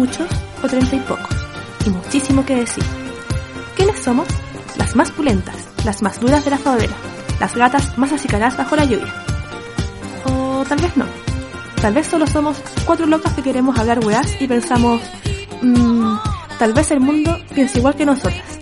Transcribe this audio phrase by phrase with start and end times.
[0.00, 0.26] muchos
[0.62, 1.36] o treinta y pocos,
[1.84, 2.82] y muchísimo que decir.
[3.76, 4.26] ¿Quiénes somos?
[4.78, 6.94] Las más pulentas, las más duras de la favela,
[7.38, 9.12] las gatas más acicaladas bajo la lluvia.
[10.24, 11.04] O tal vez no.
[11.82, 12.56] Tal vez solo somos
[12.86, 15.02] cuatro locas que queremos hablar weas y pensamos,
[15.60, 16.16] mmm,
[16.58, 18.58] tal vez el mundo piensa igual que nosotras.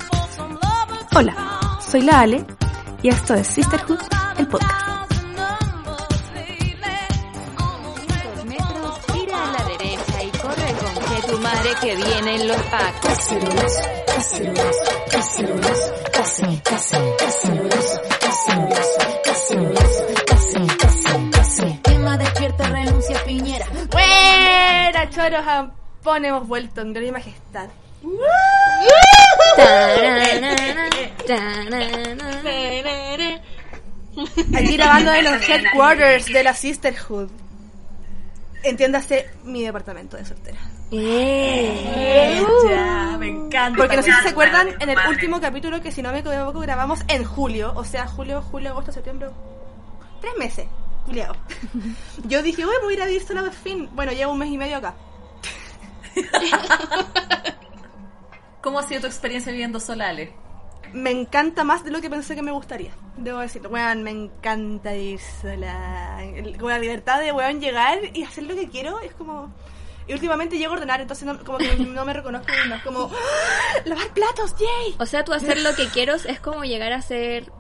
[1.14, 2.44] Hola, soy la Ale
[3.00, 4.00] y esto es Sisterhood,
[4.38, 4.87] el podcast.
[11.80, 13.00] Que vienen los pacos.
[13.02, 14.76] Cacerolas, cacerolas,
[15.10, 18.88] cacerolas, case, case, cacerolas, cacerolas,
[19.24, 21.80] cacerolas, case, case, case.
[21.84, 23.66] Emma despierta, renuncia Piñera.
[23.90, 27.68] Buena, choros, Japón, hemos vuelto en gloria y majestad.
[34.56, 37.30] Aquí grabando de los headquarters de la Sisterhood.
[38.62, 40.58] Entiéndase mi departamento de soltera.
[40.90, 42.36] Ya,
[43.18, 43.76] me encanta.
[43.76, 46.60] Porque no sé si se acuerdan en el último capítulo que si no me equivoco
[46.60, 49.28] grabamos en julio, o sea, julio, julio, agosto, septiembre,
[50.20, 50.66] tres meses,
[51.04, 51.36] juliado.
[52.24, 53.88] Yo dije, uy, voy a ir a vivir sola por fin.
[53.92, 54.94] Bueno, llevo un mes y medio acá.
[58.62, 60.32] ¿Cómo ha sido tu experiencia viviendo sola, Ale?
[60.92, 62.92] Me encanta más de lo que pensé que me gustaría.
[63.18, 66.18] Debo decirlo, weón, me encanta ir sola.
[66.58, 69.52] Con la libertad de, weón, llegar y hacer lo que quiero es como...
[70.08, 72.76] Y últimamente llego a ordenar, entonces no, como que no me reconozco misma.
[72.76, 73.82] Es como, ¡Ah!
[73.84, 74.96] lavar platos, yay.
[74.98, 77.52] O sea, tú hacer lo que quiero es como llegar a ser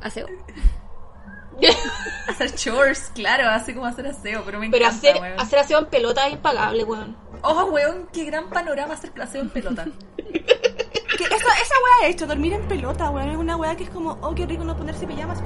[0.00, 0.26] aseo.
[2.28, 5.40] Hacer chores, claro, así como hacer aseo, pero me Pero encanta, hacer, weón.
[5.40, 7.16] hacer aseo en pelota es impagable, weón.
[7.42, 9.84] Oh, weón, qué gran panorama hacer aseo en pelota.
[11.16, 13.30] Que esa, esa weá he hecho, dormir en pelota, weón.
[13.30, 15.38] Es una weá que es como, oh, qué rico no ponerse pijamas.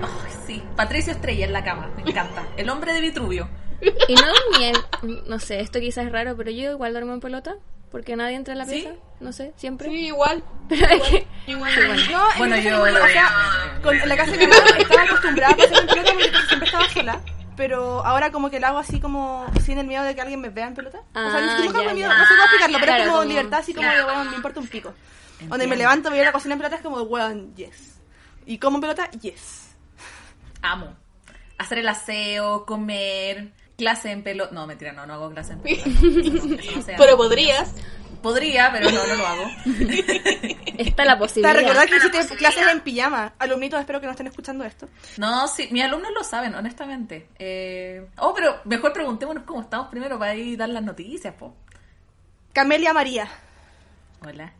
[0.00, 0.62] Ay, sí.
[0.76, 2.42] Patricio Estrella en la cama, me encanta.
[2.56, 3.50] El hombre de Vitruvio.
[4.08, 7.20] Y no dormí en- no sé, esto quizás es raro, pero yo igual duermo en
[7.20, 7.56] pelota.
[7.90, 8.70] Porque nadie entra en la ¿Sí?
[8.80, 9.86] pieza, no sé, siempre.
[9.90, 10.42] Sí, igual.
[10.70, 11.26] Pero es que...
[11.46, 11.70] Igual.
[11.74, 12.22] Sí, bueno.
[12.38, 15.56] Bueno, yo- igual, o sea, con, en la casa de mi mamá estaba acostumbrada a
[15.58, 17.20] pasar en pelota porque siempre estaba sola.
[17.54, 20.48] Pero ahora como que lo hago así como sin el miedo de que alguien me
[20.48, 21.00] vea en pelota.
[21.00, 22.16] o sea, Ah, ni siquiera ya, con miedo, ya.
[22.16, 24.36] no sé cómo explicarlo, pero Claro, es como, como- libertad, así como de, weón, me
[24.36, 24.94] importa un pico.
[25.40, 28.00] Donde me levanto, voy a la cocina en pelota, es como, weón, yes.
[28.46, 29.74] Y como en pelota, yes.
[30.62, 30.96] Amo.
[31.58, 34.52] Hacer el aseo, comer, clase en pelota.
[34.52, 37.74] No, mentira, no, no hago clase en no, no se Pero podrías.
[38.22, 39.50] Podría, pero no, no lo hago.
[40.78, 41.56] Está la Te posibilidad.
[41.56, 43.32] recordar que hiciste clases en pijama.
[43.40, 44.88] Alumnitos, espero que no estén escuchando esto.
[45.18, 47.26] No, sí, mis alumnos lo saben, honestamente.
[47.38, 48.06] Eh...
[48.18, 51.56] Oh, pero mejor preguntémonos cómo estamos primero para ir dar las noticias, po.
[52.52, 53.28] Camelia María.
[54.24, 54.52] Hola.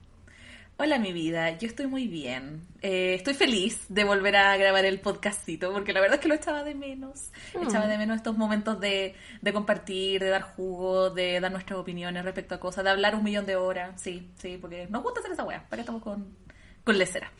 [0.78, 1.56] Hola, mi vida.
[1.58, 2.66] Yo estoy muy bien.
[2.80, 6.34] Eh, estoy feliz de volver a grabar el podcastito, porque la verdad es que lo
[6.34, 7.30] echaba de menos.
[7.54, 12.24] Echaba de menos estos momentos de, de compartir, de dar jugo, de dar nuestras opiniones
[12.24, 14.00] respecto a cosas, de hablar un millón de horas.
[14.00, 15.62] Sí, sí, porque nos gusta hacer esa wea.
[15.68, 16.36] ¿Para qué estamos con,
[16.82, 17.30] con lecera?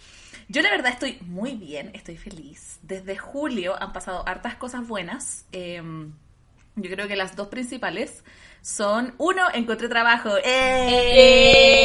[0.49, 2.79] Yo la verdad estoy muy bien, estoy feliz.
[2.83, 5.47] Desde julio han pasado hartas cosas buenas.
[5.53, 6.13] Em,
[6.77, 8.25] yo creo que las dos principales
[8.63, 10.31] son, uno, encontré trabajo.
[10.45, 11.83] ¡Eh!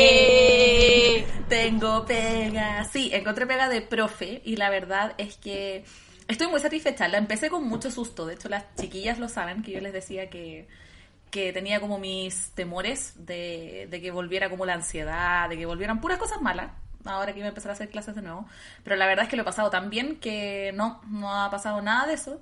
[1.49, 2.83] Tengo pega.
[2.83, 5.83] Sí, encontré pega de profe y la verdad es que
[6.27, 7.07] estoy muy satisfecha.
[7.07, 8.27] La empecé con mucho susto.
[8.27, 10.67] De hecho, las chiquillas lo saben, que yo les decía que,
[11.31, 15.99] que tenía como mis temores de, de que volviera como la ansiedad, de que volvieran
[15.99, 16.69] puras cosas malas.
[17.05, 18.45] Ahora que iba a empezar a hacer clases de nuevo.
[18.83, 21.81] Pero la verdad es que lo he pasado tan bien que no, no ha pasado
[21.81, 22.39] nada de eso.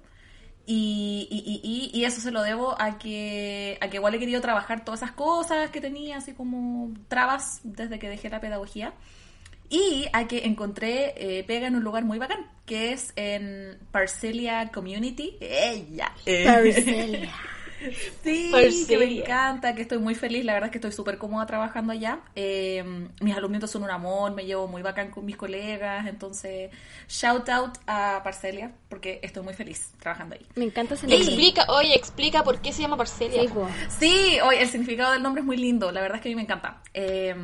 [0.68, 1.62] Y, y, y,
[1.96, 5.02] y- y eso se lo debo a que, a que igual he querido trabajar todas
[5.03, 8.94] esas cosas que tenía, así como trabas desde que dejé la pedagogía.
[9.70, 14.70] Y a que encontré eh, pega en un lugar muy bacán, que es en Parcelia
[14.72, 15.38] Community.
[15.40, 16.12] ¡Ella!
[16.46, 17.34] Parcelia.
[18.23, 18.51] Sí,
[18.88, 21.94] que me encanta, que estoy muy feliz, la verdad es que estoy súper cómoda trabajando
[21.94, 22.19] allá.
[22.36, 22.83] Eh,
[23.21, 26.71] mis alumnitos son un amor, me llevo muy bacán con mis colegas, entonces
[27.07, 30.45] shout out a Parcelia, porque estoy muy feliz trabajando ahí.
[30.56, 31.13] Me encanta ese.
[31.13, 33.44] Explica, oye, explica por qué se llama Parcelia.
[34.00, 36.36] Sí, hoy el significado del nombre es muy lindo, la verdad es que a mí
[36.36, 36.81] me encanta.
[36.94, 37.36] Eh,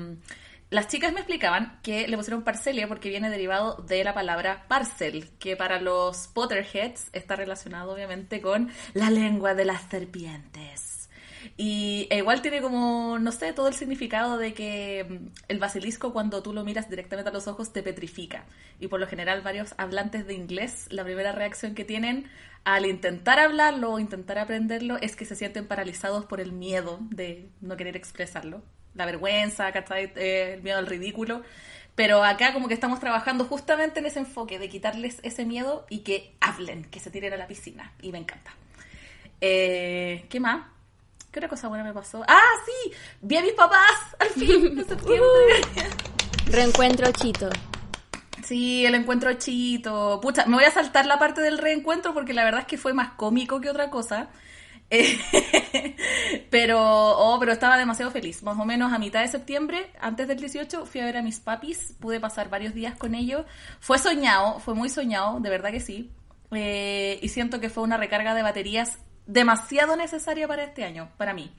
[0.71, 5.29] las chicas me explicaban que le pusieron Parcelia porque viene derivado de la palabra parcel,
[5.37, 11.09] que para los Potterheads está relacionado obviamente con la lengua de las serpientes.
[11.57, 16.13] Y e igual tiene como, no sé, todo el significado de que mm, el basilisco
[16.13, 18.45] cuando tú lo miras directamente a los ojos te petrifica.
[18.79, 22.29] Y por lo general varios hablantes de inglés, la primera reacción que tienen
[22.63, 27.49] al intentar hablarlo o intentar aprenderlo es que se sienten paralizados por el miedo de
[27.59, 28.63] no querer expresarlo.
[28.95, 30.11] La vergüenza, ¿cachai?
[30.15, 31.41] Eh, el miedo al ridículo.
[31.95, 35.99] Pero acá como que estamos trabajando justamente en ese enfoque de quitarles ese miedo y
[35.99, 37.93] que hablen, que se tiren a la piscina.
[38.01, 38.51] Y me encanta.
[39.41, 40.65] Eh, ¿Qué más?
[41.31, 42.23] ¿Qué otra cosa buena me pasó?
[42.27, 42.91] ¡Ah, sí!
[43.21, 45.61] Vi a mis papás al fin en septiembre.
[46.47, 47.49] Reencuentro chito.
[48.43, 50.19] Sí, el encuentro chito.
[50.21, 52.93] Pucha, me voy a saltar la parte del reencuentro porque la verdad es que fue
[52.93, 54.27] más cómico que otra cosa.
[56.49, 58.43] Pero, oh, pero estaba demasiado feliz.
[58.43, 61.39] Más o menos a mitad de septiembre, antes del 18, fui a ver a mis
[61.39, 61.93] papis.
[61.99, 63.45] Pude pasar varios días con ellos.
[63.79, 66.11] Fue soñado, fue muy soñado, de verdad que sí.
[66.51, 71.33] Eh, y siento que fue una recarga de baterías demasiado necesaria para este año, para
[71.33, 71.53] mí.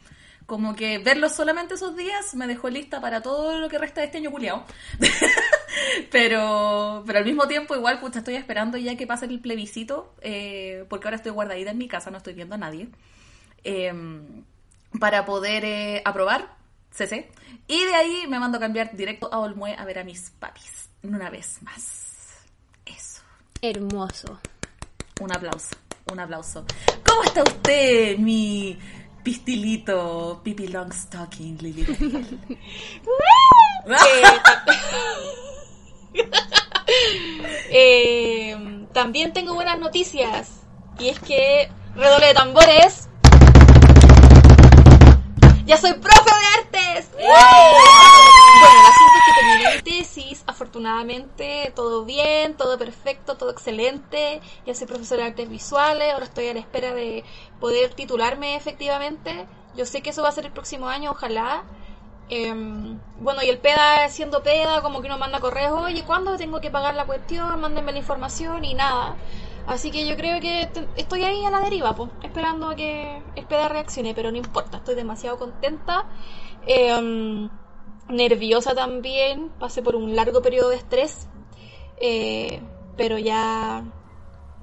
[0.44, 4.08] Como que verlos solamente esos días me dejó lista para todo lo que resta de
[4.08, 4.66] este año culiao.
[6.10, 10.84] pero, pero al mismo tiempo, igual, pucha, estoy esperando ya que pase el plebiscito, eh,
[10.88, 12.88] porque ahora estoy guardadita en mi casa, no estoy viendo a nadie,
[13.64, 13.92] eh,
[14.98, 16.56] para poder eh, aprobar
[16.90, 17.30] CC.
[17.66, 20.88] Y de ahí me mando a cambiar directo a Olmue a ver a mis papis,
[21.02, 22.44] una vez más.
[22.84, 23.22] Eso.
[23.60, 24.40] Hermoso.
[25.20, 25.76] Un aplauso,
[26.10, 26.64] un aplauso.
[27.04, 28.78] ¿Cómo está usted, mi
[29.22, 31.86] pistilito, Pipi Longstocking, Lili?
[37.74, 38.54] Eh,
[38.92, 40.60] también tengo buenas noticias.
[40.98, 43.08] Y es que, redoble de tambores.
[45.64, 47.08] ¡Ya soy profe de artes!
[47.12, 50.44] Bueno, el asunto es que terminé mi tesis.
[50.46, 54.40] Afortunadamente, todo bien, todo perfecto, todo excelente.
[54.66, 56.12] Ya soy profesora de artes visuales.
[56.12, 57.24] Ahora estoy a la espera de
[57.60, 59.46] poder titularme efectivamente.
[59.76, 61.64] Yo sé que eso va a ser el próximo año, ojalá.
[62.34, 66.62] Em, bueno, y el PEDA siendo PEDA, como que uno manda correos, oye, ¿cuándo tengo
[66.62, 67.60] que pagar la cuestión?
[67.60, 69.16] Mándenme la información y nada.
[69.66, 73.44] Así que yo creo que estoy ahí a la deriva, pues, esperando a que el
[73.44, 76.06] PEDA reaccione, pero no importa, estoy demasiado contenta.
[76.66, 77.50] Em,
[78.08, 81.28] nerviosa también, pasé por un largo periodo de estrés,
[81.98, 82.62] eh,
[82.96, 83.84] pero ya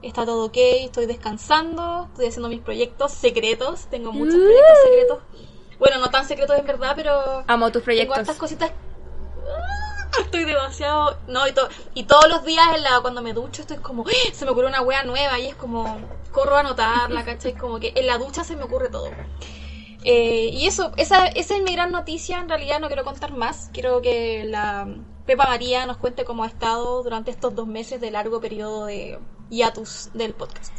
[0.02, 5.49] está todo ok, estoy descansando, estoy haciendo mis proyectos secretos, tengo muchos proyectos secretos.
[5.80, 8.18] Bueno, no tan secretos en verdad, pero Amo tus tengo proyectos.
[8.20, 8.72] estas cositas.
[8.72, 11.18] Ah, Estoy demasiado.
[11.28, 14.04] No, y, to- y todos los días en la, cuando me ducho estoy como.
[14.08, 14.12] ¡Ah!
[14.34, 16.00] Se me ocurre una wea nueva y es como.
[16.32, 17.54] Corro a anotarla, ¿cachai?
[17.56, 19.10] Como que en la ducha se me ocurre todo.
[20.04, 22.38] Eh, y eso, esa, esa es mi gran noticia.
[22.40, 23.70] En realidad no quiero contar más.
[23.74, 24.88] Quiero que la
[25.26, 29.20] Pepa María nos cuente cómo ha estado durante estos dos meses de largo periodo de
[29.50, 30.74] hiatus del podcast.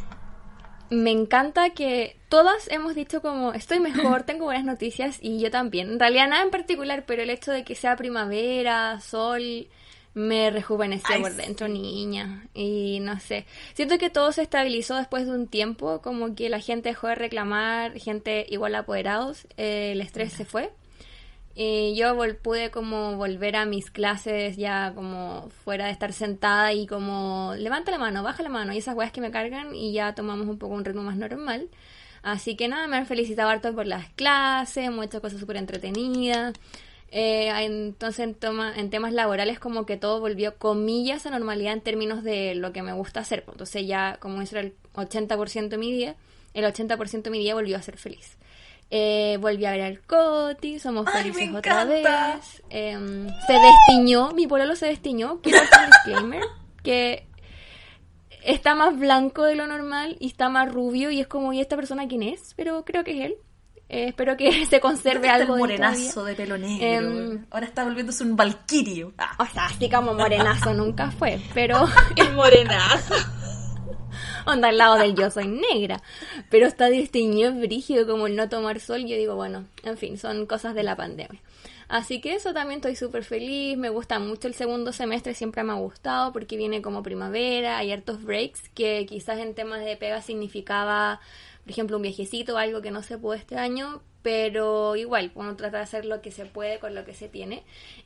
[0.91, 5.89] Me encanta que todas hemos dicho como estoy mejor, tengo buenas noticias y yo también.
[5.91, 9.69] En realidad nada en particular, pero el hecho de que sea primavera, sol,
[10.13, 11.37] me rejuveneció Ay, por sí.
[11.37, 12.45] dentro, niña.
[12.53, 16.59] Y no sé, siento que todo se estabilizó después de un tiempo, como que la
[16.59, 20.71] gente dejó de reclamar, gente igual apoderados, eh, el estrés se fue.
[21.53, 26.71] Y yo vol- pude como volver a mis clases ya como fuera de estar sentada
[26.73, 29.91] y como levanta la mano, baja la mano y esas weas que me cargan y
[29.93, 31.67] ya tomamos un poco un ritmo más normal.
[32.23, 36.53] Así que nada, me han felicitado harto por las clases, hecho cosas súper entretenidas.
[37.13, 41.81] Eh, entonces en, toma- en temas laborales como que todo volvió comillas a normalidad en
[41.81, 43.43] términos de lo que me gusta hacer.
[43.51, 46.15] Entonces ya como eso era el 80% de mi día,
[46.53, 48.37] el 80% de mi día volvió a ser feliz.
[48.93, 52.05] Eh, volví a ver al Coti, somos Ay, felices otra vez.
[52.69, 55.39] Em, se destiñó, mi pololo se destiñó.
[55.41, 56.43] Quiero hacer un disclaimer
[56.83, 57.25] que
[58.43, 61.77] está más blanco de lo normal y está más rubio y es como, ¿y esta
[61.77, 62.53] persona quién es?
[62.57, 63.35] Pero creo que es él.
[63.87, 65.87] Eh, espero que se conserve ¿Dónde está algo de todavía.
[65.89, 66.85] morenazo de pelo negro.
[66.85, 69.13] Em, Ahora está volviéndose un valquirio.
[69.17, 69.35] Ah.
[69.39, 71.85] O sea, así como morenazo nunca fue, pero
[72.17, 73.15] El morenazo.
[74.45, 76.01] Onda al lado del yo soy negra.
[76.49, 79.01] Pero está desteñido brígido como no tomar sol.
[79.01, 81.41] Yo digo, bueno, en fin, son cosas de la pandemia.
[81.91, 83.77] Así que eso también estoy súper feliz.
[83.77, 87.91] Me gusta mucho el segundo semestre, siempre me ha gustado porque viene como primavera, hay
[87.91, 91.19] hartos breaks que quizás en temas de pega significaba,
[91.63, 94.01] por ejemplo, un viajecito o algo que no se pudo este año.
[94.21, 97.63] Pero igual, uno trata de hacer lo que se puede con lo que se tiene.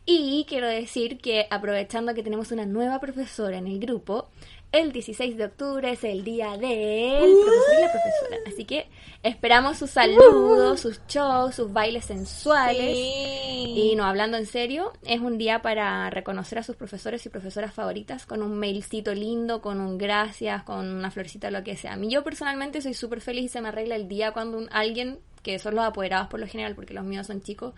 [0.08, 4.30] Y quiero decir que aprovechando que tenemos una nueva profesora en el grupo,
[4.75, 8.38] el 16 de octubre es el día del profesor y la profesora.
[8.48, 8.88] Así que
[9.24, 12.96] esperamos sus saludos, sus shows, sus bailes sensuales.
[12.98, 17.74] Y no, hablando en serio, es un día para reconocer a sus profesores y profesoras
[17.74, 21.94] favoritas con un mailcito lindo, con un gracias, con una florcita, lo que sea.
[21.94, 24.70] A mí yo personalmente soy súper feliz y se me arregla el día cuando un-
[24.72, 27.74] alguien, que son los apoderados por lo general, porque los míos son chicos,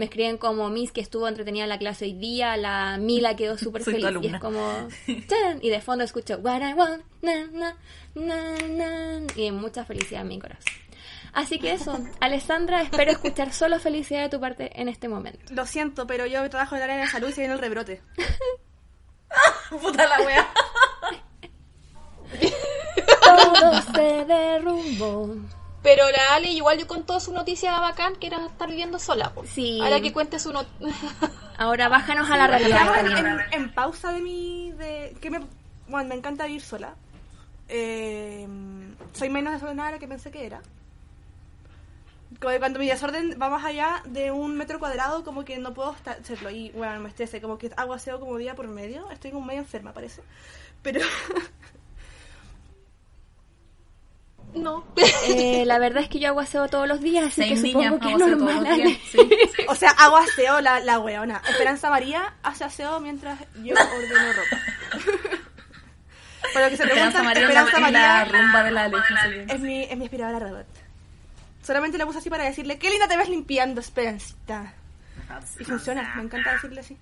[0.00, 3.58] me escriben como Miss que estuvo entretenida en la clase hoy día, la Mila quedó
[3.58, 4.06] súper feliz.
[4.22, 4.88] Y es como...
[5.60, 7.76] Y de fondo escucho What I want, na, na,
[8.14, 10.72] na, na", y mucha felicidad en mi corazón.
[11.34, 15.52] Así que eso, Alessandra, espero escuchar solo felicidad de tu parte en este momento.
[15.52, 18.00] Lo siento, pero yo trabajo en el área de salud y se viene el rebrote.
[19.68, 20.48] Puta la wea.
[23.22, 25.36] Todo se derrumbó.
[25.82, 29.32] Pero la Ale igual yo contó su noticia bacán que era estar viviendo sola.
[29.32, 29.44] po.
[29.46, 29.80] Sí.
[29.82, 30.66] Ahora que cuente su not
[31.58, 32.98] Ahora bájanos a la realidad.
[32.98, 33.46] En, Karina.
[33.50, 34.72] en- en pausa de mi...
[34.72, 35.40] De, que me,
[35.88, 36.94] bueno, me encanta vivir sola.
[37.68, 38.46] Eh,
[39.14, 40.60] soy menos desordenada de lo que pensé que era.
[42.40, 46.18] Cuando mi desorden va más allá de un metro cuadrado, como que no puedo estar-
[46.20, 46.50] hacerlo.
[46.50, 49.10] Y bueno, me estrese, como que hago aseo como día por medio.
[49.10, 50.22] Estoy como medio enferma, parece.
[50.82, 51.00] Pero
[54.54, 54.84] No.
[55.28, 57.92] Eh, la verdad es que yo hago aseo todos los días, así que Seis niñas,
[57.94, 58.74] supongo que es normal.
[58.76, 58.98] días.
[59.10, 59.18] Sí.
[59.68, 61.40] O sea, hago aseo la, la weona.
[61.48, 64.56] Esperanza María hace aseo mientras yo ordeno ropa.
[66.52, 68.88] Para lo que se Esperanza María es Esperanza la, es la María rumba de la
[68.88, 69.54] leche.
[69.54, 70.66] es mi, es mi aspiradora robot.
[71.62, 74.74] Solamente la puse así para decirle, qué linda te ves limpiando, Esperancita.
[75.60, 76.96] Y funciona, me encanta decirle así.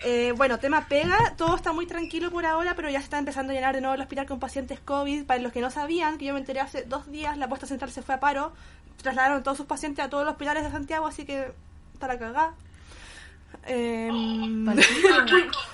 [0.00, 3.52] Eh, bueno, tema pega, todo está muy tranquilo por ahora, pero ya se está empezando
[3.52, 5.24] a llenar de nuevo el hospital con pacientes COVID.
[5.24, 7.90] Para los que no sabían, que yo me enteré hace dos días, la puesta central
[7.90, 8.52] se fue a paro,
[9.02, 11.52] trasladaron todos sus pacientes a todos los hospitales de Santiago, así que
[11.94, 12.54] está la cagada.
[13.68, 14.10] Eh,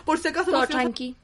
[0.05, 1.17] por si acaso, Todo tranqui.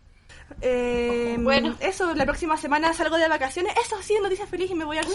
[0.61, 1.77] Eh, Bueno.
[1.81, 3.75] eso, la próxima semana salgo de vacaciones.
[3.85, 5.15] Eso sí, noticias feliz y me voy al sur.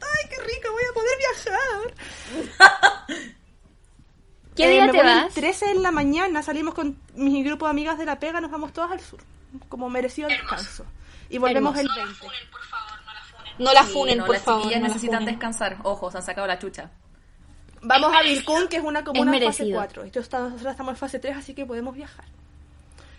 [0.00, 0.70] ¡Ay, qué rico!
[0.72, 1.18] Voy a poder
[2.48, 3.26] viajar.
[4.56, 5.32] ¿Qué Eh, día me te vas?
[5.34, 6.42] 13 en la mañana.
[6.42, 8.40] Salimos con mi grupo de amigas de la pega.
[8.40, 9.20] Nos vamos todas al sur.
[9.68, 10.84] Como merecido descanso.
[11.28, 11.94] Y volvemos Hermoso.
[12.00, 12.26] el 20.
[13.58, 14.64] No la Sí, funen, no, por las favor.
[14.66, 15.34] no la necesitan funen.
[15.34, 15.78] descansar.
[15.82, 16.90] Ojo, se han sacado la chucha.
[17.82, 19.78] Vamos a Vilcún, que es una comuna Es en fase merecido.
[19.78, 20.02] 4.
[20.04, 22.24] Esto está- nosotros estamos en fase 3, así que podemos viajar.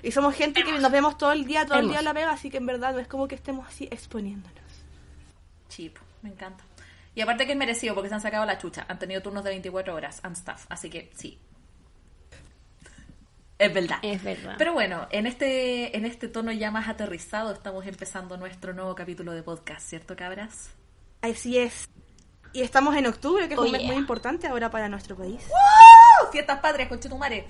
[0.04, 2.00] Y somos gente que nos vemos todo el día, todo el día Hermoso.
[2.00, 4.54] en la pega, así que en verdad no es como que estemos así exponiéndonos.
[5.70, 6.64] Chip, me encanta.
[7.18, 8.86] Y aparte que es merecido porque se han sacado la chucha.
[8.88, 10.68] Han tenido turnos de 24 horas and stuff.
[10.70, 11.40] Así que sí.
[13.58, 13.98] Es verdad.
[14.04, 14.54] Es verdad.
[14.60, 19.32] Pero bueno, en este, en este tono ya más aterrizado estamos empezando nuestro nuevo capítulo
[19.32, 20.70] de podcast, ¿cierto, cabras?
[21.24, 21.90] Así es.
[22.54, 23.90] Y estamos en octubre, que es Oh, un mes yeah.
[23.90, 25.42] muy importante ahora para nuestro país.
[25.50, 26.32] ¡Oh!
[26.32, 27.48] Fiestas patrias, conchetumare.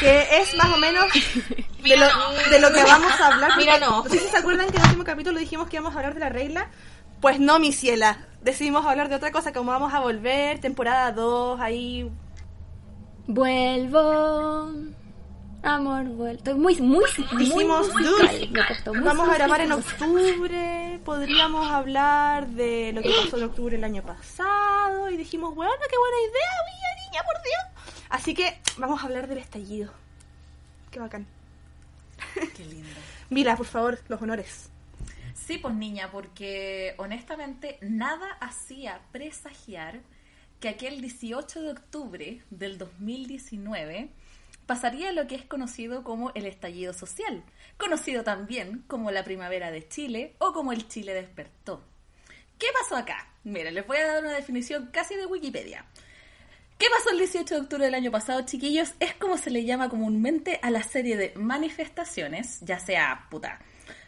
[0.00, 1.06] Que es más o menos
[1.84, 2.06] de lo,
[2.50, 3.52] de lo que vamos a hablar.
[3.58, 4.02] Mira, no.
[4.08, 6.20] sé si se acuerdan que en el último capítulo dijimos que íbamos a hablar de
[6.20, 6.68] la regla.
[7.20, 8.26] Pues no, mi ciela.
[8.46, 12.08] Decidimos hablar de otra cosa, como vamos a volver, temporada 2, ahí...
[13.26, 14.70] Vuelvo.
[15.64, 16.26] Amor, vuelvo.
[16.28, 18.48] Estoy muy, muy, muy Dijimos, musical.
[18.52, 23.42] Me costó muy Vamos a grabar en octubre, podríamos hablar de lo que pasó en
[23.42, 25.10] octubre el año pasado.
[25.10, 28.04] Y dijimos, bueno, qué buena idea, mía niña, por Dios.
[28.10, 29.92] Así que vamos a hablar del estallido.
[30.92, 31.26] Qué bacán.
[32.56, 32.94] Qué lindo.
[33.28, 34.70] Mira, por favor, los honores.
[35.36, 40.00] Sí, pues niña, porque honestamente nada hacía presagiar
[40.60, 44.10] que aquel 18 de octubre del 2019
[44.64, 47.44] pasaría lo que es conocido como el estallido social,
[47.76, 51.84] conocido también como la primavera de Chile o como el Chile despertó.
[52.58, 53.28] ¿Qué pasó acá?
[53.44, 55.84] Mira, les voy a dar una definición casi de Wikipedia.
[56.78, 58.94] ¿Qué pasó el 18 de octubre del año pasado, chiquillos?
[59.00, 63.60] Es como se le llama comúnmente a la serie de manifestaciones, ya sea, puta,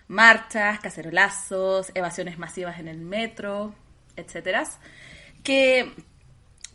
[0.08, 3.74] marchas, cacerolazos, evasiones masivas en el metro,
[4.16, 4.64] etcétera,
[5.42, 5.92] que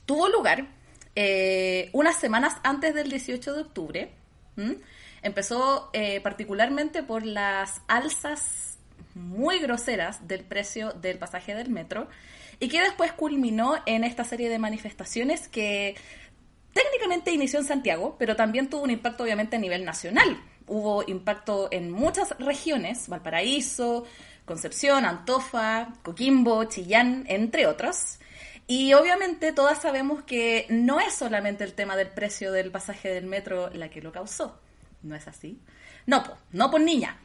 [0.06, 0.68] tuvo lugar
[1.16, 4.12] eh, unas semanas antes del 18 de octubre.
[5.22, 8.78] Empezó eh, particularmente por las alzas
[9.16, 12.08] muy groseras del precio del pasaje del metro
[12.60, 15.96] y que después culminó en esta serie de manifestaciones que
[16.74, 20.42] técnicamente inició en Santiago, pero también tuvo un impacto obviamente a nivel nacional.
[20.68, 24.06] Hubo impacto en muchas regiones, Valparaíso,
[24.46, 28.20] Concepción, Antofa, Coquimbo, Chillán, entre otros.
[28.68, 33.26] Y obviamente todas sabemos que no es solamente el tema del precio del pasaje del
[33.26, 34.60] metro la que lo causó.
[35.02, 35.60] ¿No es así?
[36.06, 37.20] No, po, no por niña.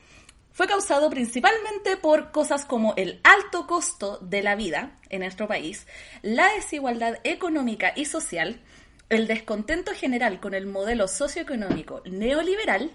[0.53, 5.87] Fue causado principalmente por cosas como el alto costo de la vida en nuestro país,
[6.23, 8.61] la desigualdad económica y social,
[9.09, 12.91] el descontento general con el modelo socioeconómico neoliberal,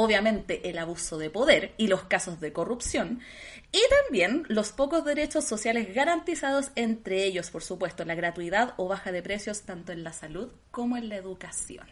[0.00, 3.18] obviamente el abuso de poder y los casos de corrupción,
[3.72, 9.10] y también los pocos derechos sociales garantizados, entre ellos, por supuesto, la gratuidad o baja
[9.10, 11.84] de precios tanto en la salud como en la educación.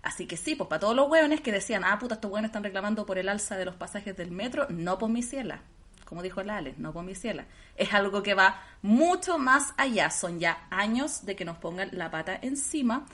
[0.00, 2.62] Así que sí, pues para todos los hueones que decían, ah, puta, estos hueones están
[2.62, 5.62] reclamando por el alza de los pasajes del metro, no por mi ciela.
[6.04, 7.46] Como dijo la Ale, no por mi ciela.
[7.76, 10.10] Es algo que va mucho más allá.
[10.10, 13.06] Son ya años de que nos pongan la pata encima.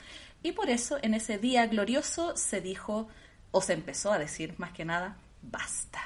[0.43, 3.09] Y por eso en ese día glorioso se dijo,
[3.57, 6.01] o se empezó a decir más que nada, basta.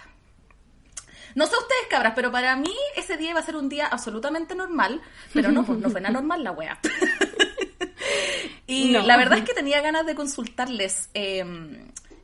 [1.34, 4.54] No sé ustedes, cabras, pero para mí ese día iba a ser un día absolutamente
[4.54, 5.00] normal,
[5.32, 6.78] pero no, pues no fue nada normal la wea.
[8.66, 9.02] y No.
[9.02, 11.40] la verdad es que tenía ganas de consultarles eh,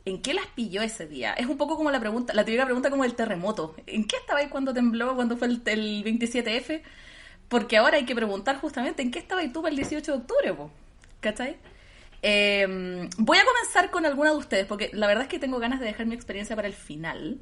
[0.04, 1.32] en qué las pilló ese día.
[1.32, 3.74] Es un poco como la pregunta, la típica pregunta como el terremoto.
[3.86, 6.82] ¿En qué estabais cuando tembló, cuando fue el, el 27F?
[7.48, 10.52] Porque ahora hay que preguntar justamente en qué estaba tú para el 18 de octubre,
[10.52, 10.70] po?
[11.20, 11.56] ¿cachai?
[12.26, 12.66] Eh,
[13.18, 15.84] voy a comenzar con alguna de ustedes, porque la verdad es que tengo ganas de
[15.84, 17.38] dejar mi experiencia para el final.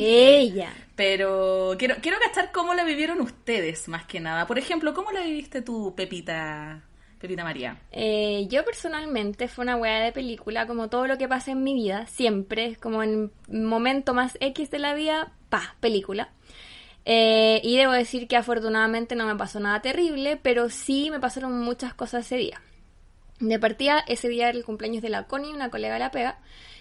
[0.00, 0.72] Ella.
[0.96, 4.48] Pero quiero, quiero cachar cómo la vivieron ustedes, más que nada.
[4.48, 6.82] Por ejemplo, ¿cómo la viviste tú, Pepita,
[7.20, 7.80] Pepita María?
[7.92, 11.74] Eh, yo personalmente fue una weá de película, como todo lo que pasa en mi
[11.74, 16.32] vida, siempre, como en momento más X de la vida, pa, película.
[17.04, 21.60] Eh, y debo decir que afortunadamente no me pasó nada terrible, pero sí me pasaron
[21.60, 22.60] muchas cosas ese día.
[23.40, 26.38] De partida, ese día era el cumpleaños de la Connie, una colega de la pega,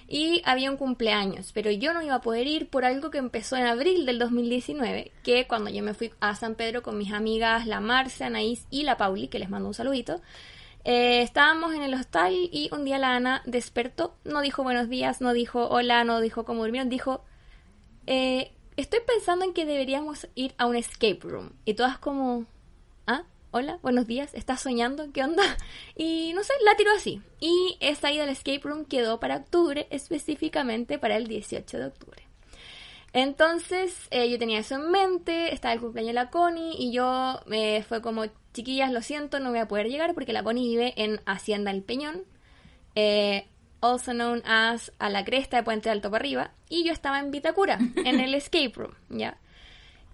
[0.08, 3.58] y había un cumpleaños, pero yo no iba a poder ir por algo que empezó
[3.58, 7.66] en abril del 2019, que cuando yo me fui a San Pedro con mis amigas,
[7.66, 10.22] la Marce, Anaís y la Pauli, que les mando un saludito,
[10.84, 15.20] eh, estábamos en el hostal y un día la Ana despertó, no dijo buenos días,
[15.20, 17.24] no dijo hola, no dijo cómo durmieron, dijo,
[18.06, 21.54] eh, estoy pensando en que deberíamos ir a un escape room.
[21.66, 22.46] Y todas como,
[23.58, 25.14] hola, buenos días, ¿estás soñando?
[25.14, 25.42] ¿Qué onda?
[25.96, 27.22] Y no sé, la tiró así.
[27.40, 32.28] Y esa ida al escape room quedó para octubre, específicamente para el 18 de octubre.
[33.14, 37.40] Entonces, eh, yo tenía eso en mente, estaba el cumpleaños de la Connie y yo
[37.46, 40.94] me fue como, chiquillas, lo siento, no voy a poder llegar porque la Connie vive
[40.98, 42.24] en Hacienda El Peñón,
[42.96, 43.48] eh,
[43.80, 47.32] also known as a la cresta de Puente Alto para arriba, y yo estaba en
[47.32, 49.38] Vitacura, en el escape room, ¿ya?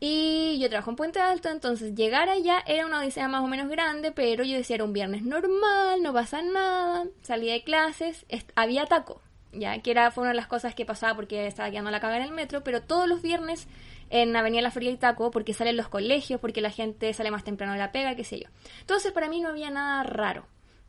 [0.03, 3.69] Y yo trabajo en Puente Alto, entonces llegar allá era una odisea más o menos
[3.69, 8.87] grande, pero yo decía era un viernes normal, no pasa nada, salí de clases, había
[8.87, 11.99] taco, ya que era fue una de las cosas que pasaba porque estaba quedando la
[11.99, 13.67] caga en el metro, pero todos los viernes
[14.09, 17.43] en Avenida La Feria y Taco, porque salen los colegios, porque la gente sale más
[17.43, 18.47] temprano de la pega, qué sé yo.
[18.79, 20.47] Entonces para mí no había nada raro,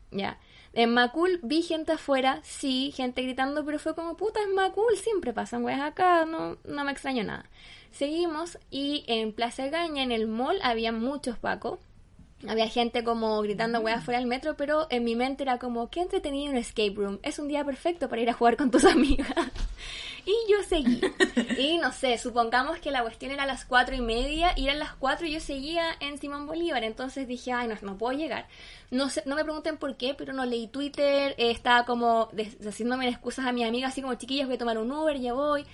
[0.09, 0.39] ya.
[0.73, 5.33] En Macul vi gente afuera, sí, gente gritando, pero fue como, puta, es Macul, siempre
[5.33, 7.47] pasan weas acá, no, no me extraño nada.
[7.93, 11.79] Seguimos y en Plaza Gaña, en el mall, había muchos pacos.
[12.47, 16.01] Había gente como gritando weas fuera del metro, pero en mi mente era como, qué
[16.01, 17.19] entretenido un escape room.
[17.23, 19.29] Es un día perfecto para ir a jugar con tus amigas.
[20.25, 21.01] y yo seguí.
[21.57, 24.79] Y no sé, supongamos que la cuestión era a las cuatro y media, y eran
[24.79, 26.83] las cuatro y yo seguía en Simón Bolívar.
[26.83, 28.47] Entonces dije, ay, no, no puedo llegar.
[28.89, 32.29] No sé, no me pregunten por qué, pero no leí Twitter, eh, estaba como
[32.67, 35.65] haciéndome excusas a mis amigas, así como chiquillas, voy a tomar un Uber, ya voy.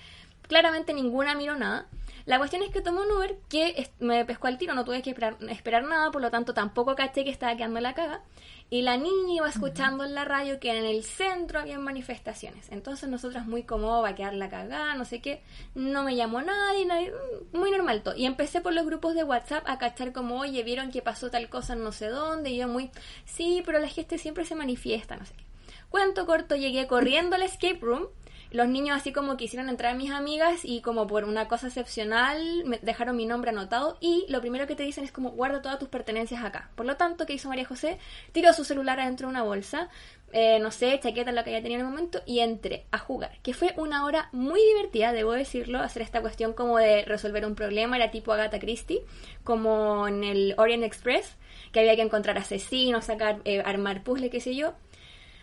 [0.50, 1.86] Claramente ninguna miró nada.
[2.26, 5.10] La cuestión es que tomé un Uber que me pescó al tiro, no tuve que
[5.10, 8.24] esperar, esperar nada, por lo tanto tampoco caché que estaba quedando la caga.
[8.68, 12.68] Y la niña iba escuchando en la radio que en el centro había manifestaciones.
[12.72, 15.40] Entonces nosotras muy cómodo, va a quedar la cagada, no sé qué.
[15.76, 17.12] No me llamó nadie, nadie
[17.52, 18.16] muy normal todo.
[18.16, 21.48] Y empecé por los grupos de WhatsApp a cachar como, oye, vieron que pasó tal
[21.48, 22.50] cosa en no sé dónde.
[22.50, 22.90] Y yo muy,
[23.24, 25.44] sí, pero la gente siempre se manifiesta, no sé qué.
[25.90, 28.08] Cuento corto, llegué corriendo al escape room.
[28.50, 32.78] Los niños así como quisieron entrar mis amigas y como por una cosa excepcional me
[32.78, 35.88] dejaron mi nombre anotado y lo primero que te dicen es como guarda todas tus
[35.88, 36.70] pertenencias acá.
[36.74, 37.98] Por lo tanto, ¿qué hizo María José?
[38.32, 39.88] Tiró su celular adentro de una bolsa,
[40.32, 43.38] eh, no sé, chaqueta, lo que ella tenía en el momento y entré a jugar.
[43.42, 47.54] Que fue una hora muy divertida, debo decirlo, hacer esta cuestión como de resolver un
[47.54, 49.02] problema, era tipo Agatha Christie,
[49.44, 51.36] como en el Orient Express,
[51.70, 54.74] que había que encontrar asesinos, sacar, eh, armar puzzle, qué sé yo.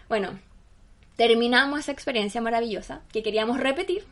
[0.10, 0.40] Bueno,
[1.18, 4.06] terminamos esa experiencia maravillosa que queríamos repetir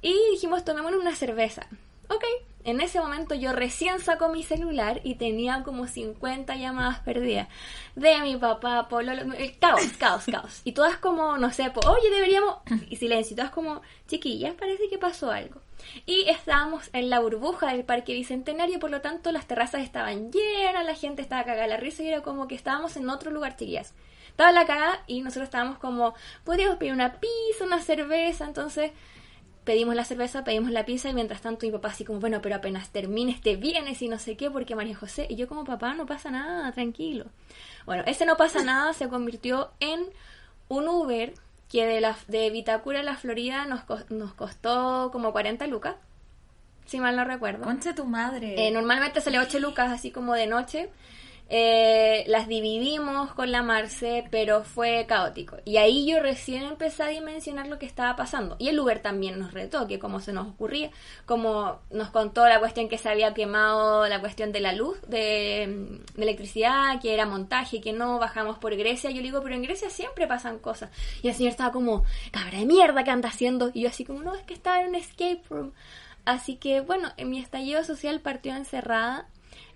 [0.00, 1.66] y dijimos tomémonos una cerveza.
[2.08, 2.24] Ok,
[2.62, 7.48] en ese momento yo recién saco mi celular y tenía como 50 llamadas perdidas
[7.96, 10.60] de mi papá, pololo, el caos, caos, caos.
[10.64, 12.56] Y todas como, no sé, po, oye, deberíamos...
[12.88, 15.60] Y silencio, y todas como, chiquillas, parece que pasó algo.
[16.06, 20.84] Y estábamos en la burbuja del Parque Bicentenario, por lo tanto las terrazas estaban llenas,
[20.84, 23.94] la gente estaba cagada la risa y era como que estábamos en otro lugar, chiquillas.
[24.36, 26.12] Estaba la cagada y nosotros estábamos como,
[26.44, 28.92] podríamos pedir una pizza, una cerveza, entonces
[29.64, 32.56] pedimos la cerveza, pedimos la pizza y mientras tanto mi papá así como, bueno, pero
[32.56, 35.94] apenas termines te vienes y no sé qué, porque María José, y yo como papá,
[35.94, 37.24] no pasa nada, tranquilo.
[37.86, 40.04] Bueno, ese no pasa nada se convirtió en
[40.68, 41.32] un Uber
[41.70, 45.96] que de, la, de Vitacura a la Florida nos, nos costó como 40 lucas,
[46.84, 47.64] si mal no recuerdo.
[47.64, 48.68] Concha tu madre.
[48.68, 50.90] Eh, normalmente sale 8 lucas así como de noche.
[51.48, 55.58] Eh, las dividimos con la Marce, pero fue caótico.
[55.64, 58.56] Y ahí yo recién empecé a dimensionar lo que estaba pasando.
[58.58, 60.90] Y el Uber también nos retó, que como se nos ocurría,
[61.24, 66.00] como nos contó la cuestión que se había quemado, la cuestión de la luz, de,
[66.16, 69.10] electricidad, que era montaje, que no bajamos por Grecia.
[69.10, 70.90] Yo le digo, pero en Grecia siempre pasan cosas.
[71.22, 73.70] Y el señor estaba como, cabra de mierda, ¿qué anda haciendo?
[73.72, 75.72] Y yo así como, no, es que estaba en un escape room.
[76.24, 79.28] Así que bueno, en mi estallido social partió encerrada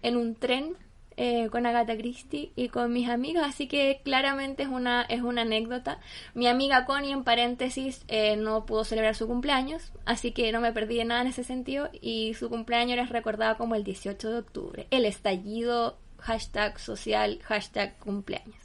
[0.02, 0.76] en un tren
[1.22, 5.42] eh, con Agatha Christie y con mis amigas, así que claramente es una, es una
[5.42, 5.98] anécdota.
[6.32, 10.72] Mi amiga Connie, en paréntesis, eh, no pudo celebrar su cumpleaños, así que no me
[10.72, 14.38] perdí de nada en ese sentido y su cumpleaños era recordado como el 18 de
[14.38, 18.56] octubre, el estallido hashtag social, hashtag cumpleaños.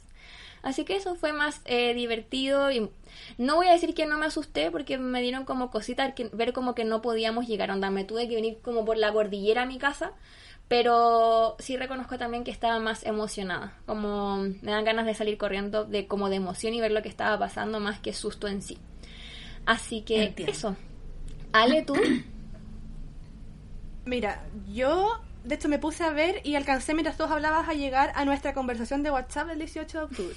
[0.62, 2.88] Así que eso fue más eh, divertido y
[3.36, 6.74] no voy a decir que no me asusté porque me dieron como cositas ver como
[6.74, 9.76] que no podíamos llegar, onda, me tuve que venir como por la cordillera a mi
[9.76, 10.14] casa,
[10.68, 15.84] pero sí reconozco también que estaba más emocionada, como me dan ganas de salir corriendo
[15.84, 18.78] de como de emoción y ver lo que estaba pasando más que susto en sí.
[19.64, 20.52] Así que Entiendo.
[20.52, 20.76] eso.
[21.52, 21.94] Ale, tú.
[24.04, 28.12] Mira, yo de hecho me puse a ver y alcancé mientras todos hablabas a llegar
[28.14, 30.36] a nuestra conversación de WhatsApp del 18 de octubre.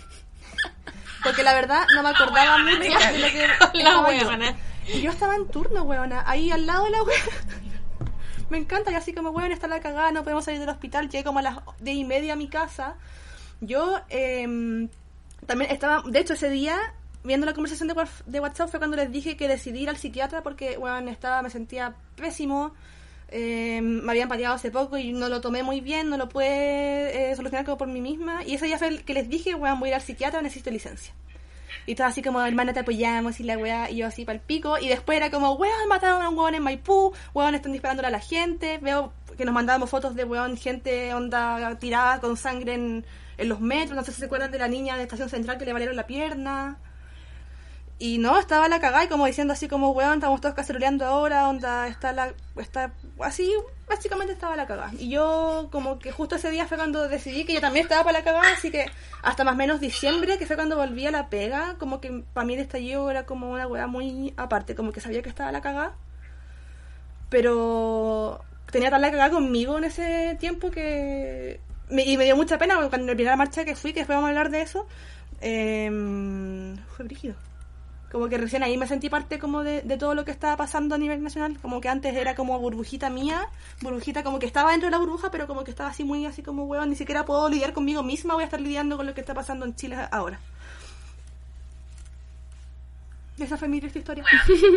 [1.23, 4.01] Porque la verdad no me acordaba mucho de lo que La yo.
[4.03, 4.55] huevona.
[4.87, 7.63] Y yo estaba en turno, weona, ahí al lado de la weona.
[8.49, 11.09] Me encanta, y así como, weón, está la cagada, no podemos salir del hospital.
[11.09, 12.95] Llegué como a las diez y media a mi casa.
[13.61, 14.89] Yo em,
[15.45, 16.77] también estaba, de hecho, ese día,
[17.23, 20.41] viendo la conversación de, de WhatsApp, fue cuando les dije que decidí ir al psiquiatra
[20.41, 22.73] porque, weón, estaba, me sentía pésimo.
[23.31, 27.31] em, me habían pateado hace poco y no lo tomé muy bien, no lo pude
[27.31, 28.43] eh, solucionar como por mí misma.
[28.45, 30.71] Y ese día fue el que les dije, weón, voy a ir al psiquiatra, necesito
[30.71, 31.13] licencia.
[31.89, 34.41] Y todo así como, hermana, te apoyamos y la weá, y yo así para el
[34.41, 34.77] pico.
[34.77, 38.11] Y después era como, weón, mataron a un weón en Maipú, weón, están disparándole a
[38.11, 38.77] la gente.
[38.77, 43.05] Veo que nos mandábamos fotos de weón, gente onda tirada con sangre en,
[43.37, 43.95] en los metros.
[43.95, 46.05] No sé si se acuerdan de la niña de Estación Central que le valieron la
[46.05, 46.77] pierna.
[48.01, 51.49] Y no, estaba la cagada y como diciendo así como, weón, estamos todos caceroleando ahora,
[51.49, 53.53] onda, está la, está, así,
[53.89, 54.93] básicamente estaba la cagada.
[54.97, 58.19] Y yo como que justo ese día fue cuando decidí que yo también estaba para
[58.19, 58.85] la cagada, así que
[59.21, 62.45] hasta más o menos diciembre, que fue cuando volví a la pega, como que para
[62.47, 65.59] mí el estallido era como una weá muy aparte, como que sabía que estaba la
[65.59, 65.93] cagada.
[67.29, 71.59] Pero tenía tan la cagada conmigo en ese tiempo que...
[71.89, 74.15] me- y me dio mucha pena cuando en la primera marcha que fui, que después
[74.15, 74.87] vamos a hablar de eso,
[75.41, 77.35] em, fue brígido.
[78.11, 80.95] Como que recién ahí me sentí parte como de, de todo lo que estaba pasando
[80.95, 81.59] a nivel nacional.
[81.61, 83.47] Como que antes era como burbujita mía,
[83.81, 86.41] burbujita como que estaba dentro de la burbuja, pero como que estaba así muy así
[86.41, 89.21] como, weón, ni siquiera puedo lidiar conmigo misma, voy a estar lidiando con lo que
[89.21, 90.39] está pasando en Chile ahora.
[93.39, 94.25] Esa fue mi triste historia.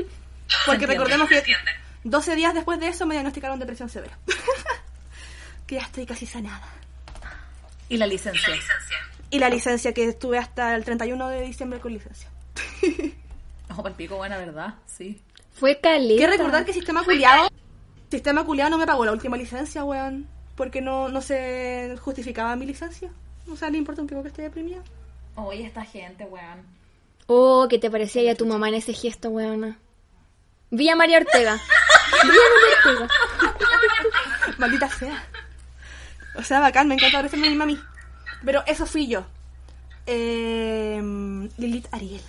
[0.67, 1.43] Porque recordemos que
[2.05, 4.17] 12 días después de eso me diagnosticaron depresión severa.
[5.67, 6.69] que ya estoy casi sanada.
[7.89, 8.55] Y la licencia.
[9.31, 12.29] Y la licencia que estuve hasta el 31 de diciembre con licencia.
[13.73, 15.19] Ojo, para el pico, buena verdad, sí.
[15.53, 16.21] Fue caleta.
[16.21, 17.49] Que recordar que Sistema Culiado
[18.11, 20.29] Sistema Culiado no me pagó la última licencia, weón.
[20.57, 23.11] Porque no, no se justificaba mi licencia.
[23.51, 24.83] O sea, le importa un pico que esté deprimida.
[25.37, 26.67] Oye, esta gente, weón.
[27.27, 29.79] Oh, ¿qué te parecía ya tu mamá en ese gesto, weona?
[30.71, 31.59] Vi a María Ortega.
[32.23, 33.09] Vi a María Ortega.
[34.59, 35.27] Maldita sea.
[36.35, 37.79] O sea, bacán, me encanta parecerme a mi mami.
[38.45, 39.25] Pero eso fui yo.
[40.05, 41.01] Eh,
[41.57, 42.21] Lilith Ariel.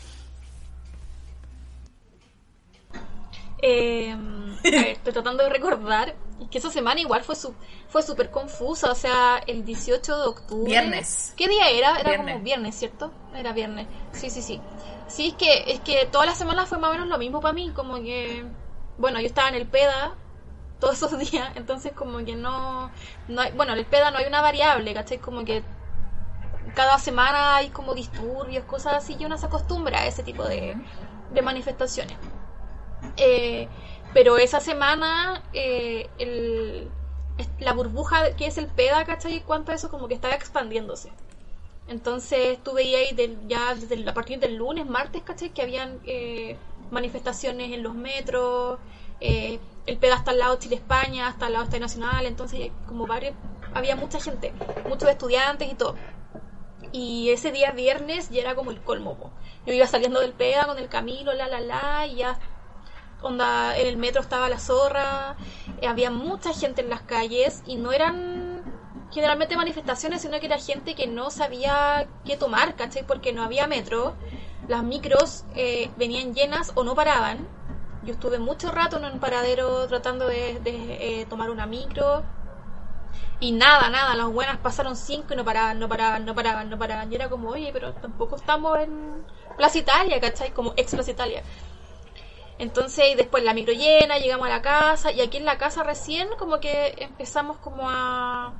[3.66, 6.16] Eh, a ver, estoy tratando de recordar
[6.52, 7.56] que esa semana igual fue su,
[7.88, 10.70] fue súper confusa, o sea, el 18 de octubre.
[10.70, 11.34] Viernes.
[11.38, 11.98] ¿Qué día era?
[11.98, 12.34] Era Viernes.
[12.34, 13.12] como viernes, ¿cierto?
[13.34, 13.88] Era viernes.
[14.12, 14.62] Sí, sí, sí.
[15.08, 17.54] Sí, es que es que toda la semana fue más o menos lo mismo para
[17.54, 18.44] mí, como que
[18.98, 20.14] bueno, yo estaba en el PEDA
[20.80, 22.92] todos esos días, entonces como que no
[23.30, 25.20] no hay, bueno, en el PEDA no hay una variable, ¿cachai?
[25.20, 25.64] Como que
[26.76, 30.76] cada semana hay como disturbios, cosas así, y uno se acostumbra a ese tipo de,
[31.34, 32.18] de manifestaciones.
[33.18, 33.68] Eh,
[34.14, 36.90] pero esa semana eh, el,
[37.60, 39.42] la burbuja que es el PEDA, ¿cachai?
[39.42, 41.12] Cuánto eso como que estaba expandiéndose.
[41.88, 45.50] Entonces tú veías ahí ya desde el- a partir del lunes, martes, ¿cachai?
[45.50, 46.58] Que habían eh,
[46.92, 48.80] manifestaciones en los metros,
[49.20, 53.34] el PEDA hasta al lado Chile-España, hasta al lado Estadio Nacional, entonces como varios,
[53.74, 54.54] había mucha gente,
[54.88, 55.96] muchos estudiantes y todo.
[56.92, 59.32] Y ese día viernes ya era como el colmo.
[59.66, 62.38] Yo iba saliendo del PEDA con el Camilo, la la la, y ya
[63.24, 65.36] onda en el metro estaba la zorra,
[65.82, 68.62] eh, había mucha gente en las calles y no eran
[69.12, 73.06] generalmente manifestaciones, sino que era gente que no sabía qué tomar, ¿cachai?
[73.06, 74.16] Porque no había metro,
[74.68, 77.48] las micros eh, venían llenas o no paraban.
[78.04, 82.24] Yo estuve mucho rato en un paradero tratando de, eh, tomar una micro.
[83.40, 86.78] Y nada, nada, las buenas pasaron cinco y no paraban, no paraban, no paraban, no
[86.78, 87.12] paraban.
[87.12, 89.26] Y era como, oye, pero tampoco estamos en
[89.58, 90.52] Plaza Italia, ¿cachai?
[90.52, 91.44] Como ex Plaza Italia.
[92.64, 95.84] Entonces, y después la micro llena, llegamos a la casa, y aquí en la casa
[95.84, 98.54] recién como que empezamos como a,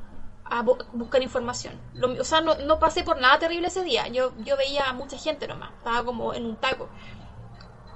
[0.44, 1.80] a bu- buscar información.
[1.94, 4.08] Lo- o sea, no, no pasé por nada terrible ese día.
[4.10, 6.90] Yo, yo veía a mucha gente nomás, estaba como en un taco.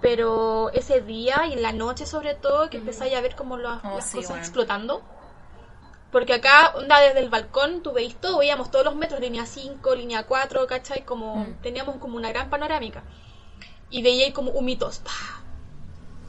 [0.02, 3.84] Pero ese día y en la noche sobre todo, que empezáis a ver como las,
[3.84, 4.44] Oh, las sí, cosas bueno.
[4.44, 5.02] explotando,
[6.12, 9.94] Porque acá, onda, desde el balcón, tú veis todo, veíamos todos los metros, línea 5,
[9.94, 11.04] línea 4, ¿cachai?
[11.04, 11.62] Como, Mm.
[11.62, 13.04] teníamos como una gran panorámica.
[13.90, 15.44] Y veía ahí como humitos, ¡pah!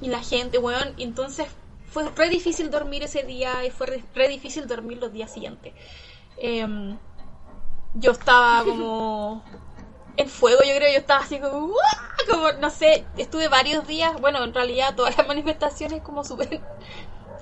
[0.01, 1.47] Y la gente, weón, entonces
[1.91, 5.75] fue re difícil dormir ese día y fue re, re difícil dormir los días siguientes.
[6.37, 6.97] Em,
[7.95, 9.43] yo estaba como
[10.17, 11.73] en fuego, yo creo, yo estaba así como,
[12.61, 16.61] no sé, estuve varios días, bueno, en realidad todas las manifestaciones como súper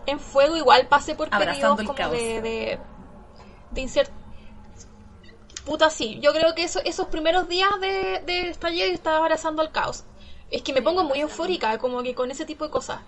[0.06, 2.78] en fuego, igual pasé por Abrazando periodos como de, de,
[3.72, 4.10] de incert-
[5.64, 9.62] Puta, sí, yo creo que eso, esos primeros días de, de estallido yo estaba abrazando
[9.62, 10.04] el caos.
[10.50, 13.00] Es que me pongo muy eufórica, como que con ese tipo de cosas.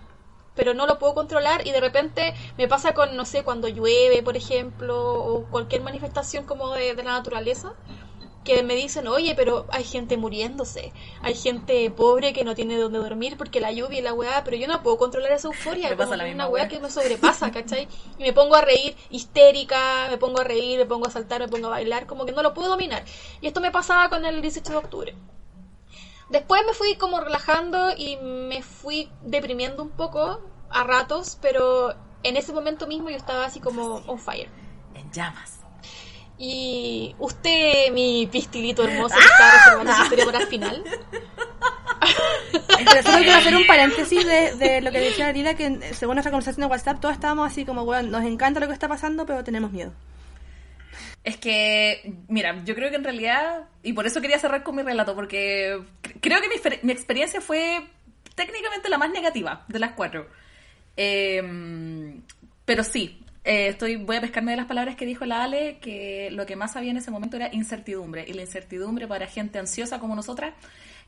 [0.55, 4.21] Pero no lo puedo controlar y de repente me pasa con, no sé, cuando llueve,
[4.23, 7.73] por ejemplo, o cualquier manifestación como de, de la naturaleza,
[8.43, 12.97] que me dicen, oye, pero hay gente muriéndose, hay gente pobre que no tiene donde
[12.99, 15.95] dormir porque la lluvia y la weá, pero yo no puedo controlar esa euforia, Me
[15.95, 16.67] como pasa la una misma weá weá.
[16.67, 17.87] que me sobrepasa, ¿cachai?
[18.17, 21.47] Y me pongo a reír histérica, me pongo a reír, me pongo a saltar, me
[21.47, 23.03] pongo a bailar, como que no lo puedo dominar.
[23.41, 25.15] Y esto me pasaba con el 18 de octubre.
[26.29, 32.37] Después me fui como relajando y me fui deprimiendo un poco a ratos, pero en
[32.37, 34.49] ese momento mismo yo estaba así como on fire.
[34.93, 35.59] En llamas.
[36.37, 40.83] Y usted, mi pistilito hermoso, que estaba reservando su historia para el final.
[42.77, 46.31] Pero solo quiero hacer un paréntesis de, de lo que decía Lila, que según nuestra
[46.31, 49.43] conversación de WhatsApp, todos estábamos así como, weón, nos encanta lo que está pasando, pero
[49.43, 49.91] tenemos miedo.
[51.29, 54.81] Es que, mira, yo creo que en realidad, y por eso quería cerrar con mi
[54.83, 57.81] relato, porque cre- creo que mi, mi experiencia fue
[58.35, 60.27] técnicamente la más negativa de las cuatro.
[60.97, 61.41] Eh,
[62.65, 66.29] pero sí, eh, estoy, voy a pescarme de las palabras que dijo la Ale, que
[66.31, 68.25] lo que más había en ese momento era incertidumbre.
[68.27, 70.53] Y la incertidumbre para gente ansiosa como nosotras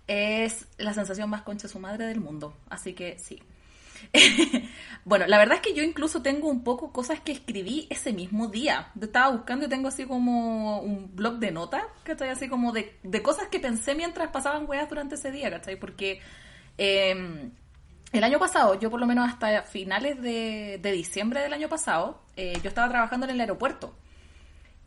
[0.08, 2.56] es la sensación más concha su madre del mundo.
[2.70, 3.42] Así que sí.
[5.06, 8.48] bueno, la verdad es que yo incluso tengo un poco cosas que escribí ese mismo
[8.48, 8.92] día.
[8.96, 12.30] Yo Estaba buscando y tengo así como un blog de notas, ¿cachai?
[12.30, 15.78] Así como de, de cosas que pensé mientras pasaban weas durante ese día, ¿cachai?
[15.78, 16.20] Porque
[16.78, 17.52] eh,
[18.12, 22.22] el año pasado, yo por lo menos hasta finales de, de diciembre del año pasado,
[22.36, 23.94] eh, yo estaba trabajando en el aeropuerto.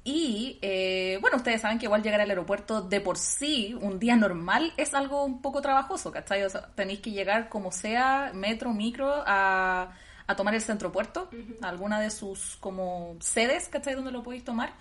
[0.07, 4.17] Y eh, bueno, ustedes saben que igual llegar al aeropuerto de por sí, un día
[4.17, 6.43] normal, es algo un poco trabajoso, ¿cachai?
[6.43, 11.31] O sea, tenéis que llegar como sea, metro, micro, a, a tomar el centro puerto,
[11.62, 13.95] a alguna de sus como sedes, ¿cachai?
[13.95, 14.75] Donde lo podéis tomar.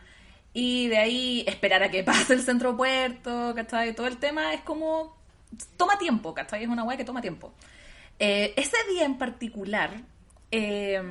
[0.54, 3.96] Y de ahí esperar a que pase el centro puerto, ¿cachai?
[3.96, 5.16] Todo el tema es como...
[5.78, 6.64] Toma tiempo, ¿cachai?
[6.64, 7.54] Es una weá que toma tiempo.
[8.20, 10.02] Eh, ese día en particular,
[10.52, 11.02] eh,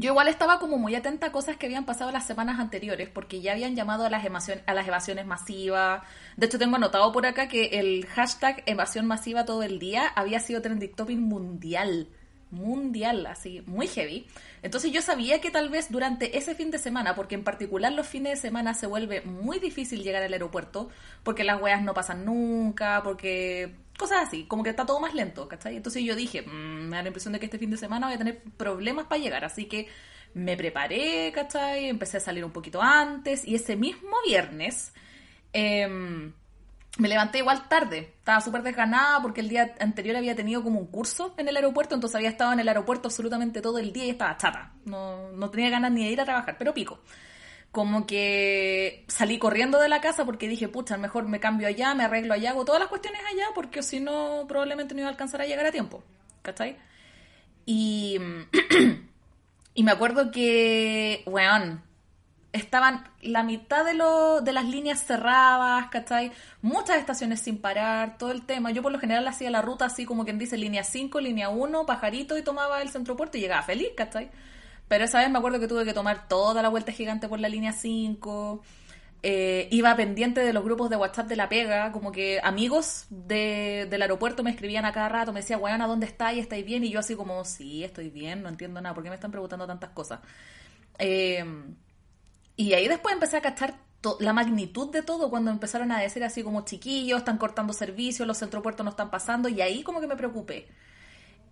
[0.00, 3.40] yo igual estaba como muy atenta a cosas que habían pasado las semanas anteriores, porque
[3.40, 6.02] ya habían llamado a las, evasión- a las evasiones masivas.
[6.36, 10.40] De hecho, tengo anotado por acá que el hashtag evasión masiva todo el día había
[10.40, 12.08] sido trending topic mundial.
[12.52, 14.26] Mundial, así, muy heavy.
[14.62, 18.06] Entonces yo sabía que tal vez durante ese fin de semana, porque en particular los
[18.06, 20.90] fines de semana se vuelve muy difícil llegar al aeropuerto,
[21.22, 25.48] porque las weas no pasan nunca, porque cosas así, como que está todo más lento,
[25.48, 25.76] ¿cachai?
[25.76, 28.14] Entonces yo dije, "Mm, me da la impresión de que este fin de semana voy
[28.16, 29.88] a tener problemas para llegar, así que
[30.34, 31.88] me preparé, ¿cachai?
[31.88, 34.92] Empecé a salir un poquito antes y ese mismo viernes
[35.52, 36.32] em,
[36.98, 40.86] me levanté igual tarde, estaba súper desganada porque el día anterior había tenido como un
[40.86, 44.10] curso en el aeropuerto, entonces había estado en el aeropuerto absolutamente todo el día y
[44.10, 47.00] estaba chata, no, no tenía ganas ni de ir a trabajar, pero pico.
[47.70, 52.04] Como que salí corriendo de la casa porque dije, pucha, mejor me cambio allá, me
[52.04, 55.40] arreglo allá, hago todas las cuestiones allá porque si no, probablemente no iba a alcanzar
[55.40, 56.04] a llegar a tiempo,
[56.42, 56.76] ¿cachai?
[57.64, 58.18] Y,
[59.74, 61.82] y me acuerdo que, weón,
[62.52, 66.32] estaban la mitad de, lo, de las líneas cerradas, ¿cachai?
[66.60, 68.70] Muchas estaciones sin parar, todo el tema.
[68.70, 71.86] Yo por lo general hacía la ruta así como quien dice línea 5, línea 1,
[71.86, 74.30] pajarito y tomaba el centro puerto y llegaba feliz, ¿cachai?
[74.88, 77.48] Pero esa vez me acuerdo que tuve que tomar toda la vuelta gigante por la
[77.48, 78.62] línea 5.
[79.22, 83.86] Eh, iba pendiente de los grupos de WhatsApp de la pega, como que amigos de,
[83.88, 86.40] del aeropuerto me escribían a cada rato, me decían, weón, ¿a dónde estáis?
[86.40, 86.84] ¿Estáis bien?
[86.84, 89.66] Y yo así como, sí, estoy bien, no entiendo nada, ¿por qué me están preguntando
[89.66, 90.20] tantas cosas?
[90.98, 91.44] Eh,
[92.56, 93.74] y ahí después empecé a cachar
[94.20, 98.38] la magnitud de todo cuando empezaron a decir así como chiquillos, están cortando servicios, los
[98.38, 100.66] centropuertos no están pasando, y ahí como que me preocupé.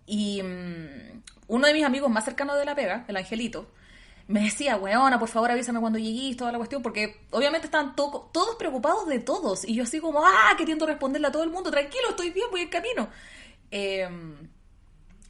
[0.05, 3.71] Y mm, uno de mis amigos más cercanos de la pega, el Angelito,
[4.27, 8.29] me decía, weona, por favor avísame cuando llegues, toda la cuestión, porque obviamente estaban to-
[8.33, 11.71] todos preocupados de todos, y yo así como, ah, queriendo responderle a todo el mundo,
[11.71, 13.07] tranquilo, estoy bien, voy en camino.
[13.71, 14.09] Eh,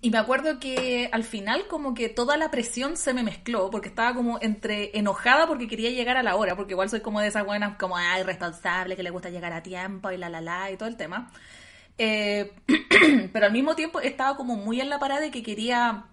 [0.02, 3.90] y me acuerdo que al final como que toda la presión se me mezcló, porque
[3.90, 7.28] estaba como entre enojada porque quería llegar a la hora, porque igual soy como de
[7.28, 10.72] esas buenas como, ah, irresponsable, que le gusta llegar a tiempo y la la la
[10.72, 11.32] y todo el tema.
[12.00, 12.52] Eh,
[13.34, 16.06] pero al mismo tiempo estaba como muy en la parada de que quería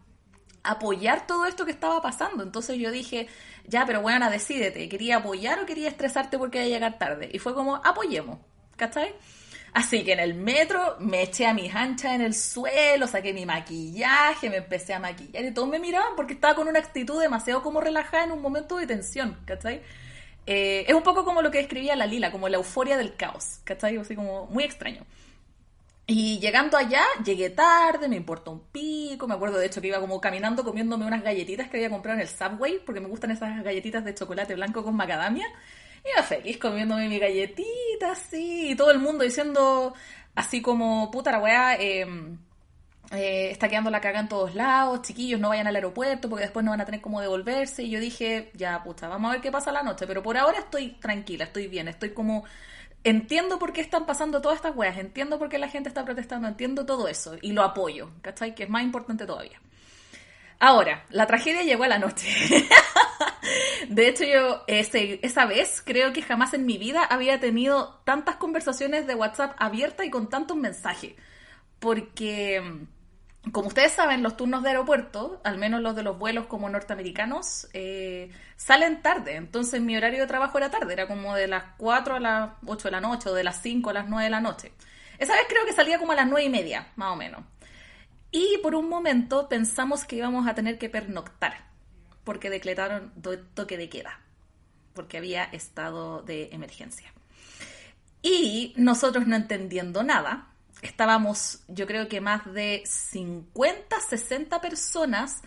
[0.62, 2.42] apoyar todo esto que estaba pasando.
[2.42, 3.26] Entonces yo dije,
[3.66, 7.30] ya, pero bueno, decídete, ¿quería apoyar o quería estresarte porque iba a llegar tarde?
[7.32, 8.38] Y fue como, apoyemos,
[8.76, 9.14] ¿cachai?
[9.78, 13.46] Así que en el metro me eché a mis anchas en el suelo, saqué mi
[13.46, 17.62] maquillaje, me empecé a maquillar y todos me miraban porque estaba con una actitud demasiado
[17.62, 19.80] como relajada en un momento de tensión, ¿cachai?
[20.46, 23.60] Eh, es un poco como lo que describía la Lila, como la euforia del caos,
[23.62, 23.96] ¿cachai?
[23.98, 25.06] Así como muy extraño.
[26.08, 30.00] Y llegando allá, llegué tarde, me importó un pico, me acuerdo de hecho que iba
[30.00, 33.62] como caminando comiéndome unas galletitas que había comprado en el Subway, porque me gustan esas
[33.62, 35.46] galletitas de chocolate blanco con macadamia.
[36.04, 39.94] Iba feliz comiéndome mi galletita, así, y todo el mundo diciendo
[40.34, 42.38] así como, puta la weá, em,
[43.10, 46.64] eh, está quedando la caga en todos lados, chiquillos, no vayan al aeropuerto porque después
[46.64, 47.82] no van a tener cómo devolverse.
[47.82, 50.58] Y yo dije, ya, puta, vamos a ver qué pasa la noche, pero por ahora
[50.58, 52.44] estoy tranquila, estoy bien, estoy como
[53.04, 56.48] entiendo por qué están pasando todas estas weas, entiendo por qué la gente está protestando,
[56.48, 58.54] entiendo todo eso y lo apoyo, ¿cachai?
[58.54, 59.60] Que es más importante todavía.
[60.60, 62.28] Ahora, la tragedia llegó a la noche.
[63.88, 68.36] de hecho, yo ese, esa vez creo que jamás en mi vida había tenido tantas
[68.36, 71.14] conversaciones de WhatsApp abiertas y con tantos mensajes.
[71.78, 72.60] Porque
[73.52, 77.68] como ustedes saben, los turnos de aeropuerto, al menos los de los vuelos como norteamericanos,
[77.72, 79.36] eh, salen tarde.
[79.36, 82.88] Entonces mi horario de trabajo era tarde, era como de las 4 a las 8
[82.88, 84.72] de la noche o de las 5 a las 9 de la noche.
[85.18, 87.42] Esa vez creo que salía como a las 9 y media, más o menos.
[88.30, 91.66] Y por un momento pensamos que íbamos a tener que pernoctar,
[92.24, 93.12] porque decretaron
[93.54, 94.20] toque de queda,
[94.94, 97.12] porque había estado de emergencia.
[98.20, 100.48] Y nosotros no entendiendo nada,
[100.82, 105.42] estábamos, yo creo que más de 50, 60 personas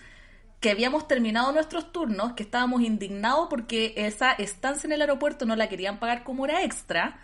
[0.60, 5.56] que habíamos terminado nuestros turnos, que estábamos indignados porque esa estancia en el aeropuerto no
[5.56, 7.20] la querían pagar como hora extra.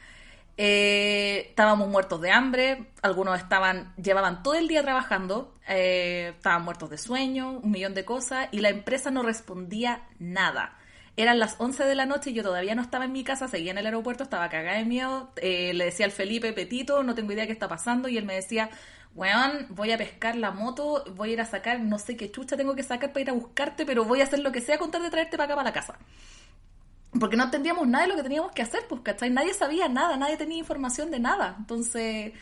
[0.58, 6.90] Eh, estábamos muertos de hambre, algunos estaban, llevaban todo el día trabajando, eh, estaban muertos
[6.90, 10.78] de sueño, un millón de cosas, y la empresa no respondía nada.
[11.16, 13.72] Eran las 11 de la noche y yo todavía no estaba en mi casa, seguía
[13.72, 15.32] en el aeropuerto, estaba cagada de miedo.
[15.38, 18.08] Eh, le decía al Felipe, Petito, no tengo idea qué está pasando.
[18.08, 18.70] Y él me decía,
[19.16, 22.56] weón, voy a pescar la moto, voy a ir a sacar, no sé qué chucha
[22.56, 24.92] tengo que sacar para ir a buscarte, pero voy a hacer lo que sea con
[24.92, 25.98] tal de traerte para acá, para la casa.
[27.20, 29.30] Porque no entendíamos nada de lo que teníamos que hacer, pues, ¿cachai?
[29.30, 31.56] Nadie sabía nada, nadie tenía información de nada.
[31.58, 32.34] Entonces,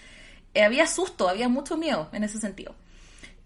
[0.54, 2.75] eh, había susto, había mucho miedo en ese sentido.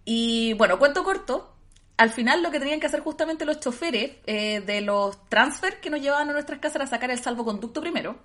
[0.06, 1.54] Y bueno, cuento corto,
[1.98, 5.90] al final lo que tenían que hacer justamente los choferes eh, de los transfer que
[5.90, 8.18] nos llevaban a nuestras casas era sacar el salvoconducto primero.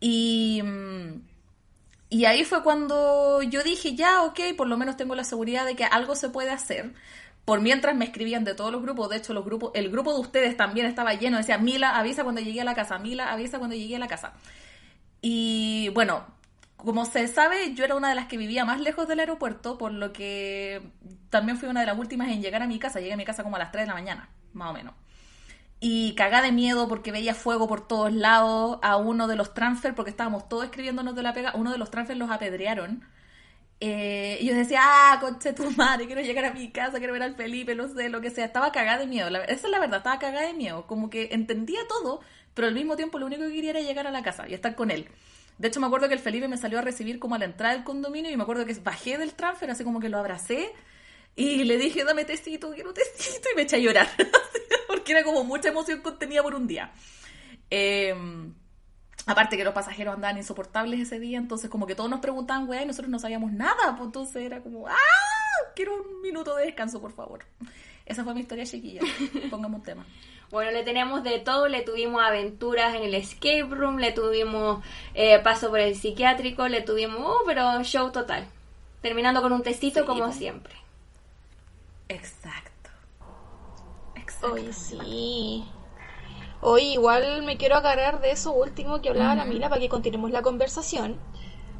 [0.00, 1.22] Y, mm,
[2.10, 5.76] y ahí fue cuando yo dije, ya, ok, por lo menos tengo la seguridad de
[5.76, 6.92] que algo se puede hacer.
[7.44, 10.20] Por mientras me escribían de todos los grupos, de hecho los grupos, el grupo de
[10.20, 13.76] ustedes también estaba lleno, decía, Mila, avisa cuando llegué a la casa, Mila, avisa cuando
[13.76, 14.32] llegué a la casa.
[15.20, 16.24] Y bueno,
[16.76, 19.92] como se sabe, yo era una de las que vivía más lejos del aeropuerto, por
[19.92, 20.82] lo que
[21.30, 23.00] también fui una de las últimas en llegar a mi casa.
[23.00, 24.94] Llegué a mi casa como a las 3 de la mañana, más o menos.
[25.80, 28.78] Y cagá de miedo porque veía fuego por todos lados.
[28.82, 31.90] A uno de los transfer, porque estábamos todos escribiéndonos de la pega, uno de los
[31.90, 33.04] transfer los apedrearon.
[33.80, 37.22] Eh, y yo decía, ah, conche tu madre, quiero llegar a mi casa, quiero ver
[37.22, 38.44] al Felipe, no sé, lo que sea.
[38.46, 39.28] Estaba cagada de miedo.
[39.28, 40.86] esa es la verdad, estaba cagada de miedo.
[40.86, 42.20] Como que entendía todo,
[42.54, 44.74] pero al mismo tiempo lo único que quería era llegar a la casa y estar
[44.74, 45.08] con él.
[45.58, 47.74] De hecho, me acuerdo que el Felipe me salió a recibir como a la entrada
[47.74, 50.72] del condominio y me acuerdo que bajé del transfer, así como que lo abracé
[51.36, 54.08] y le dije, dame tecito, quiero tecito, y me eché a llorar.
[54.88, 56.92] Porque era como mucha emoción contenida por un día.
[57.70, 58.54] Em,
[59.26, 62.82] aparte que los pasajeros andaban insoportables ese día, entonces como que todos nos preguntaban, weá,
[62.82, 64.94] y nosotros no sabíamos nada, pues entonces era como, ¡ah!
[65.74, 67.44] Quiero un minuto de descanso, por favor.
[68.06, 69.00] Esa fue mi historia chiquilla.
[69.50, 70.06] Pongamos un tema.
[70.50, 75.38] Bueno, le tenemos de todo, le tuvimos aventuras en el escape room, le tuvimos eh,
[75.40, 78.46] paso por el psiquiátrico, le tuvimos, uh, pero show total.
[79.00, 80.74] Terminando con un testito como siempre.
[82.08, 82.90] Exacto.
[84.42, 85.64] Hoy sí.
[86.66, 90.30] Hoy igual me quiero agarrar de eso último que hablaba la Mila para que continuemos
[90.30, 91.18] la conversación.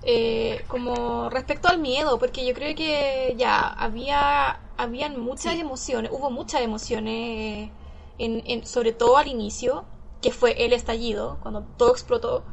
[0.03, 6.31] Eh, como respecto al miedo, porque yo creo que ya había habían muchas emociones, hubo
[6.31, 7.71] muchas emociones
[8.19, 9.85] en, sobre todo al inicio,
[10.21, 12.45] que fue el estallido, cuando todo explotó.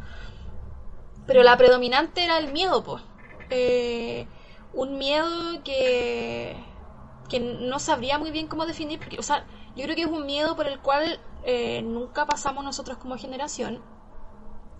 [1.27, 3.03] Pero la predominante era el miedo, pues.
[4.73, 6.55] un miedo que,
[7.27, 9.45] que no sabría muy bien cómo definir, porque, o sea,
[9.75, 13.81] yo creo que es un miedo por el cual eh, nunca pasamos nosotros como generación.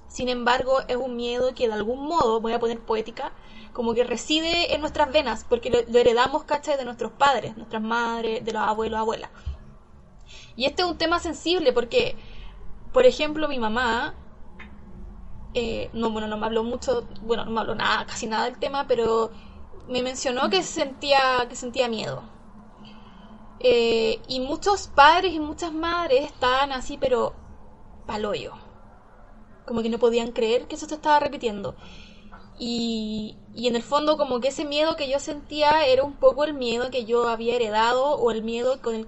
[0.08, 3.32] Sin embargo, es un miedo que de algún modo, voy a poner poética,
[3.74, 6.78] como que reside en nuestras venas, porque lo, heredamos, ¿cachai?
[6.78, 9.30] De nuestros padres, nuestras madres, de los abuelos, abuelas.
[10.56, 12.18] Y este es un tema sensible porque,
[12.92, 14.16] por ejemplo, mi mamá,
[15.54, 18.58] eh, no, bueno, no me habló mucho, bueno, no me habló nada, casi nada del
[18.58, 19.32] tema, pero
[19.88, 22.24] me mencionó que sentía, que sentía miedo.
[23.64, 27.34] Eh, y muchos padres y muchas madres estaban así, pero
[28.08, 28.54] paloyo.
[29.66, 31.76] Como que no podían creer que eso se estaba repitiendo.
[32.58, 36.44] Y, y en el fondo como que ese miedo que yo sentía era un poco
[36.44, 39.08] el miedo que yo había heredado o el miedo con el,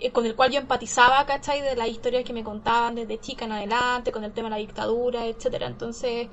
[0.00, 1.60] eh, con el cual yo empatizaba, ¿cachai?
[1.60, 4.56] De las historias que me contaban desde chica en adelante, con el tema de la
[4.56, 5.66] dictadura, etcétera.
[5.66, 6.28] Entonces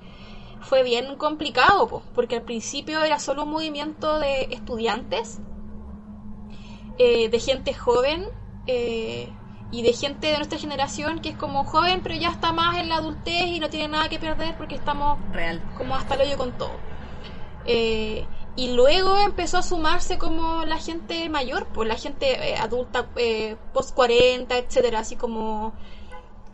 [0.62, 5.39] fue bien complicado, po, porque al principio era solo un movimiento de estudiantes,
[6.99, 8.23] eh, de gente joven
[8.67, 9.33] eh,
[9.71, 12.89] y de gente de nuestra generación que es como joven pero ya está más en
[12.89, 15.63] la adultez y no tiene nada que perder porque estamos Real.
[15.75, 16.81] como hasta el hoyo con todo.
[17.65, 23.09] Eh, y luego empezó a sumarse como la gente mayor, pues la gente adulta,
[23.73, 25.75] post 40, etcétera, así como.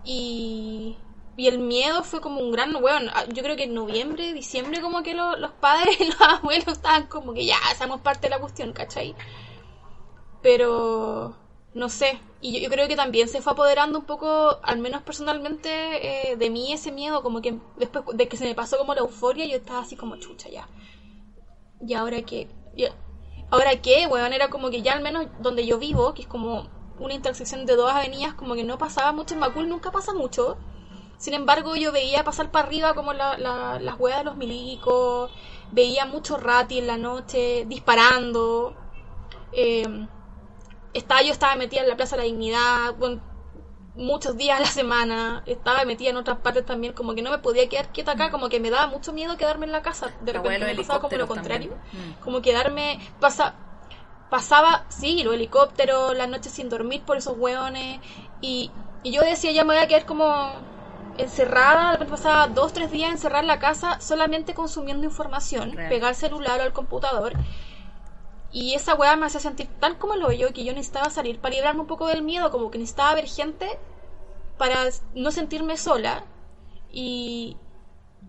[0.03, 0.97] Y,
[1.37, 2.73] y el miedo fue como un gran.
[2.73, 6.67] Bueno, yo creo que en noviembre, diciembre, como que lo- los padres y los abuelos
[6.69, 9.15] estaban como que ya, somos parte de la cuestión, ¿cachai?
[10.45, 11.35] Pero.
[11.73, 15.01] No sé, y yo, yo creo que también se fue apoderando un poco, al menos
[15.03, 18.93] personalmente, eh, de mí ese miedo, como que después de que se me pasó como
[18.93, 20.69] la euforia, yo estaba así como chucha ya.
[21.85, 22.47] ¿Y ahora qué?
[22.75, 22.85] ¿Y
[23.51, 24.07] ¿Ahora qué?
[24.07, 26.67] Weón, era como que ya al menos donde yo vivo, que es como
[26.99, 30.57] una intersección de dos avenidas, como que no pasaba mucho en Macul, nunca pasa mucho.
[31.17, 35.31] Sin embargo, yo veía pasar para arriba como la, la- las huevas de los milicos,
[35.71, 38.75] veía mucho rati en la noche, disparando.
[39.51, 39.85] Eh,
[40.95, 43.21] estaba, yo estaba metida en la Plaza de la Dignidad, bueno,
[43.95, 47.37] muchos días a la semana, estaba metida en otras partes también, como que no me
[47.39, 50.11] podía quedar quieta acá, como que me daba mucho miedo quedarme en la casa.
[50.21, 51.77] De repente me pasaba como lo contrario.
[51.93, 52.21] Mm.
[52.21, 53.55] como quedarme, pasa,
[54.29, 57.99] pasaba, sí, los helicópteros, las noches sin dormir por esos hueones,
[58.41, 58.71] y,
[59.03, 60.51] y yo decía, ya me voy a quedar como
[61.17, 65.89] encerrada, de repente pasaba dos, tres días encerrada en la casa solamente consumiendo información, Real.
[65.89, 67.33] pegar el celular o el computador,
[68.55, 71.53] y esa weá me hacía sentir tan como lo yo que yo necesitaba salir para
[71.53, 73.77] librarme un poco del miedo, como que necesitaba ver gente
[74.57, 76.23] para no sentirme sola.
[76.89, 77.57] Y.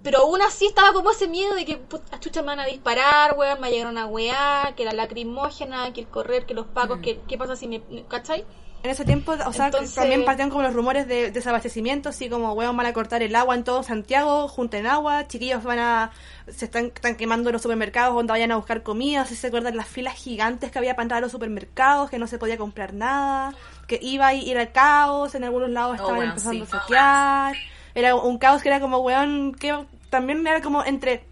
[0.03, 3.37] Pero aún así estaba como ese miedo de que puta, chucha me van a disparar,
[3.39, 7.21] weón, me llegaron a weá, que la lacrimógena, que el correr, que los pacos, que
[7.29, 7.83] qué pasa si me.
[8.09, 8.45] ¿cachai?
[8.87, 12.53] En ese tiempo, o sea, Entonces- también partían como los rumores de desabastecimiento, así como,
[12.53, 16.13] weón, van a cortar el agua en todo Santiago, junten agua, chiquillos van a,
[16.49, 19.89] se están, están quemando los supermercados donde vayan a buscar comida, si se acuerdan las
[19.89, 23.55] filas gigantes que había para entrar a los supermercados, que no se podía comprar nada,
[23.89, 26.71] que iba a ir al caos, en algunos lados Oh, estaban empezando sí.
[26.73, 27.57] a saquear,
[27.97, 29.77] era un caos que era como, weón, que
[30.11, 31.25] también era como entre,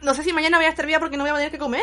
[0.00, 1.82] no sé si mañana voy a estar viva porque no voy a tener que comer,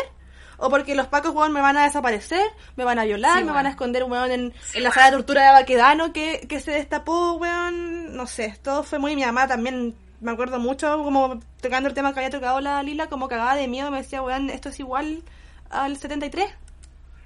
[0.57, 2.43] o porque los pacos, weón, me van a desaparecer,
[2.75, 3.55] me van a violar, Sí, me weón.
[3.55, 6.71] van a esconder, weón, en, en la sala de tortura de Baquedano que, que se
[6.71, 8.15] destapó, weón.
[8.15, 9.15] No sé, todo fue muy...
[9.15, 13.07] Mi mamá también, me acuerdo mucho, como tocando el tema que había tocado la Lila,
[13.07, 15.23] como cagada de miedo, me decía, weón, esto es igual
[15.69, 16.49] al 73.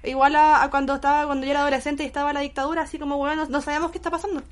[0.04, 3.16] Igual a, a cuando estaba cuando yo era adolescente y estaba la dictadura, así como,
[3.16, 4.42] weón, no, no sabemos qué está pasando.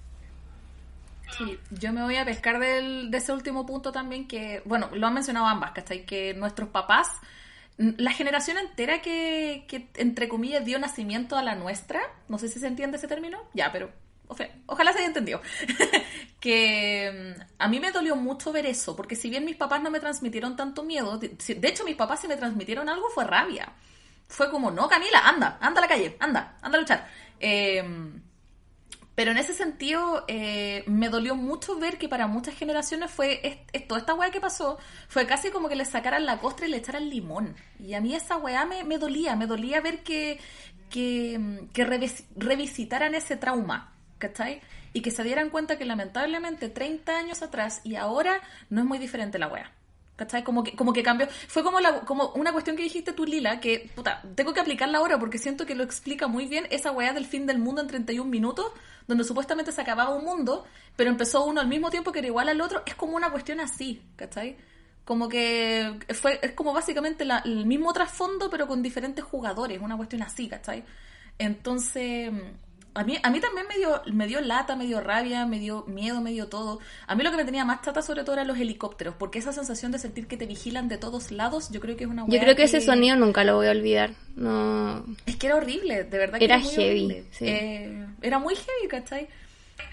[1.37, 5.07] Sí, yo me voy a pescar del, de ese último punto también que, bueno, lo
[5.07, 6.05] han mencionado ambas, ¿cachai?
[6.05, 7.09] Que nuestros papás,
[7.81, 12.61] la generación entera que, que, entre comillas, dio nacimiento a la nuestra, no sé si
[12.61, 13.91] se entiende ese término, ya, pero
[14.29, 15.41] o ojalá se haya entendido,
[16.41, 19.91] que mm, a mí me dolió mucho ver eso, porque si bien mis papás no
[19.91, 23.73] me transmitieron tanto miedo, de hecho mis papás si me transmitieron algo fue rabia.
[24.29, 27.09] Fue como, no, Camila, anda, anda a la calle, anda, anda a luchar.
[27.41, 27.83] Eh,
[29.21, 33.59] pero en ese sentido, eh, me dolió mucho ver que para muchas generaciones fue es-
[33.75, 36.79] esto, esta weá que pasó, fue casi como que le sacaran la costra y le
[36.79, 37.55] echaran limón.
[37.79, 40.41] Y a mí esa weá me, me dolía, me dolía ver que,
[40.89, 44.63] que, que revis- revisitaran ese trauma, ¿cachai?
[44.95, 48.41] Y que se dieran cuenta que lamentablemente 30 años atrás y ahora
[48.71, 49.71] no es muy diferente la weá.
[50.21, 50.45] ¿Cachai?
[50.45, 51.29] Como que, como que cambió.
[51.49, 53.91] Fue como, como una cuestión que dijiste tú, Lila, que,
[54.35, 57.47] tengo que aplicarla ahora porque siento que lo explica muy bien esa weá del fin
[57.47, 58.67] del mundo en 31 minutos,
[59.09, 62.51] donde supuestamente se acababa un mundo, pero empezó uno al mismo tiempo que era igual
[62.51, 62.83] al otro.
[62.85, 64.59] Es como una cuestión así, ¿cachai?
[65.07, 70.21] Como que fue, es como básicamente el mismo trasfondo, pero con diferentes jugadores, una cuestión
[70.21, 70.85] así, ¿cachai?
[71.39, 72.31] Entonces,
[72.95, 75.85] a mí, a mí también me dio, me dio lata, me dio rabia, me dio
[75.87, 76.81] miedo, me dio todo.
[77.07, 79.53] A mí lo que me tenía más chata sobre todo eran los helicópteros, porque esa
[79.53, 82.41] sensación de sentir que te vigilan de todos lados, yo creo que es una Yo
[82.41, 84.15] creo que ese sonido nunca lo voy a olvidar.
[84.35, 85.05] No.
[85.27, 87.47] Es que era horrible, de verdad que Era muy heavy, sí.
[87.47, 89.29] Eh, era muy heavy, ¿cachai?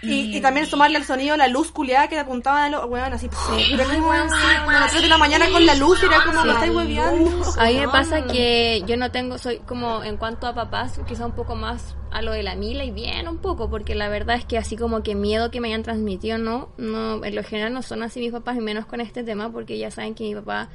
[0.02, 3.14] Y, y también sumarle al sonido la luz culiada que le apuntaban a los weón
[3.14, 3.30] así.
[3.72, 6.52] Era como, weón, a las 3 de la mañana con la luz, era como, me
[6.52, 7.54] estáis hueveando.
[7.58, 11.26] A mí me pasa que yo no tengo, soy como en cuanto a papás, quizá
[11.26, 14.36] un poco más a lo de la Mila y bien un poco, porque la verdad
[14.36, 17.74] es que así como que miedo que me hayan transmitido, no, no, en lo general
[17.74, 20.36] no son así mis papás y menos con este tema, porque ya saben que mi
[20.36, 20.70] papá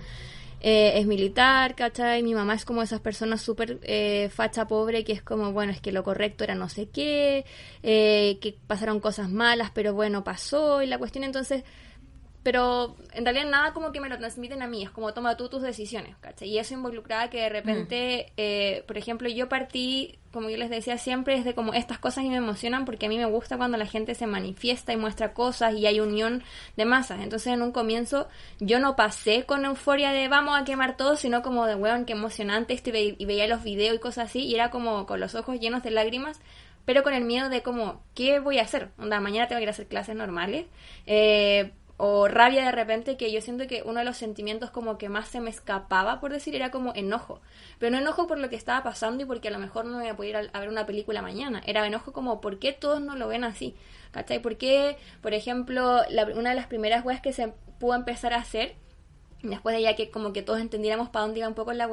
[0.64, 2.22] eh, es militar, ¿cachai?
[2.22, 5.80] Mi mamá es como esas personas súper eh, facha pobre que es como, bueno, es
[5.80, 7.44] que lo correcto era no sé qué,
[7.82, 11.64] eh, que pasaron cosas malas, pero bueno, pasó y la cuestión entonces
[12.42, 15.48] pero en realidad nada como que me lo transmiten a mí, es como toma tú
[15.48, 16.48] tus decisiones, ¿cachai?
[16.48, 20.98] Y eso involucraba que de repente, eh, por ejemplo, yo partí, como yo les decía
[20.98, 23.76] siempre, es de como estas cosas y me emocionan porque a mí me gusta cuando
[23.78, 26.42] la gente se manifiesta y muestra cosas y hay unión
[26.76, 27.20] de masas.
[27.20, 28.28] Entonces en un comienzo
[28.58, 32.14] yo no pasé con euforia de vamos a quemar todo, sino como de weón, qué
[32.14, 35.20] emocionante esto y, ve- y veía los videos y cosas así y era como con
[35.20, 36.40] los ojos llenos de lágrimas
[36.84, 38.88] pero con el miedo de como, ¿qué voy a hacer?
[38.98, 40.66] Onda, mañana tengo que ir a hacer clases normales.
[41.06, 41.70] Eh,
[42.04, 45.28] o rabia de repente, que yo siento que uno de los sentimientos como que más
[45.28, 47.40] se me escapaba, por decir, era como enojo.
[47.78, 50.08] Pero no enojo por lo que estaba pasando y porque a lo mejor no voy
[50.08, 51.62] a poder ir a, ver una película mañana.
[51.64, 53.76] Era enojo como, ¿por qué todos no lo ven así?
[54.10, 54.42] ¿Cachai?
[54.42, 56.00] ¿Por qué, por ejemplo,
[56.34, 58.74] una de las primeras weas que se pudo empezar a hacer,
[59.44, 61.88] después de ya que como que todos entendiéramos para dónde iba un poco la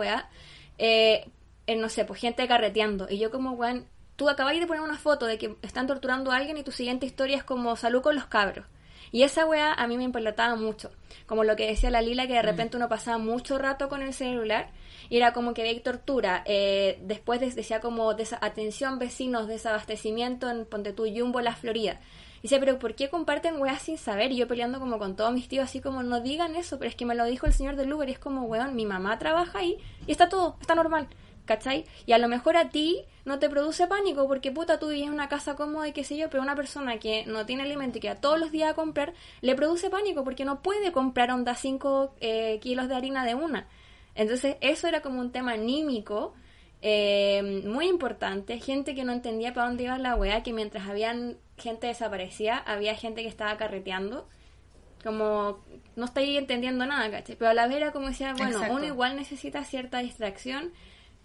[0.80, 1.30] eh,
[1.68, 3.06] eh, no sé, pues gente carreteando.
[3.12, 3.86] Y yo como, weón,
[4.16, 7.06] tú acabáis de poner una foto de que están torturando a alguien y tu siguiente
[7.06, 8.66] historia es como salud con los cabros.
[9.12, 10.92] Y esa weá a mí me importaba mucho.
[11.26, 14.14] Como lo que decía la Lila, que de repente uno pasaba mucho rato con el
[14.14, 14.70] celular
[15.10, 16.44] y era como que veía tortura.
[16.46, 18.10] Eh, después de- decía como
[18.42, 22.00] atención vecinos, desabastecimiento en Ponte tú, Jumbo, La Florida.
[22.40, 24.32] Y decía, pero ¿por qué comparten weas sin saber?
[24.32, 26.96] Y yo peleando como con todos mis tíos, así como, no digan eso, pero es
[26.96, 29.60] que me lo dijo el señor del Uber y es como, weón, mi mamá trabaja
[29.60, 31.08] ahí y está todo, está normal.
[31.50, 31.86] ¿Cachai?
[32.06, 35.14] Y a lo mejor a ti no te produce pánico porque puta tú vives en
[35.14, 38.02] una casa cómoda y qué sé yo, pero una persona que no tiene alimento y
[38.02, 41.56] que va todos los días a comprar, le produce pánico porque no puede comprar onda
[41.56, 42.14] 5
[42.62, 43.68] kilos de harina de una.
[44.14, 46.36] Entonces eso era como un tema anímico
[46.84, 51.38] eh, muy importante, gente que no entendía para dónde iba la weá, que mientras habían
[51.58, 54.30] gente desaparecida, había gente que estaba carreteando,
[55.04, 57.38] como no estáis entendiendo nada, ¿cachai?
[57.38, 58.76] Pero a la vez era como decía, bueno, Exacto.
[58.76, 60.72] uno igual necesita cierta distracción,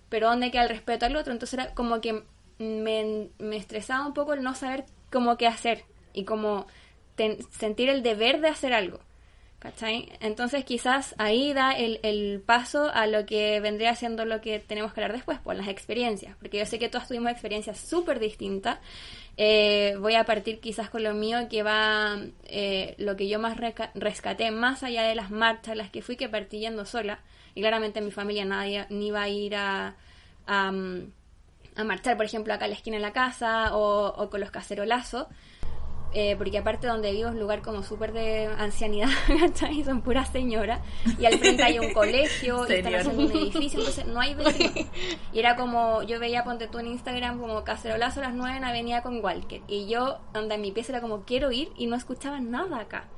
[0.09, 1.33] pero ¿dónde queda el respeto al otro?
[1.33, 2.23] Entonces era como que
[2.59, 6.67] me, me estresaba un poco el no saber cómo qué hacer y como
[7.51, 9.01] sentir el deber de hacer algo.
[9.65, 10.13] ¿Cachai?
[10.21, 14.93] Entonces quizás ahí da el, el paso a lo que vendría siendo lo que tenemos
[14.93, 18.79] que hablar después, pues las experiencias, porque yo sé que todas tuvimos experiencias súper distintas.
[19.39, 23.57] Eh, voy a partir quizás con lo mío que va, eh, lo que yo más
[23.95, 27.21] rescaté, más allá de las marchas las que fui, que partí yendo sola,
[27.55, 29.97] y claramente mi familia nadie ni iba a ir a,
[30.47, 31.13] a, mm,
[31.77, 34.51] a marchar, por ejemplo, acá a la esquina de la casa o, o con los
[34.51, 35.27] cacerolazos.
[36.17, 39.09] Eh, porque aparte donde vivo es un lugar como súper de ancianidad,
[39.41, 39.83] ¿cachai?
[39.83, 40.81] Son puras señoras.
[41.19, 44.87] Y al frente hay un colegio y están haciendo un edificio, entonces no hay vecinos.
[45.33, 48.65] Y era como, yo veía, ponte tú en Instagram, como cacerolazo a las 9 en
[48.65, 49.61] Avenida con Walker.
[49.67, 53.09] Y yo, anda en mi pieza, era como, quiero ir y no escuchaba nada acá.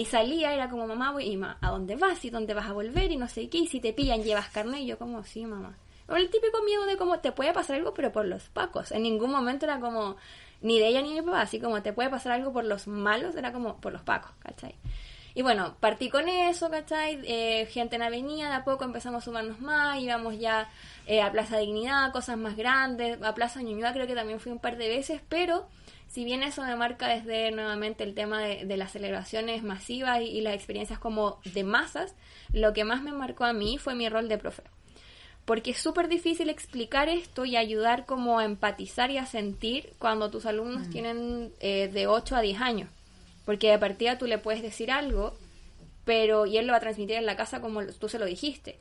[0.00, 2.24] Y salía, era como, mamá, voy, y ma, ¿a dónde vas?
[2.24, 3.12] ¿Y dónde vas a volver?
[3.12, 4.80] Y no sé qué, y si te pillan, llevas carne.
[4.80, 5.76] Y yo como, sí, mamá.
[6.08, 8.92] O el típico miedo de como, te puede pasar algo, pero por los pacos.
[8.92, 10.16] En ningún momento era como,
[10.62, 12.86] ni de ella ni de mi papá, así como, te puede pasar algo por los
[12.86, 14.74] malos, era como, por los pacos, ¿cachai?
[15.34, 17.20] Y bueno, partí con eso, ¿cachai?
[17.24, 20.70] Eh, gente en avenida, de a poco empezamos a sumarnos más, íbamos ya
[21.06, 24.60] eh, a Plaza Dignidad, cosas más grandes, a Plaza Ñuñoa creo que también fui un
[24.60, 25.68] par de veces, pero
[26.10, 30.24] si bien eso me marca desde nuevamente el tema de, de las celebraciones masivas y,
[30.24, 32.16] y las experiencias como de masas,
[32.52, 34.64] lo que más me marcó a mí fue mi rol de profe.
[35.44, 40.32] Porque es súper difícil explicar esto y ayudar como a empatizar y a sentir cuando
[40.32, 42.90] tus alumnos tienen eh, de 8 a 10 años.
[43.44, 45.36] Porque de partida tú le puedes decir algo,
[46.04, 48.80] pero y él lo va a transmitir en la casa como tú se lo dijiste.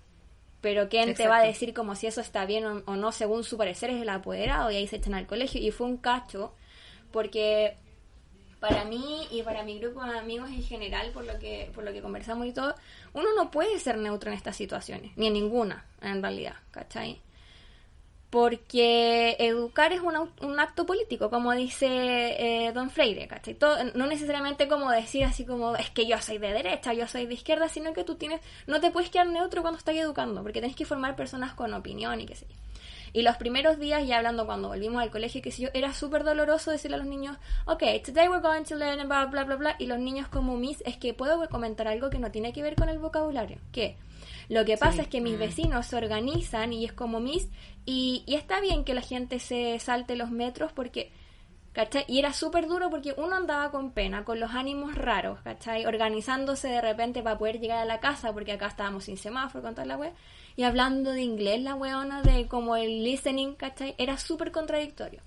[0.62, 3.44] Pero ¿quién te va a decir como si eso está bien o, o no según
[3.44, 5.62] su parecer es el apoderado y ahí se echan al colegio?
[5.62, 6.54] Y fue un cacho
[7.12, 7.78] porque
[8.60, 11.94] para mí y para mi grupo de amigos en general, por lo que por lo
[11.94, 12.76] que conversamos y todo,
[13.14, 17.22] uno no puede ser neutro en estas situaciones, ni en ninguna, en realidad, ¿cachai?
[18.30, 23.58] Porque educar es un, un acto político, como dice eh, Don Freire, ¿cachai?
[23.96, 27.34] No necesariamente como decir así como, es que yo soy de derecha, yo soy de
[27.34, 30.76] izquierda, sino que tú tienes, no te puedes quedar neutro cuando estás educando, porque tienes
[30.76, 32.56] que formar personas con opinión y qué sé yo.
[33.14, 36.24] Y los primeros días, ya hablando cuando volvimos al colegio, qué sé yo, era súper
[36.24, 39.76] doloroso decirle a los niños, ok, today we're going to learn about bla bla bla,
[39.80, 42.76] y los niños como mis, es que puedo comentar algo que no tiene que ver
[42.76, 43.98] con el vocabulario, ¿qué?
[44.50, 47.50] Lo que pasa es que mis vecinos se organizan y es como mis,
[47.86, 51.12] y, y está bien que la gente se salte los metros porque,
[51.72, 52.04] ¿cachai?
[52.08, 55.86] Y era súper duro porque uno andaba con pena, con los ánimos raros, ¿cachai?
[55.86, 59.76] Organizándose de repente para poder llegar a la casa porque acá estábamos sin semáforo con
[59.76, 60.14] toda la wea,
[60.60, 63.96] y hablando de inglés, la weona, de como el listening, ¿cachai?
[63.98, 65.22] Era súper contradictorio.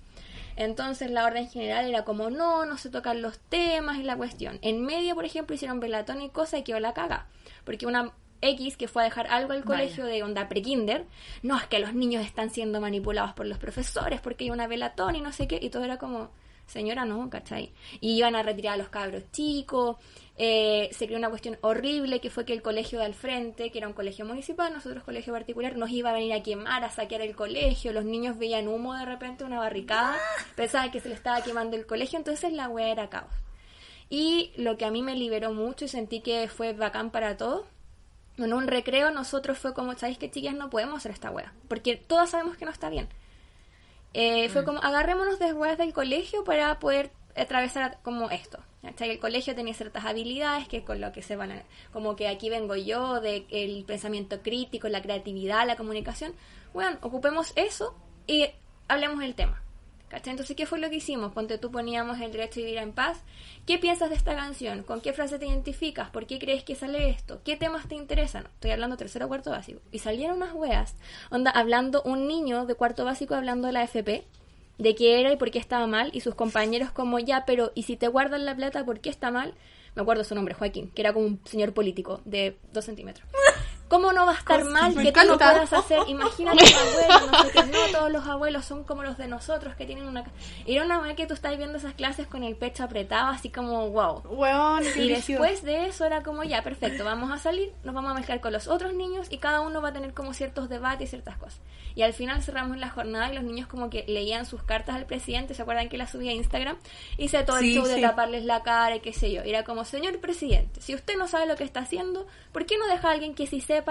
[0.55, 4.59] Entonces la orden general era como, no, no se tocan los temas y la cuestión.
[4.61, 7.25] En medio, por ejemplo, hicieron velatón y cosa y quedó la caga.
[7.63, 9.65] Porque una X que fue a dejar algo al Vaya.
[9.65, 11.07] colegio de onda pre-kinder.
[11.41, 15.15] No, es que los niños están siendo manipulados por los profesores porque hay una velatón
[15.15, 15.57] y no sé qué.
[15.59, 16.29] Y todo era como,
[16.67, 17.71] señora, no, ¿cachai?
[18.01, 19.97] Y iban a retirar a los cabros chicos.
[20.37, 23.77] eh, se creó una cuestión horrible que fue que el colegio de al frente, que
[23.77, 27.21] era un colegio municipal, nosotros colegio particular, nos iba a venir a quemar, a saquear
[27.21, 27.93] el colegio.
[27.93, 30.17] Los niños veían humo de repente, una barricada,
[30.55, 33.31] pensaban que se le estaba quemando el colegio, entonces la wea era caos.
[34.09, 37.65] Y lo que a mí me liberó mucho y sentí que fue bacán para todos,
[38.37, 40.55] en un recreo nosotros fue como, ¿sabéis qué chicas?
[40.55, 43.07] No podemos hacer esta wea, porque todas sabemos que no está bien.
[44.13, 48.59] Eh, Fue como, agarrémonos de weas del colegio para poder atravesar como esto.
[48.81, 49.09] ¿cachai?
[49.09, 52.49] El colegio tenía ciertas habilidades que con lo que se van a, como que aquí
[52.49, 56.33] vengo yo, de el pensamiento crítico, la creatividad, la comunicación.
[56.73, 57.95] Bueno, ocupemos eso
[58.27, 58.47] y
[58.87, 59.62] hablemos del tema.
[60.13, 60.29] ¿Cachai?
[60.29, 61.33] Entonces, ¿qué fue lo que hicimos?
[61.33, 63.23] Ponte tú poníamos el derecho a vivir en paz.
[63.65, 64.83] ¿Qué piensas de esta canción?
[64.83, 66.11] ¿Con qué frase te identificas?
[66.11, 67.41] ¿Por qué crees que sale esto?
[67.43, 68.45] ¿Qué temas te interesan?
[68.45, 69.79] Estoy hablando tercero o cuarto básico.
[69.91, 70.93] Y salieron unas weas,
[71.31, 74.23] onda, hablando un niño de cuarto básico hablando de la FP,
[74.77, 77.81] de qué era y por qué estaba mal, y sus compañeros como, ya, pero, ¿y
[77.81, 79.55] si te guardan la plata, por qué está mal?
[79.95, 83.27] Me acuerdo su nombre, Joaquín, que era como un señor político de dos centímetros.
[83.93, 85.99] ¿Cómo no va a estar mal que tú lo puedas hacer?
[86.07, 89.75] Imagínate un abuelo, no sé qué, no todos los abuelos son como los de nosotros
[89.75, 90.23] que tienen una...
[90.65, 93.51] Y era una vez que tú estás viendo esas clases con el pecho apretado, así
[93.51, 94.23] como, wow.
[94.25, 98.15] Weón, Y después de eso era como, ya, perfecto, vamos a salir, nos vamos a
[98.15, 101.09] mezclar con los otros niños y cada uno va a tener como ciertos debates y
[101.11, 101.59] ciertas cosas.
[101.93, 105.05] Y al final cerramos la jornada y los niños como que leían sus cartas al
[105.05, 106.77] presidente, ¿se acuerdan que la subía a Instagram?
[107.19, 108.01] Hice todo Sí, el show de sí.
[108.01, 109.43] taparles la cara y qué sé yo.
[109.43, 112.79] Y era como, señor presidente, si usted no sabe lo que está haciendo, ¿por qué
[112.79, 113.82] no deja a alguien que sí sepa?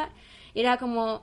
[0.55, 1.22] Era como...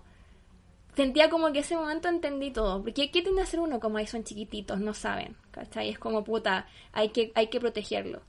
[0.95, 2.81] Sentía como que ese momento entendí todo.
[2.81, 4.79] Porque ¿qué tiende a hacer uno como ahí son chiquititos?
[4.79, 5.35] No saben.
[5.51, 5.89] ¿Cachai?
[5.89, 8.21] Es como puta, hay que, hay que protegerlo.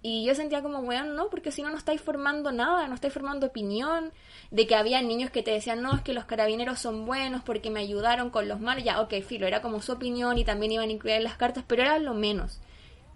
[0.00, 3.12] Y yo sentía como, weón, no, porque si no, no estáis formando nada, no estáis
[3.12, 4.12] formando opinión.
[4.50, 7.70] De que había niños que te decían, no, es que los carabineros son buenos porque
[7.70, 8.84] me ayudaron con los malos.
[8.84, 11.64] Ya, ok, filo, era como su opinión y también iban a incluir en las cartas,
[11.66, 12.60] pero era lo menos.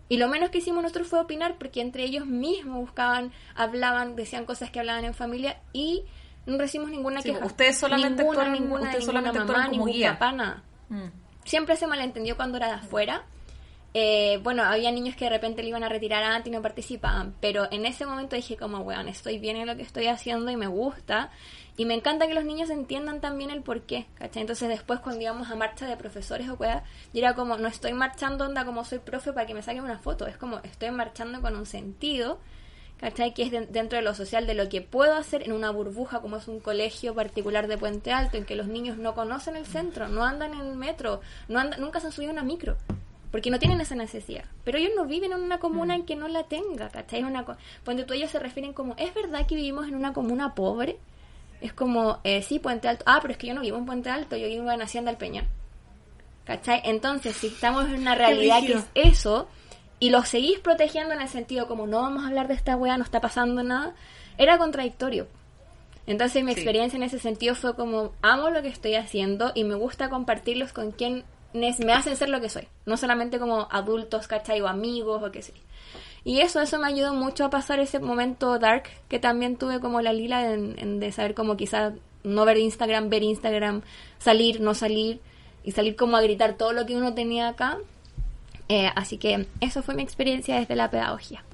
[0.08, 4.44] Y lo menos que hicimos nosotros fue opinar porque entre ellos mismos buscaban, hablaban, decían
[4.44, 6.04] cosas que hablaban en familia y
[6.46, 7.44] no recibimos ninguna Sí, queja.
[7.46, 10.12] ustedes solamente ninguna, actuaron- ninguna, ustedes ninguna solamente mamá, actuaron como ningún guía.
[10.14, 11.06] papá, nada Mm.
[11.44, 13.22] siempre se malentendió cuando era de afuera.
[13.94, 17.34] Eh, bueno, había niños que de repente le iban a retirar antes y no participaban,
[17.40, 20.56] pero en ese momento dije como, weón, estoy bien en lo que estoy haciendo y
[20.56, 21.30] me gusta.
[21.76, 24.42] Y me encanta que los niños entiendan también el por qué, ¿cachai?
[24.42, 27.92] Entonces después cuando íbamos a marcha de profesores o weá, yo era como, no estoy
[27.92, 31.40] marchando onda como soy profe para que me saquen una foto, es como, estoy marchando
[31.42, 32.38] con un sentido,
[33.02, 33.34] ¿cachai?
[33.34, 36.20] Que es de- dentro de lo social, de lo que puedo hacer en una burbuja
[36.20, 39.66] como es un colegio particular de Puente Alto, en que los niños no conocen el
[39.66, 42.76] centro, no andan en el metro, no andan, nunca se han subido a una micro,
[43.32, 44.44] porque no tienen esa necesidad.
[44.64, 47.24] Pero ellos no viven en una comuna en que no la tenga, ¿cachai?
[47.24, 47.44] Una
[47.84, 50.96] Cuando tú ellos se refieren como, ¿es verdad que vivimos en una comuna pobre?
[51.60, 53.04] Es como, eh, sí, Puente Alto.
[53.06, 55.18] Ah, pero es que yo no vivo en Puente Alto, yo vivo en Hacienda del
[55.18, 55.46] Peñón.
[56.44, 56.82] ¿Cachai?
[56.84, 59.48] Entonces, si estamos en una realidad que es eso,
[60.02, 62.96] y lo seguís protegiendo en el sentido como no vamos a hablar de esta wea,
[62.96, 63.94] no está pasando nada,
[64.36, 65.28] era contradictorio.
[66.08, 66.58] Entonces mi Sí.
[66.58, 70.72] experiencia en ese sentido fue como, amo lo que estoy haciendo y me gusta compartirlos
[70.72, 71.24] con quienes
[71.78, 72.66] me hacen ser lo que soy.
[72.84, 74.60] No solamente como adultos, ¿cachai?
[74.60, 75.52] O amigos o qué sé.
[76.24, 80.00] Y eso, eso me ayudó mucho a pasar ese momento dark que también tuve como
[80.00, 81.92] la lila en, en de saber como quizás
[82.24, 83.82] no ver Instagram, ver Instagram,
[84.18, 85.20] salir, no salir
[85.62, 87.78] y salir como a gritar todo lo que uno tenía acá.
[88.74, 91.44] Eh, así que eso fue mi experiencia desde la pedagogía.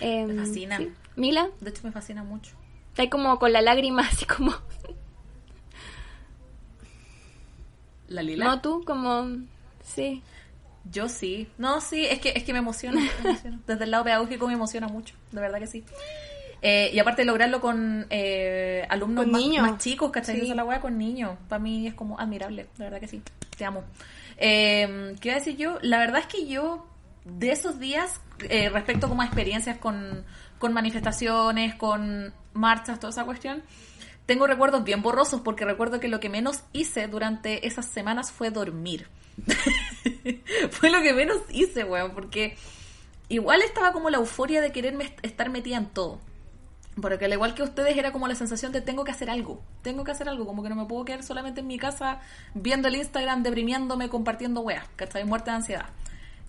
[0.00, 0.78] Em, Me fascina.
[0.78, 0.90] sí.
[1.14, 2.52] Mila, De hecho, me fascina mucho.
[2.90, 4.54] está ahí como con la lágrima así como...
[8.08, 8.44] ¿La lila?
[8.44, 9.26] No tú, como...
[9.84, 10.22] Sí.
[10.90, 11.48] Yo sí.
[11.58, 13.58] No, sí, es que, es que me emociona, me emociona.
[13.66, 15.84] Desde el lado pedagógico me emociona mucho, de verdad que sí.
[16.62, 19.68] Eh, y aparte de lograrlo con eh, alumnos Con más, niños.
[19.68, 20.36] más chicos, ¿cachai?
[20.36, 20.40] Sí.
[20.42, 21.36] Esa es la weá con niños.
[21.48, 23.20] Para mí es como admirable, de verdad que sí.
[23.58, 23.82] Te amo.
[24.38, 25.78] Eh, ¿Qué iba a decir yo?
[25.82, 26.86] La verdad es que yo,
[27.24, 30.24] de esos días, eh, respecto como a experiencias con,
[30.58, 33.62] con manifestaciones, con marchas, toda esa cuestión,
[34.26, 38.50] tengo recuerdos bien borrosos porque recuerdo que lo que menos hice durante esas semanas fue
[38.50, 39.08] dormir.
[40.70, 42.56] fue lo que menos hice, weón, porque
[43.28, 46.20] igual estaba como la euforia de quererme est- estar metida en todo.
[47.00, 50.02] Porque al igual que ustedes era como la sensación de tengo que hacer algo, tengo
[50.02, 52.20] que hacer algo, como que no me puedo quedar solamente en mi casa
[52.54, 55.24] viendo el Instagram, deprimiéndome, compartiendo weas, ¿cachai?
[55.24, 55.86] Muerte de ansiedad.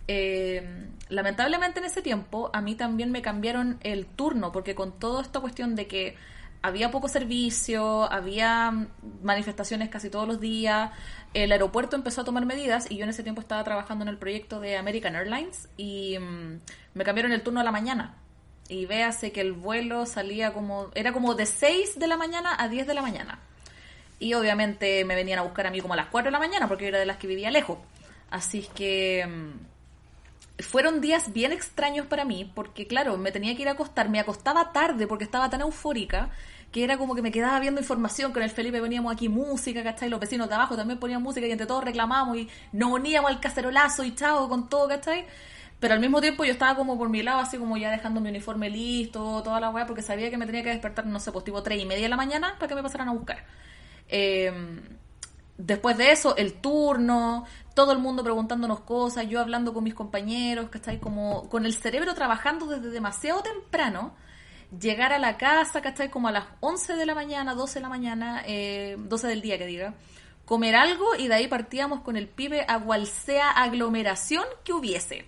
[0.07, 5.21] Eh, lamentablemente en ese tiempo a mí también me cambiaron el turno, porque con toda
[5.21, 6.15] esta cuestión de que
[6.61, 8.87] había poco servicio, había
[9.21, 10.91] manifestaciones casi todos los días,
[11.33, 14.17] el aeropuerto empezó a tomar medidas y yo en ese tiempo estaba trabajando en el
[14.17, 16.59] proyecto de American Airlines y mm,
[16.93, 18.15] me cambiaron el turno a la mañana.
[18.69, 22.67] Y véase que el vuelo salía como, era como de 6 de la mañana a
[22.67, 23.39] 10 de la mañana.
[24.19, 26.67] Y obviamente me venían a buscar a mí como a las 4 de la mañana
[26.67, 27.77] porque yo era de las que vivía lejos.
[28.29, 33.69] Así que mm, fueron días bien extraños para mí porque claro, me tenía que ir
[33.69, 36.31] a acostar, me acostaba tarde porque estaba tan eufórica
[36.71, 40.09] que era como que me quedaba viendo información, con el Felipe veníamos aquí música, ¿cachai?
[40.09, 43.39] Los vecinos de abajo también ponían música y entre todos reclamamos y nos uníamos al
[43.39, 45.25] cacerolazo y chao con todo, ¿cachai?
[45.79, 48.29] Pero al mismo tiempo yo estaba como por mi lado, así como ya dejando mi
[48.29, 51.45] uniforme listo, toda la weá, porque sabía que me tenía que despertar, no sé, pues
[51.45, 53.45] tipo tres y media de la mañana para que me pasaran a buscar.
[54.07, 54.51] Eh,
[55.57, 60.69] después de eso, el turno, todo el mundo preguntándonos cosas, yo hablando con mis compañeros,
[60.69, 60.99] ¿cachai?
[60.99, 64.15] Como con el cerebro trabajando desde demasiado temprano,
[64.79, 66.09] llegar a la casa, ¿cachai?
[66.09, 69.59] Como a las 11 de la mañana, 12 de la mañana, eh, 12 del día
[69.59, 69.93] que diga,
[70.45, 75.25] comer algo y de ahí partíamos con el pibe a cual sea aglomeración que hubiese.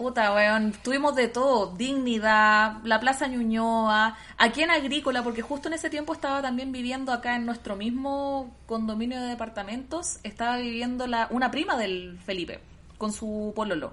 [0.00, 5.74] Puta, weón, tuvimos de todo, dignidad, la Plaza Ñuñoa, aquí en Agrícola, porque justo en
[5.74, 11.26] ese tiempo estaba también viviendo acá en nuestro mismo condominio de departamentos, estaba viviendo la,
[11.28, 12.60] una prima del Felipe,
[12.96, 13.92] con su pololo.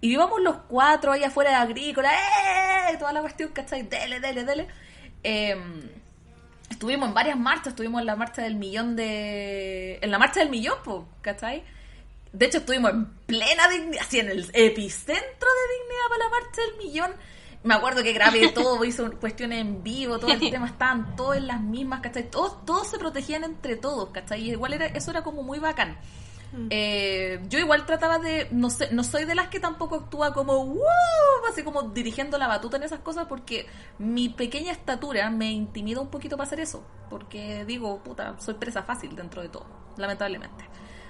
[0.00, 2.96] Y íbamos los cuatro ahí afuera de Agrícola, ¡eh!
[2.96, 3.82] Toda la cuestión, ¿cachai?
[3.82, 4.68] Dele, dele, dele.
[5.24, 5.56] Eh,
[6.70, 9.98] estuvimos en varias marchas, estuvimos en la marcha del millón de...
[10.02, 11.64] En la marcha del millón, po, ¿cachai?
[12.38, 16.62] De hecho, estuvimos en plena dignidad, así en el epicentro de dignidad para la marcha
[16.62, 17.10] del millón.
[17.64, 21.48] Me acuerdo que grabé todo, hizo cuestiones en vivo, todo el tema, estaban todos en
[21.48, 22.30] las mismas, ¿cachai?
[22.30, 24.40] Todos, todos se protegían entre todos, ¿cachai?
[24.42, 25.98] Y igual era, eso era como muy bacán.
[26.70, 30.64] Eh, yo igual trataba de, no sé, no soy de las que tampoco actúa como,
[30.64, 30.80] ¡wow!
[31.50, 33.66] así como dirigiendo la batuta en esas cosas porque
[33.98, 38.82] mi pequeña estatura me intimida un poquito para hacer eso, porque digo, puta, soy presa
[38.82, 39.66] fácil dentro de todo,
[39.98, 40.64] lamentablemente.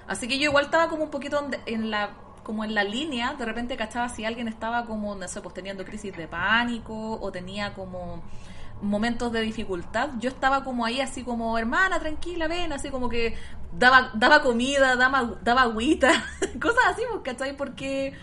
[0.09, 2.09] Así que yo igual estaba como un poquito en la
[2.43, 5.85] como en la línea, de repente cachaba si alguien estaba como, no sé, pues teniendo
[5.85, 8.23] crisis de pánico o tenía como
[8.81, 13.35] momentos de dificultad, yo estaba como ahí así como, hermana, tranquila, ven, así como que
[13.71, 16.11] daba, daba comida, daba, daba agüita,
[16.59, 17.55] cosas así, pues, ¿cachai?
[17.55, 18.13] Porque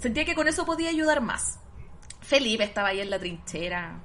[0.00, 1.60] sentía que con eso podía ayudar más.
[2.20, 4.00] Felipe estaba ahí en la trinchera,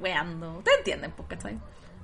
[0.00, 1.60] weando, ¿ustedes entienden, pues, cachai?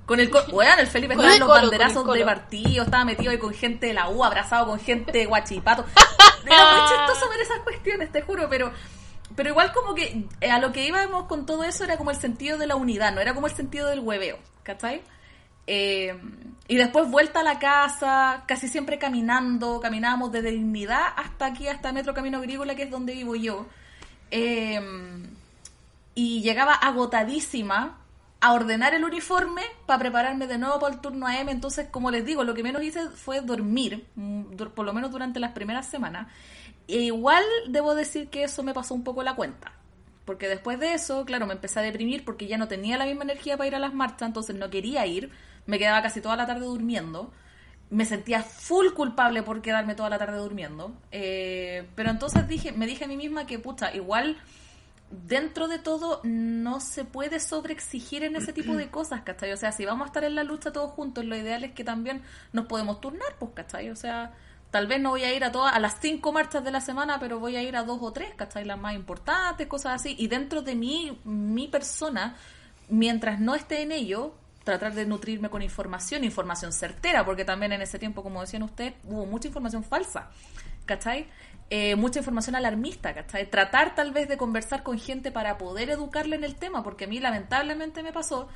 [0.07, 3.37] Con el, weón, el Felipe estaba en los colo, banderazos de partido, estaba metido ahí
[3.37, 5.85] con gente de la U, abrazado con gente de guachipato.
[6.45, 8.71] Era muy chistoso ver esas cuestiones, te juro, pero
[9.35, 12.17] pero igual como que eh, a lo que íbamos con todo eso era como el
[12.17, 15.03] sentido de la unidad, no era como el sentido del hueveo, ¿cachai?
[15.67, 16.17] Eh,
[16.69, 21.91] y después vuelta a la casa, casi siempre caminando, caminábamos desde Dignidad hasta aquí, hasta
[21.91, 23.67] Metro Camino Agrícola, que es donde vivo yo.
[24.31, 24.81] Eh,
[26.15, 27.96] y llegaba agotadísima
[28.39, 31.49] a ordenar el uniforme para prepararme de nuevo para el turno AM.
[31.49, 35.39] Entonces, como les digo, lo que menos hice fue dormir, mm, por lo menos durante
[35.39, 36.27] las primeras semanas.
[36.87, 39.73] E igual debo decir que eso me pasó un poco la cuenta.
[40.25, 43.23] Porque después de eso, claro, me empecé a deprimir porque ya no tenía la misma
[43.23, 45.31] energía para ir a las marchas, entonces no quería ir.
[45.65, 47.31] Me quedaba casi toda la tarde durmiendo.
[47.89, 50.93] Me sentía full culpable por quedarme toda la tarde durmiendo.
[51.11, 54.37] Eh, pero entonces dije, me dije a mí misma que, pucha, igual
[55.09, 59.51] dentro de todo no se puede sobreexigir en ese tipo de cosas, ¿cachai?
[59.51, 61.83] O sea, si vamos a estar en la lucha todos juntos, lo ideal es que
[61.83, 62.21] también
[62.53, 63.89] nos podemos turnar, pues, ¿cachai?
[63.89, 64.33] O sea,
[64.71, 67.19] tal vez no voy a ir a todas, a las cinco marchas de la semana,
[67.19, 68.65] pero voy a ir a dos o tres, ¿cachai?
[68.65, 70.15] Las más importantes, cosas así.
[70.17, 72.35] Y dentro de mí, mi persona,
[72.89, 74.33] mientras no esté en ello,
[74.63, 78.95] tratar de nutrirme con información, información certera, porque también en ese tiempo, como decían ustedes,
[79.05, 80.29] hubo mucha información falsa,
[80.85, 81.27] ¿cachai?
[81.69, 83.49] Eh, mucha información alarmista, ¿cachai?
[83.49, 87.07] Tratar tal vez de conversar con gente para poder educarle en el tema, porque a
[87.07, 88.47] mí lamentablemente me pasó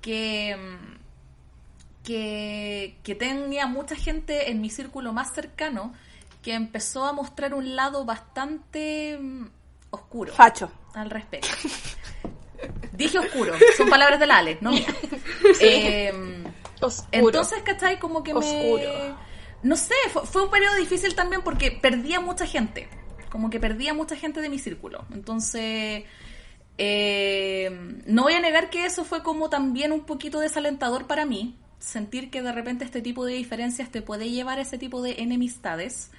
[0.00, 5.92] que, mm, que, que tenía mucha gente en mi círculo más cercano
[6.42, 9.46] que empezó a mostrar un lado bastante mm,
[9.90, 10.70] oscuro Facho.
[10.94, 11.48] al respecto.
[12.92, 14.92] Dije oscuro, son palabras de la Ale, no mías.
[15.60, 16.12] Eh,
[16.80, 17.08] Oscuro.
[17.12, 17.98] entonces, ¿cachai?
[17.98, 19.14] Como que me...
[19.62, 22.88] No sé, fue, fue un periodo difícil también porque perdía mucha gente.
[23.30, 25.04] Como que perdía mucha gente de mi círculo.
[25.12, 26.04] Entonces,
[26.78, 31.56] eh, no voy a negar que eso fue como también un poquito desalentador para mí.
[31.80, 35.16] Sentir que de repente este tipo de diferencias te puede llevar a ese tipo de
[35.18, 36.10] enemistades.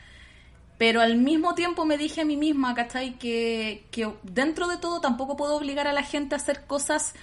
[0.77, 3.17] Pero al mismo tiempo me dije a mí misma, ¿cachai?
[3.17, 7.15] Que, que dentro de todo tampoco puedo obligar a la gente a hacer cosas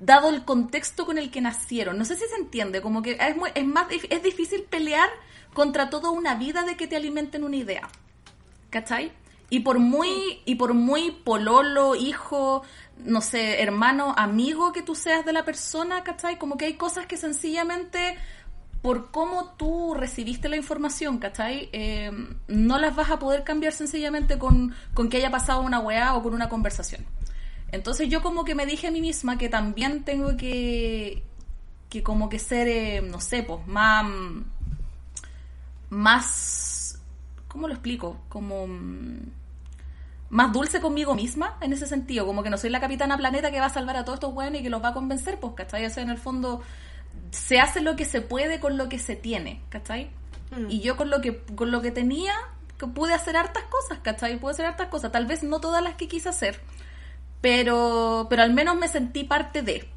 [0.00, 1.98] dado el contexto con el que nacieron.
[1.98, 5.08] No sé si se entiende, como que es, muy- es más es difícil pelear
[5.54, 7.88] contra toda una vida de que te alimenten una idea.
[8.70, 9.12] ¿Cachai?
[9.50, 12.62] Y por muy y por muy pololo, hijo,
[12.98, 16.38] no sé, hermano, amigo que tú seas de la persona, ¿cachai?
[16.38, 18.16] Como que hay cosas que sencillamente
[18.82, 21.70] por cómo tú recibiste la información, ¿cachai?
[21.72, 22.10] Eh,
[22.46, 26.22] no las vas a poder cambiar sencillamente con, con que haya pasado una weá o
[26.22, 27.04] con una conversación.
[27.70, 31.22] Entonces yo como que me dije a mí misma que también tengo que,
[31.90, 34.06] que como que ser, eh, no sé, pues, más,
[35.90, 36.98] más,
[37.46, 38.18] ¿cómo lo explico?
[38.28, 39.18] Como mm,
[40.30, 43.60] más dulce conmigo misma en ese sentido, como que no soy la capitana planeta que
[43.60, 45.84] va a salvar a todos estos buenos y que los va a convencer, pues, ¿cachai?
[45.84, 46.62] O sea, en el fondo
[47.30, 50.10] se hace lo que se puede con lo que se tiene, ¿cachai?
[50.70, 52.32] Y yo con lo que con lo que tenía
[52.78, 54.38] que pude hacer hartas cosas, ¿cachai?
[54.38, 56.60] Pude hacer hartas cosas, tal vez no todas las que quise hacer,
[57.40, 59.88] pero pero al menos me sentí parte de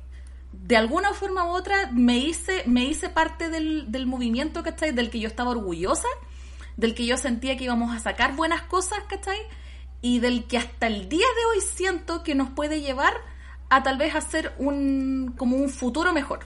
[0.54, 4.92] de alguna forma u otra me hice me hice parte del, del movimiento, ¿cachai?
[4.92, 6.08] Del que yo estaba orgullosa,
[6.78, 9.39] del que yo sentía que íbamos a sacar buenas cosas, ¿cachai?
[10.02, 13.14] Y del que hasta el día de hoy siento que nos puede llevar
[13.70, 16.46] a tal vez hacer un como un futuro mejor.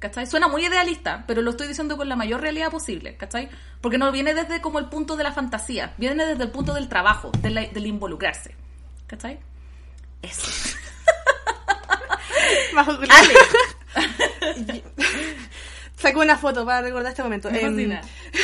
[0.00, 0.26] ¿Cachai?
[0.26, 3.48] Suena muy idealista, pero lo estoy diciendo con la mayor realidad posible, ¿cachai?
[3.80, 6.88] Porque no viene desde como el punto de la fantasía, viene desde el punto del
[6.90, 8.54] trabajo, de la- del involucrarse,
[9.06, 9.38] ¿cachai?
[10.24, 10.76] Eso.
[13.10, 13.34] Ale,
[15.96, 17.50] Saco una foto para recordar este momento.
[17.50, 18.00] Me Em,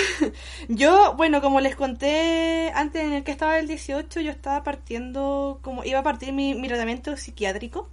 [0.68, 5.58] yo, bueno, como les conté antes en el que estaba el 18, yo estaba partiendo,
[5.62, 7.88] como iba a partir mi, mi tratamiento psiquiátrico.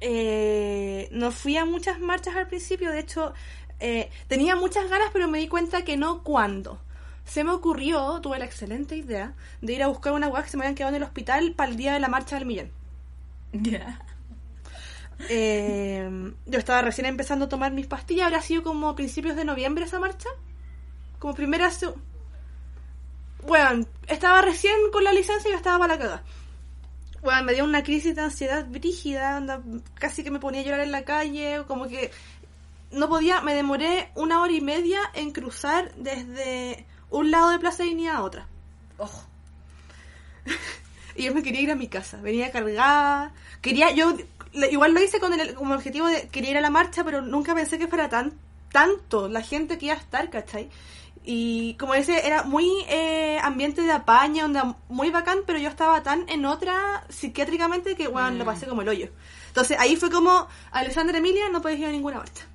[0.00, 3.32] Eh, no fui a muchas marchas al principio, de hecho,
[3.80, 6.80] eh, tenía muchas ganas, pero me di cuenta que no cuándo.
[7.28, 10.56] Se me ocurrió, tuve la excelente idea, de ir a buscar una weá que se
[10.56, 12.72] me habían quedado en el hospital para el día de la marcha del millón.
[13.52, 14.00] Ya.
[15.28, 19.44] Eh, yo estaba recién empezando a tomar mis pastillas, habrá sido como a principios de
[19.44, 20.28] noviembre esa marcha.
[21.18, 21.70] Como primera...
[23.46, 26.24] Bueno, estaba recién con la licencia y yo estaba para la cagada.
[27.22, 29.60] Bueno, me dio una crisis de ansiedad brígida,
[29.94, 32.10] casi que me ponía a llorar en la calle, como que
[32.90, 37.82] no podía, me demoré una hora y media en cruzar desde un lado de Plaza
[37.82, 38.48] Dignidad a otra.
[38.96, 39.22] Ojo.
[41.16, 43.32] Y yo me quería ir a mi casa, venía cargada.
[43.60, 44.16] Quería, yo
[44.70, 47.56] igual lo hice con el como objetivo de quería ir a la marcha, pero nunca
[47.56, 48.34] pensé que fuera tan
[48.70, 50.70] tanto la gente que iba a estar, ¿cachai?
[51.24, 56.02] Y como ese era muy eh, ambiente de apaña, onda muy bacán, pero yo estaba
[56.02, 59.10] tan en otra psiquiátricamente que, bueno, lo pasé como el hoyo.
[59.48, 62.46] Entonces ahí fue como, Alessandra Emilia, no podés ir a ninguna marcha.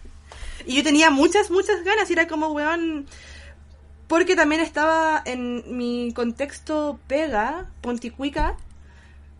[0.66, 3.06] y yo tenía muchas, muchas ganas, y era como, weón,
[4.08, 8.56] porque también estaba en mi contexto pega, ponticuica,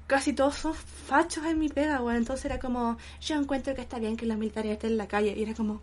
[0.07, 2.17] casi todos son fachos en mi pega, weón.
[2.19, 5.35] Entonces era como, yo encuentro que está bien que los militares estén en la calle.
[5.37, 5.81] Y era como,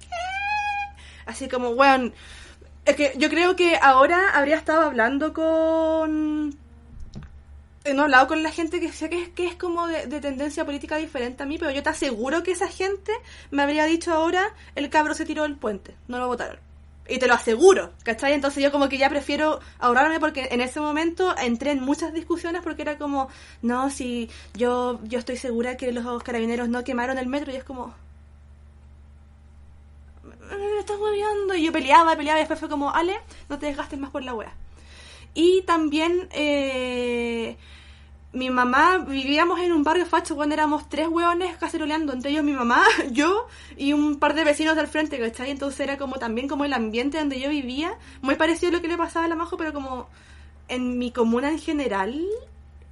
[0.00, 0.06] ¿qué?
[1.26, 2.12] Así como, weón.
[2.86, 6.56] Es que yo creo que ahora habría estado hablando con.
[7.84, 10.06] eh, No he hablado con la gente que sé que es, que es como de,
[10.06, 13.12] de tendencia política diferente a mí, pero yo te aseguro que esa gente
[13.50, 16.69] me habría dicho ahora: el cabro se tiró del puente, no lo votaron.
[17.08, 18.34] Y te lo aseguro, ¿cachai?
[18.34, 22.62] Entonces yo como que ya prefiero ahorrarme porque en ese momento entré en muchas discusiones
[22.62, 23.28] porque era como,
[23.62, 27.64] no, si yo, yo estoy segura que los carabineros no quemaron el metro y es
[27.64, 27.94] como...
[30.50, 31.54] Me estás hueveando.
[31.54, 34.34] Y yo peleaba, peleaba y después fue como, Ale, no te desgastes más por la
[34.34, 34.54] wea.
[35.34, 37.56] Y también eh,
[38.32, 42.52] mi mamá, vivíamos en un barrio facho cuando éramos tres hueones caceroleando, entre ellos mi
[42.52, 45.50] mamá, yo y un par de vecinos del frente, ¿cachai?
[45.50, 48.88] Entonces era como también como el ambiente donde yo vivía, muy parecido a lo que
[48.88, 50.08] le pasaba a la Majo, pero como
[50.68, 52.24] en mi comuna en general,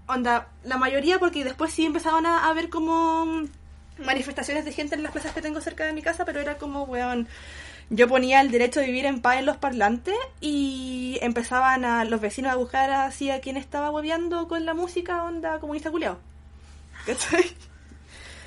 [0.08, 3.44] onda, la mayoría, porque después sí empezaban a, a ver como
[4.04, 6.84] manifestaciones de gente en las plazas que tengo cerca de mi casa, pero era como,
[6.84, 7.28] weón,
[7.90, 12.20] yo ponía el derecho de vivir en paz en los parlantes y empezaban a los
[12.20, 16.18] vecinos a buscar así a quien estaba hueveando con la música onda comunista culiao.
[17.06, 17.44] ¿Cachai?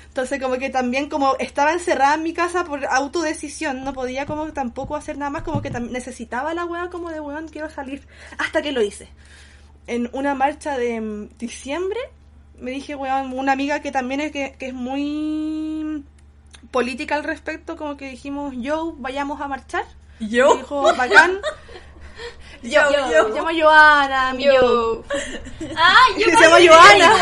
[0.06, 4.52] Entonces como que también como estaba encerrada en mi casa por autodecisión, no podía como
[4.52, 8.06] tampoco hacer nada más, como que necesitaba la weá como de weón, quiero salir.
[8.36, 9.08] Hasta que lo hice.
[9.86, 11.98] En una marcha de mm, diciembre,
[12.58, 16.04] me dije, weón, una amiga que también es, que, que es muy
[16.70, 19.84] política al respecto, como que dijimos, yo, vayamos a marchar.
[20.20, 20.56] ¿Yo?
[20.56, 21.40] Dijo, bacán.
[22.62, 25.02] Yo, yo, me llamo Joana, mi yo.
[25.76, 27.12] Ah, yo Se llama Joana.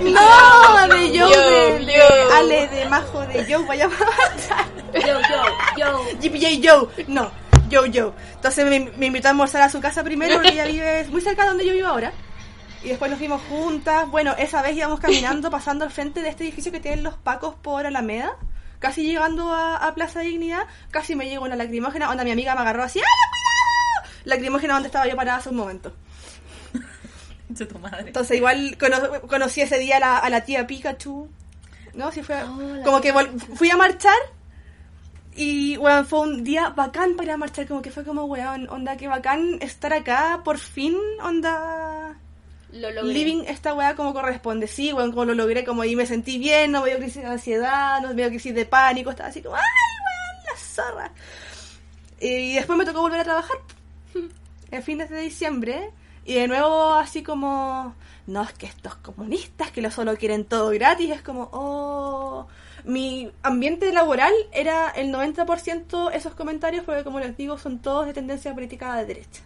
[0.88, 4.64] No, de yo, de, de Ale, de Majo, de yo, vayamos a marchar.
[4.94, 5.44] Yo, yo,
[5.76, 6.04] yo.
[6.18, 7.30] GPJ Joe, no,
[7.70, 8.12] Joe Joe.
[8.36, 11.42] Entonces me, me invitó a almorzar a su casa primero porque ella vive muy cerca
[11.42, 12.12] de donde yo vivo ahora.
[12.84, 14.08] Y después nos fuimos juntas.
[14.10, 17.54] Bueno, esa vez íbamos caminando, pasando al frente de este edificio que tienen los pacos
[17.54, 18.36] por Alameda.
[18.78, 22.10] Casi llegando a, a Plaza Dignidad, casi me llegó una lacrimógena.
[22.10, 24.14] Onda, mi amiga me agarró así, ¡ay, cuidado!
[24.26, 25.94] Lacrimógena donde estaba yo parada hace un momento.
[27.48, 28.04] De tu madre.
[28.08, 31.30] Entonces igual cono- conocí ese día a la, a la tía Pikachu.
[31.94, 32.10] ¿No?
[32.12, 32.36] Sí fue...
[32.84, 33.12] como que
[33.54, 34.16] fui a marchar
[35.36, 37.66] y, weón, fue un día bacán para marchar.
[37.66, 42.18] Como que fue como, weón, onda, que bacán estar acá, por fin, onda...
[42.74, 43.12] Lo logré.
[43.12, 44.66] living esta weá como corresponde.
[44.66, 47.28] Sí, weón, como lo logré, como ahí me sentí bien, no me dio crisis de
[47.28, 51.12] ansiedad, no me dio crisis de pánico, estaba así como, ¡ay, weón, la zorra!
[52.20, 53.56] Y después me tocó volver a trabajar
[54.70, 55.90] el fin de diciembre
[56.24, 57.94] y de nuevo así como,
[58.26, 62.48] no, es que estos comunistas que lo solo quieren todo gratis, es como, oh...
[62.84, 68.12] Mi ambiente laboral era el 90% esos comentarios porque como les digo son todos de
[68.12, 69.42] tendencia política de derecha.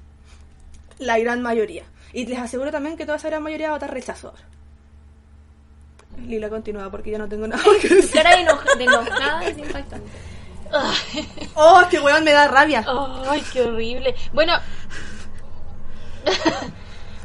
[0.98, 1.84] La gran mayoría.
[2.12, 4.42] Y les aseguro también que toda esa gran mayoría va a votar rechazo ahora.
[6.26, 8.12] Lila continúa porque ya no tengo nada que decir.
[8.22, 10.10] Cara de, enoja- de enojada es impactante.
[11.54, 12.84] Oh, este weón me da rabia.
[13.28, 14.14] Ay, qué horrible.
[14.32, 14.52] Bueno,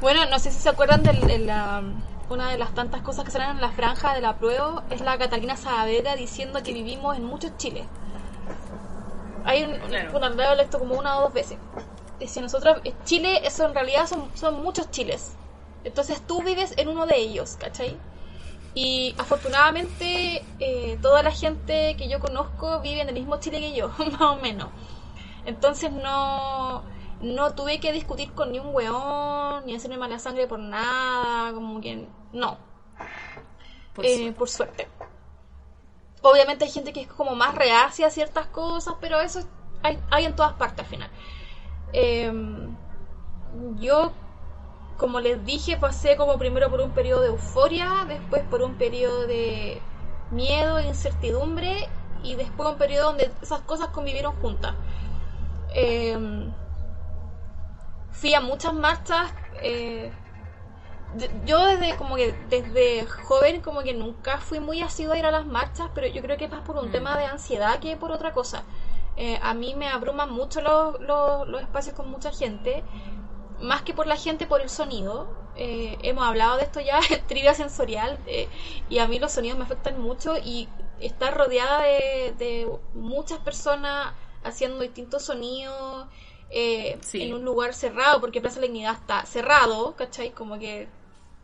[0.01, 1.81] bueno, no sé si se acuerdan de, de la
[2.29, 5.17] una de las tantas cosas que salen en la franja de la prueba es la
[5.17, 7.85] Catalina Saavedra diciendo que vivimos en muchos Chiles.
[9.45, 10.59] Hay un, Claro.
[10.61, 11.57] esto como una o dos veces.
[12.23, 15.35] Dice nosotros, eh, Chile, eso en realidad son, son muchos Chiles.
[15.83, 17.97] Entonces tú vives en uno de ellos, ¿cachai?
[18.75, 23.73] Y afortunadamente eh, toda la gente que yo conozco vive en el mismo Chile que
[23.75, 24.69] yo, más o menos.
[25.45, 26.83] Entonces no,
[27.21, 31.81] no tuve que discutir con ni un weón, ni hacerme mala sangre por nada, como
[31.81, 32.57] que no,
[33.93, 34.37] Por eh, suerte.
[34.37, 34.87] por suerte.
[36.21, 39.47] Obviamente hay gente que es como más reacia a ciertas cosas, pero eso es-
[39.83, 41.09] hay, hay en todas partes al final.
[41.93, 42.75] Em,
[43.79, 44.11] yo,
[44.97, 49.27] como les dije, pasé como primero por un periodo de euforia, después por un periodo
[49.27, 49.81] de
[50.31, 51.89] miedo e incertidumbre
[52.23, 54.73] y después un periodo donde esas cosas convivieron juntas.
[55.73, 56.51] Em,
[58.11, 59.31] fui a muchas marchas.
[59.61, 60.11] eh,
[61.45, 65.31] yo desde como que desde joven como que nunca fui muy asidua a ir a
[65.31, 68.11] las marchas, pero yo creo que es más por un tema de ansiedad que por
[68.11, 68.63] otra cosa.
[69.17, 72.83] Eh, a mí me abruman mucho los, los, los espacios con mucha gente,
[73.59, 75.27] más que por la gente, por el sonido.
[75.55, 78.47] Eh, hemos hablado de esto ya, trivia sensorial, eh,
[78.89, 80.67] y a mí los sonidos me afectan mucho y
[80.99, 86.07] estar rodeada de, de muchas personas haciendo distintos sonidos
[86.49, 87.21] eh, Sí.
[87.23, 90.31] en un lugar cerrado, porque Plaza de la Dignidad está cerrado, ¿cachai?
[90.31, 90.87] Como que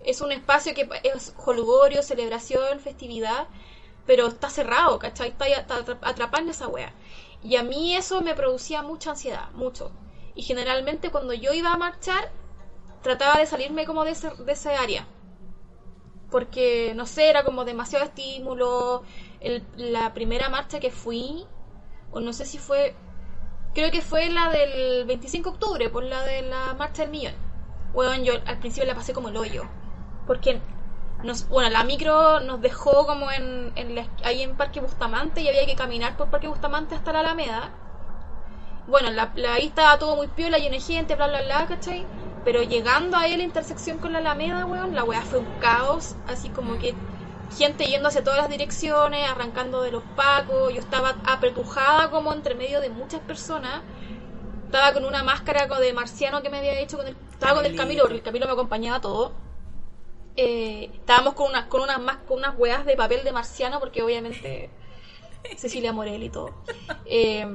[0.04, 3.48] es un espacio que es jolgorio, celebración, festividad,
[4.06, 5.30] pero está cerrado, ¿cachai?
[5.30, 6.94] Está, ahí- está atra- atrapado en esa wea.
[7.44, 9.92] Y a mí eso me producía mucha ansiedad, mucho.
[10.36, 12.32] Y generalmente cuando yo iba a marchar,
[13.04, 15.08] trataba de salirme como de ese, de ese área.
[16.30, 19.04] Porque, no sé, era como demasiado estímulo.
[19.40, 21.46] El- la primera marcha que fui,
[22.12, 22.96] o no sé si fue,
[23.74, 27.36] creo que fue la del 25 de octubre, por la de la marcha del millón.
[27.94, 29.64] Bueno, yo al principio la pasé como el hoyo.
[30.28, 30.62] Porque,
[31.24, 35.48] nos, bueno, la micro nos dejó como en, en la- ahí en Parque Bustamante y
[35.50, 37.72] había que caminar por Parque Bustamante hasta la Alameda.
[38.88, 42.06] Bueno, la, la- ahí estaba todo muy piola, lleno de gente, bla, bla, bla, ¿cachai?
[42.44, 46.16] Pero llegando ahí a la intersección con la Alameda, weón, la weá fue un caos,
[46.26, 46.96] así como que
[47.50, 52.56] gente yendo hacia todas las direcciones, arrancando de los pacos, yo estaba apretujada como entre
[52.56, 53.84] medio de muchas personas,
[54.66, 57.66] estaba con una máscara como de marciano que me había hecho con el, estaba con
[57.66, 59.34] el Camilo, porque el Camilo me acompañaba todo.
[60.36, 64.02] Eh, estábamos con unas con unas más con unas weas de papel de marciano porque
[64.04, 64.72] obviamente
[65.58, 66.56] Cecilia Morel y todo.
[67.06, 67.46] Eh,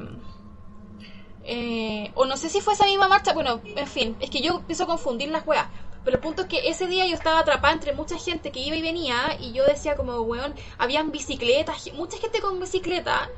[1.43, 4.57] eh, o no sé si fue esa misma marcha, bueno, en fin, es que yo
[4.57, 5.68] empiezo a confundir las weas.
[6.03, 8.77] Pero el punto es que ese día yo estaba atrapada entre mucha gente que iba
[8.77, 13.31] y venía y yo decía como, weón, habían bicicletas, mucha gente con bicicleta.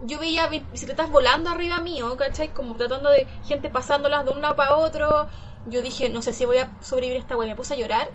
[0.00, 2.52] Yo veía bi- bicicletas volando arriba mío, ¿cachai?
[2.52, 5.28] Como tratando de gente pasándolas de un lado para otro.
[5.64, 7.48] Yo dije, no sé si voy a sobrevivir a esta wea.
[7.48, 8.10] Me puse a llorar,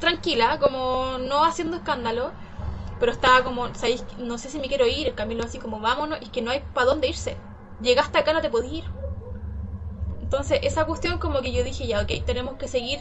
[0.00, 2.32] tranquila, como no haciendo escándalo.
[2.98, 4.04] Pero estaba como, ¿sabéis?
[4.18, 5.14] No sé si me quiero ir.
[5.14, 7.36] Camilo así como, vámonos, y es que no hay para dónde irse.
[7.80, 8.84] Llegaste acá, no te podés ir.
[10.20, 13.00] Entonces, esa cuestión como que yo dije, ya, ok, tenemos que seguir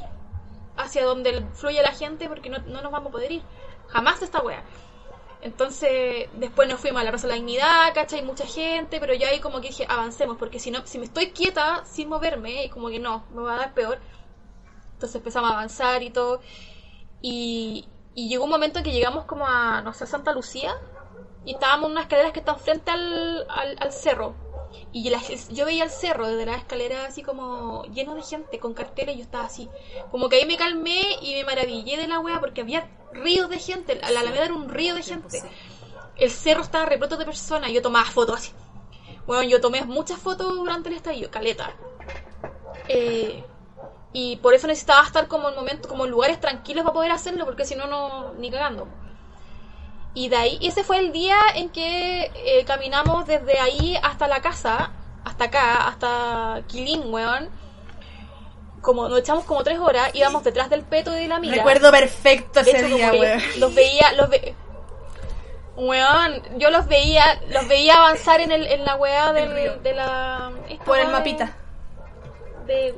[0.77, 3.43] hacia donde fluye la gente porque no, no nos vamos a poder ir.
[3.87, 4.63] Jamás esta wea.
[5.41, 8.23] Entonces, después nos fuimos a la Plaza de la Dignidad, ¿cachai?
[8.23, 11.31] Mucha gente, pero ya ahí como que dije, avancemos, porque si no, si me estoy
[11.31, 13.99] quieta sin moverme, y como que no, me va a dar peor.
[14.93, 16.41] Entonces empezamos a avanzar y todo.
[17.21, 20.73] Y, y llegó un momento en que llegamos como a, no sé, Santa Lucía,
[21.45, 24.35] y estábamos en unas escaleras que están frente al, al, al cerro.
[24.91, 28.73] Y la- yo veía el cerro desde la escalera así como lleno de gente con
[28.73, 29.69] carteles y yo estaba así.
[30.11, 33.59] Como que ahí me calmé y me maravillé de la wea porque había ríos de
[33.59, 33.95] gente.
[33.95, 35.43] La la Alameda era un río de gente.
[36.17, 38.53] El cerro estaba repleto de personas y yo tomaba fotos así.
[39.27, 41.75] Bueno, yo tomé muchas fotos durante el estallido, caleta.
[42.87, 43.43] Eh,
[44.11, 47.45] y por eso necesitaba estar como en momentos, como en lugares tranquilos para poder hacerlo,
[47.45, 48.87] porque si no, no, ni cagando.
[50.15, 54.41] Y de ahí, ese fue el día en que eh, caminamos desde ahí hasta la
[54.41, 54.91] casa,
[55.23, 57.49] hasta acá, hasta Quilín, weón.
[58.81, 61.55] como nos echamos como tres horas, íbamos detrás del peto de la amiga.
[61.57, 63.41] Recuerdo perfecto De ese hecho, día, weón.
[63.57, 64.55] los veía, los ve...
[65.75, 70.51] Weón, yo los veía, los veía avanzar en el, en la weá del, de la...
[70.85, 71.55] Por el mapita.
[72.65, 72.93] de,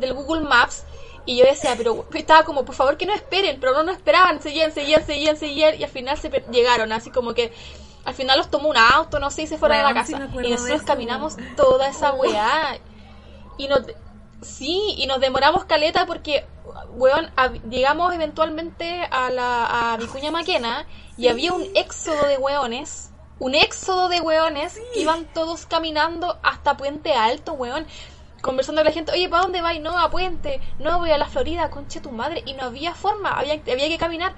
[0.00, 0.84] del Google Maps
[1.26, 4.40] y yo decía, pero estaba como, por favor que no esperen, pero no nos esperaban,
[4.40, 7.52] seguían, seguían, seguían, seguían y al final se llegaron, así como que
[8.04, 10.28] al final los tomó un auto, no sé, y se fueron a la sí casa.
[10.42, 12.78] y nosotros caminamos toda esa weá
[13.58, 13.82] y nos...
[14.42, 16.46] Sí, y nos demoramos caleta porque,
[16.94, 17.30] weón,
[17.68, 20.86] llegamos eventualmente a la a Vicuña Maquena
[21.18, 27.12] y había un éxodo de weones, un éxodo de weones iban todos caminando hasta Puente
[27.12, 27.86] Alto, weón,
[28.40, 29.80] conversando con la gente, oye, ¿para dónde vais?
[29.80, 33.30] No, a Puente, no, voy a la Florida, conche tu madre, y no había forma,
[33.32, 34.34] había, había que caminar,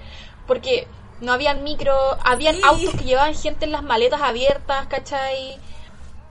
[0.47, 0.87] porque
[1.21, 1.95] no habían micro,
[2.25, 5.59] habían autos que llevaban gente en las maletas abiertas, ¿cachai?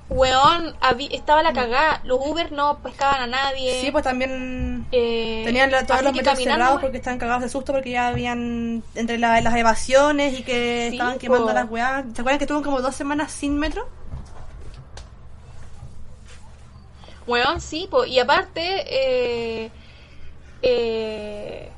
[0.10, 0.76] Weón,
[1.12, 3.80] estaba la cagada, los Uber no pescaban a nadie.
[3.80, 7.72] Sí, pues también Eh, tenían la- todos los metros cerrados porque estaban cagados de susto
[7.72, 11.54] porque ya habían entre la- las evasiones y que Sí, estaban quemando po.
[11.54, 12.04] las weas.
[12.14, 13.88] ¿Se acuerdan que estuvo como dos semanas sin metro?
[17.28, 18.62] Weón, sí, y aparte,
[19.66, 19.72] eh,
[20.62, 21.72] eh,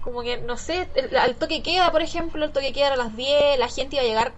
[0.00, 3.58] como que, no sé, el, toque queda, por ejemplo, el toque queda a las 10,
[3.58, 4.32] la gente iba a llegar,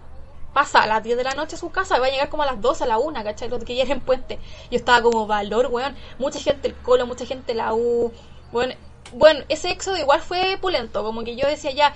[0.53, 2.47] pasa a las 10 de la noche a su casa, iba a llegar como a
[2.47, 3.49] las 12, a la 1, ¿cachai?
[3.49, 4.39] Lo que era en puente.
[4.71, 8.11] Yo estaba como valor, weón, mucha gente el colo, mucha gente la U,
[8.51, 8.73] bueno,
[9.13, 11.93] bueno, ese éxodo igual fue pulento, como que yo decía ya,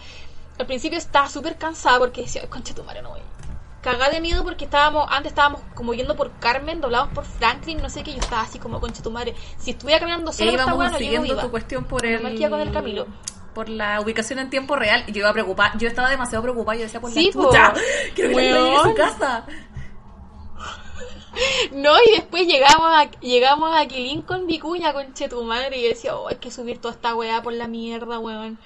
[0.59, 3.21] al principio estaba súper cansada porque decía, "Ay, concha tu madre, no voy.
[3.85, 7.89] Cagada de miedo porque estábamos, antes estábamos como yendo por Carmen, doblados por Franklin, no
[7.91, 9.35] sé qué, yo estaba así como concha tu madre.
[9.59, 11.41] Si estuviera caminando E sola por esta íbamos weá, no, yo no siguiendo iba.
[11.43, 13.05] tu cuestión por el con el Camilo.
[13.53, 16.77] por la ubicación en tiempo real y yo iba a preocupar yo estaba demasiado preocupada
[16.77, 17.73] yo decía por Sí, la chucha
[18.15, 19.45] quiero que la a su casa
[21.71, 26.15] No, y después llegamos a, llegamos a Quilín con Vicuña, conche tu madre, y decía,
[26.15, 28.57] oh, hay que subir toda esta weá por la mierda, weón.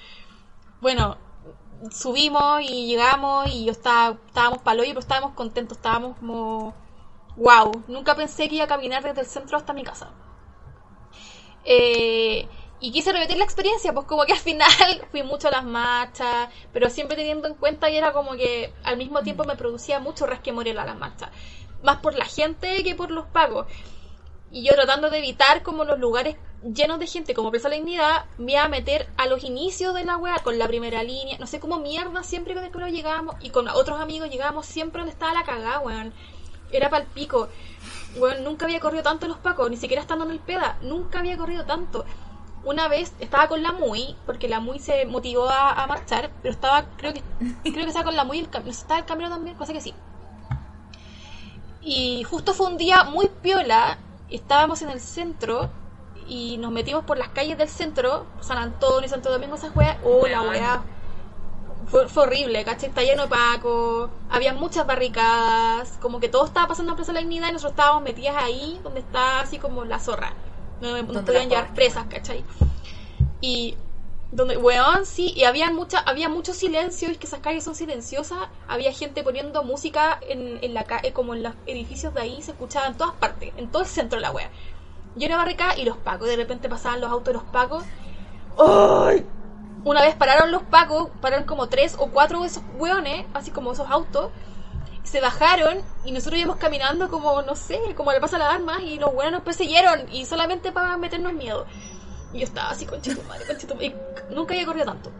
[0.80, 1.18] Bueno,
[1.90, 6.74] subimos y llegamos y yo estaba, estábamos palo pero estábamos contentos, estábamos como,
[7.36, 10.10] wow, nunca pensé que iba a caminar desde el centro hasta mi casa.
[11.64, 12.48] Eh,
[12.80, 14.70] y quise repetir la experiencia, pues como que al final
[15.10, 18.96] fui mucho a las marchas, pero siempre teniendo en cuenta y era como que al
[18.96, 21.30] mismo tiempo me producía mucho resquemor a las marchas.
[21.82, 23.66] Más por la gente que por los pagos.
[24.52, 28.24] Y yo tratando de evitar como los lugares llenos de gente, como Plaza la Dignidad,
[28.36, 31.38] me iba a meter a los inicios de la wea con la primera línea.
[31.38, 35.12] No sé cómo mierda siempre con que llegábamos y con otros amigos llegábamos siempre donde
[35.12, 36.12] estaba la cagada, weón.
[36.72, 37.48] Era pa'l pico.
[38.16, 40.78] Weón, nunca había corrido tanto los pacos, ni siquiera estando en el peda.
[40.82, 42.04] Nunca había corrido tanto.
[42.64, 46.52] Una vez estaba con la Muy, porque la Muy se motivó a, a marchar, pero
[46.52, 47.22] estaba, creo que
[47.62, 49.72] creo que estaba con la Muy, el, cam- no sé, estaba el camino también, cosa
[49.72, 49.94] que sí.
[51.80, 53.96] Y justo fue un día muy piola,
[54.36, 55.70] estábamos en el centro
[56.26, 59.98] y nos metimos por las calles del centro, San Antonio, Santo Domingo, esas weas.
[60.04, 60.82] Oh, la wea.
[61.88, 62.90] Fue, fue horrible, ¿cachai?
[62.90, 67.14] Está lleno de Paco, había muchas barricadas, como que todo estaba pasando en Plaza de
[67.14, 70.32] la Dignidad y nosotros estábamos metidas ahí, donde está así como la zorra.
[70.80, 72.44] No podían llevar presas, ¿cachai?
[73.40, 73.76] Y
[74.32, 78.38] donde, weón, sí, y había mucha, había mucho silencio, y que esas calles son silenciosas,
[78.68, 82.52] había gente poniendo música en, en la calle, como en los edificios de ahí, se
[82.52, 84.50] escuchaba en todas partes, en todo el centro de la wea.
[85.16, 87.82] Lleno de barricadas y los pacos, de repente pasaban los autos de los pacos.
[88.58, 89.26] ¡Ay!
[89.82, 93.72] Una vez pararon los pacos, pararon como tres o cuatro de esos weones, así como
[93.72, 94.30] esos autos,
[95.02, 98.82] se bajaron y nosotros íbamos caminando como, no sé, como le pasa a las armas
[98.82, 101.66] y los weones nos persiguieron y solamente para meternos miedo.
[102.32, 103.86] Y yo estaba así, concha tu madre, concha tu madre.
[103.86, 105.12] Y nunca había corrido tanto.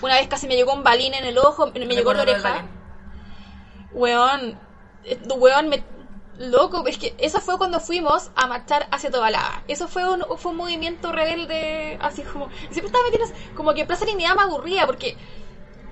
[0.00, 2.66] Una vez casi me llegó un balín en el ojo, me llegó la oreja.
[3.92, 4.58] Weón,
[5.04, 5.82] eh, weón, me...
[6.38, 9.64] Loco, es que eso fue cuando fuimos a marchar hacia Tobalaba.
[9.66, 12.48] Eso fue un, fue un movimiento rebelde, así como...
[12.70, 13.34] Siempre estaba metiendo...
[13.56, 15.16] Como que Plaza Dignidad me aburría porque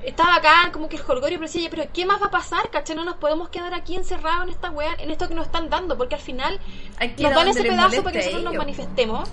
[0.05, 2.71] estaba acá, como que el jolgorio, pero decía, pero ¿qué más va a pasar?
[2.71, 2.95] ¿Cachai?
[2.95, 5.99] No nos podemos quedar aquí encerrados en esta weá, en esto que nos están dando,
[5.99, 6.61] porque al final
[6.99, 8.65] Hay que ir nos dan ese pedazo para que nosotros nos ellos.
[8.65, 9.29] manifestemos.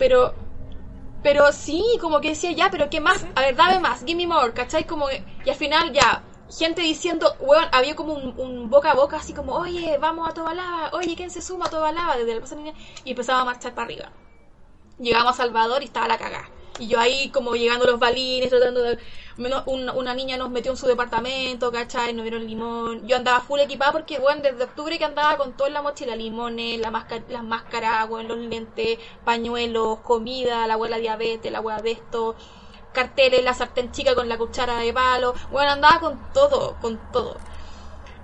[0.00, 0.34] Pero,
[1.22, 3.26] pero sí, como que decía, ya, pero ¿qué más?
[3.34, 4.86] A ver, dame más, give me more, ¿cachai?
[4.86, 8.94] Como que, y al final ya, gente diciendo, weón, había como un, un boca a
[8.94, 12.16] boca, así como, oye, vamos a Tobalaba, oye, ¿quién se suma a Tobalaba?
[12.16, 12.72] Desde la Plaza Niña,
[13.04, 14.12] y empezaba a marchar para arriba.
[14.98, 16.48] Llegamos a Salvador y estaba la cagada.
[16.80, 18.98] Y yo ahí como llegando los balines, tratando de...
[19.38, 22.12] Una, una niña nos metió en su departamento, ¿cachai?
[22.12, 23.06] Nos dieron limón.
[23.06, 26.16] Yo andaba full equipada porque, bueno, desde octubre que andaba con todo en la mochila,
[26.16, 31.80] limones, la máscara, las máscaras, bueno, los lentes, pañuelos, comida, la abuela diabetes, la abuela
[31.80, 32.34] de esto,
[32.92, 35.34] carteles, la sartén chica con la cuchara de palo.
[35.50, 37.38] Bueno, andaba con todo, con todo.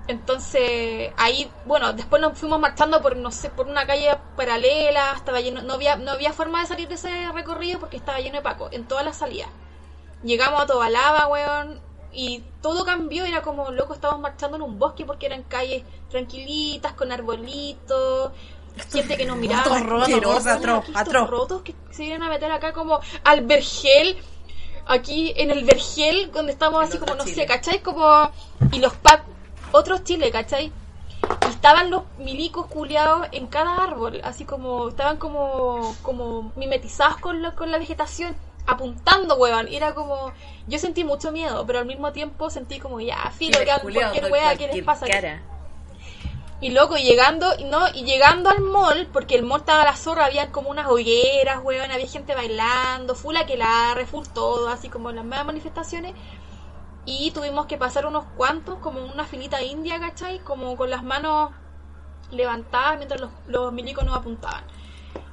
[0.08, 5.40] Entonces, ahí, bueno, después nos fuimos marchando por, no sé, por una calle paralela, estaba
[5.40, 8.42] lleno, no había, no había forma de salir de ese recorrido porque estaba lleno de
[8.42, 9.48] Paco, en todas las salidas.
[10.22, 11.80] Llegamos a Tobalaba, weón,
[12.12, 16.92] y todo cambió, era como, loco, estábamos marchando en un bosque porque eran calles tranquilitas,
[16.92, 18.30] con arbolitos,
[18.92, 19.78] gente que nos miraba.
[19.80, 21.30] Rotos, rotos, rotos, atroz.
[21.30, 24.16] rotos que se iban a meter acá como al vergel,
[24.86, 27.36] aquí en el vergel, donde estamos así como, no Chile.
[27.36, 27.82] sé, ¿cachai?
[27.82, 28.30] Como,
[28.72, 29.24] y los pac,
[29.76, 30.72] otros chiles, ¿cachai?
[31.46, 37.42] Y estaban los milicos culiados en cada árbol, así como, estaban como, como mimetizados con,
[37.42, 38.36] lo- con la vegetación,
[38.66, 39.36] apuntando.
[39.68, 40.32] Y era como,
[40.66, 44.56] yo sentí mucho miedo, pero al mismo tiempo sentí como, ya, filo, que cualquier weá,
[44.56, 45.06] ¿qué les pasa?
[45.10, 45.22] cara.
[46.58, 49.94] Y loco, y llegando, no, y llegando al mall, porque el mall estaba a la
[49.96, 55.10] zorra, había como unas hogueras, weón, había gente bailando, full aquelarre, full todo, así como
[55.10, 56.14] en las mismas manifestaciones.
[57.06, 60.40] Y tuvimos que pasar unos cuantos, como una finita india, ¿cachai?
[60.40, 61.52] Como con las manos
[62.32, 64.64] levantadas mientras los, los milicos nos apuntaban.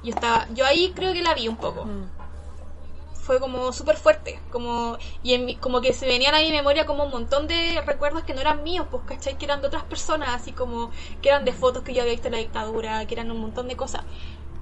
[0.04, 1.82] Yo estaba, yo ahí creo que la vi un poco.
[3.14, 6.84] Fue como súper fuerte, como, y en mi- como que se venían a mi memoria
[6.84, 9.38] como un montón de recuerdos que no eran míos, pues, ¿cachai?
[9.38, 10.90] Que eran de otras personas, así como,
[11.22, 13.66] que eran de fotos que yo había visto en la dictadura, que eran un montón
[13.66, 14.02] de cosas.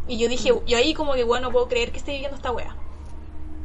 [0.07, 2.53] Y yo dije, yo ahí como que, bueno, no puedo creer que esté viviendo esta
[2.53, 2.77] wea.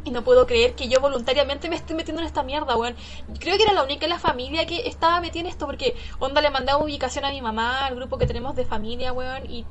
[0.04, 2.96] Y no puedo creer que yo voluntariamente me esté metiendo en esta mierda, weón.
[3.40, 6.42] Creo que era la única en la familia que estaba metida en esto, porque onda
[6.42, 9.68] le mandaba ubicación a mi mamá, al grupo que tenemos de familia, weón, y,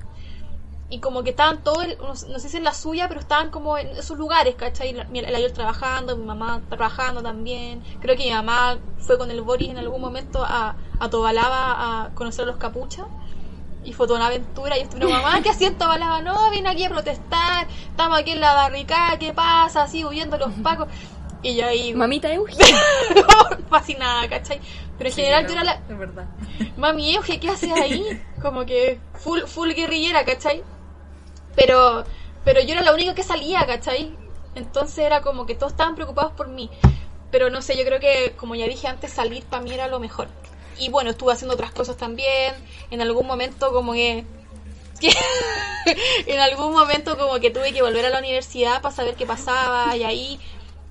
[0.89, 3.89] y como que estaban todos, no, sé si en la suya, pero estaban como en
[3.89, 4.95] esos lugares, ¿cachai?
[5.11, 7.83] Mi- la yo trabajando, mi mamá trabajando también.
[8.01, 12.15] Creo que mi mamá fue con el Boris en algún momento a, a Tobalaba a
[12.15, 13.07] conocer a los capuchas
[13.87, 14.77] y fue toda una aventura.
[14.77, 16.21] Y yo estuve, mamá, ¿qué hacía en Tobalaba?
[16.21, 19.85] No, vine aquí a protestar, estamos aquí en la barricada, ¿qué pasa?
[19.85, 20.89] Así huyendo los pacos.
[21.43, 22.57] Y yo ahí, Mamita Euge.
[23.71, 24.61] fascinada, ¿cachai?
[24.99, 26.27] Pero en general yo era la, Es verdad.
[26.77, 28.21] mami Euge, ¿qué haces ahí?
[28.43, 30.63] Como que full, full guerrillera, ¿cachai?
[31.55, 32.05] Pero,
[32.45, 34.17] pero yo era la única que salía, ¿cachai?
[34.57, 36.71] Entonces era como que todos estaban preocupados por mí.
[37.31, 40.01] Pero no sé, yo creo que, como ya dije antes, salir para mí era lo
[40.01, 40.29] mejor.
[40.79, 42.55] Y bueno, estuve haciendo otras cosas también.
[42.91, 44.25] En algún momento como que...
[46.27, 49.97] en algún momento como que tuve que volver a la universidad para saber qué pasaba.
[49.97, 50.41] Y ahí,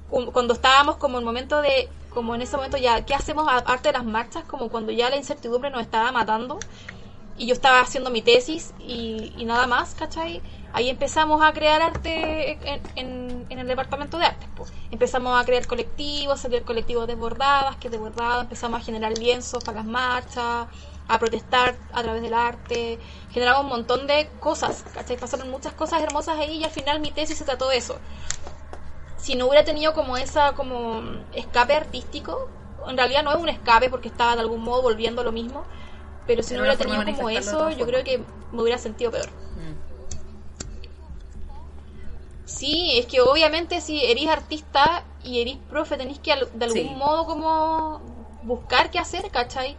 [0.10, 1.90] cu- cuando estábamos como en momento de...
[2.10, 4.46] Como en ese momento ya, ¿qué hacemos aparte de las marchas?
[4.46, 6.60] Como cuando ya la incertidumbre nos estaba matando
[7.38, 10.42] y yo estaba haciendo mi tesis y, y nada más, ¿cachai?
[10.76, 14.46] Ahí empezamos a crear arte en, en- en el departamento de arte.
[14.56, 14.74] pues.
[14.92, 19.78] Empezamos a crear colectivos, a crear colectivos desbordadas, que desbordadas, empezamos a generar lienzos para
[19.78, 20.68] las marchas,
[21.08, 23.00] a protestar a través del arte,
[23.32, 25.16] generamos un montón de cosas, ¿cachai?
[25.18, 27.96] Pasaron muchas cosas hermosas ahí y al final mi tesis se trató de eso.
[29.18, 31.02] Si no hubiera tenido como esa como
[31.34, 32.50] escape artístico,
[32.88, 35.64] en realidad no es un escape porque estaba de algún modo volviendo a lo mismo,
[36.28, 38.18] pero si no hubiera tenido como eso, yo creo que
[38.52, 39.30] me hubiera sentido peor.
[42.46, 46.96] Sí, es que obviamente si eres artista y eres profe, tenéis que de algún Sí.
[46.96, 48.02] modo como
[48.44, 49.76] buscar qué hacer, ¿cachai?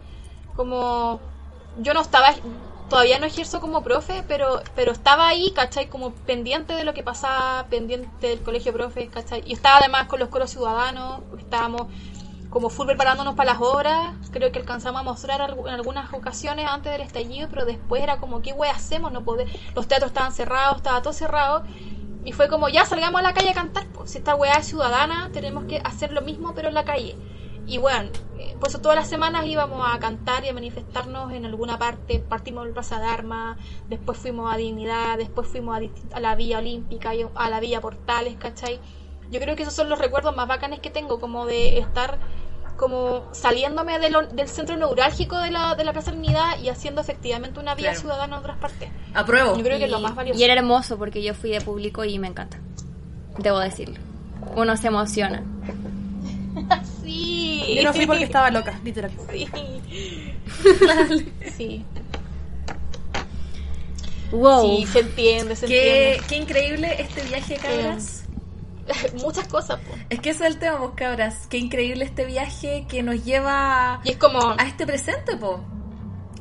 [0.55, 1.21] Como
[1.77, 2.33] yo no estaba,
[2.89, 5.87] todavía no ejerzo como profe, pero pero estaba ahí, ¿cachai?
[5.87, 9.43] Como pendiente de lo que pasaba, pendiente del colegio de profes, ¿cachai?
[9.45, 11.87] Y estaba además con los coros ciudadanos, estábamos
[12.49, 16.91] como full preparándonos para las obras, creo que alcanzamos a mostrar en algunas ocasiones antes
[16.91, 19.11] del estallido, pero después era como, ¿qué wey hacemos?
[19.11, 21.63] No poder, los teatros estaban cerrados, estaba todo cerrado,
[22.27, 24.67] y fue como, ya salgamos a la calle a cantar, pues si esta weá es
[24.67, 27.15] ciudadana, tenemos que hacer lo mismo pero en la calle.
[27.65, 31.45] Y bueno, eh, por eso todas las semanas íbamos a cantar y a manifestarnos en
[31.45, 35.79] alguna parte, partimos del Plaza de Armas, después fuimos a Dignidad, después fuimos
[36.11, 38.81] a, la Villa Olímpica, y a la Villa Portales, ¿cachai?
[39.31, 42.19] Yo creo que esos son los recuerdos más bacanes que tengo, como de estar
[42.77, 46.69] como saliéndome de lo- del centro neurálgico de la, de la Plaza de Unidad y
[46.69, 47.99] haciendo efectivamente una vida Claro.
[48.01, 48.89] ciudadana en otras partes.
[49.13, 49.57] Apruebo.
[49.57, 50.39] Yo creo que es lo Y- más valioso.
[50.39, 52.57] Y era hermoso porque yo fui de público y me encanta.
[53.37, 53.95] Debo decirlo.
[54.55, 55.43] Uno se emociona.
[57.03, 57.75] Sí.
[57.77, 59.11] Yo no fui porque estaba loca, literal.
[59.31, 59.47] Sí.
[61.55, 61.85] sí.
[64.31, 64.77] Wow.
[64.79, 68.16] Sí, se entiende, se Qué, qué increíble este viaje, cabras.
[69.23, 69.93] Muchas cosas, po.
[70.09, 71.47] Es que ese es el tema, vos, cabras.
[71.47, 75.61] Qué increíble este viaje que nos lleva Y es como, a este presente, po.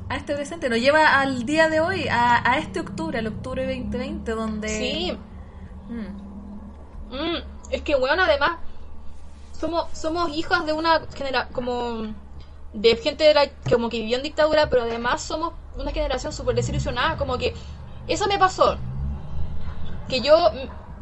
[0.09, 0.69] A este presente.
[0.69, 4.69] Nos lleva al día de hoy, a, a este octubre, al octubre 2020, donde...
[4.69, 5.19] sí,
[5.89, 7.15] Mm.
[7.15, 7.37] mm,
[7.71, 8.59] es que, weón, además,
[9.59, 12.15] somos, somos hijas de una generación, como,
[12.73, 16.57] de gente de la- como que vivió en dictadura, pero además somos una generación súper
[16.57, 17.55] desilusionada, como que,
[18.09, 18.77] eso me pasó,
[20.09, 20.37] que yo,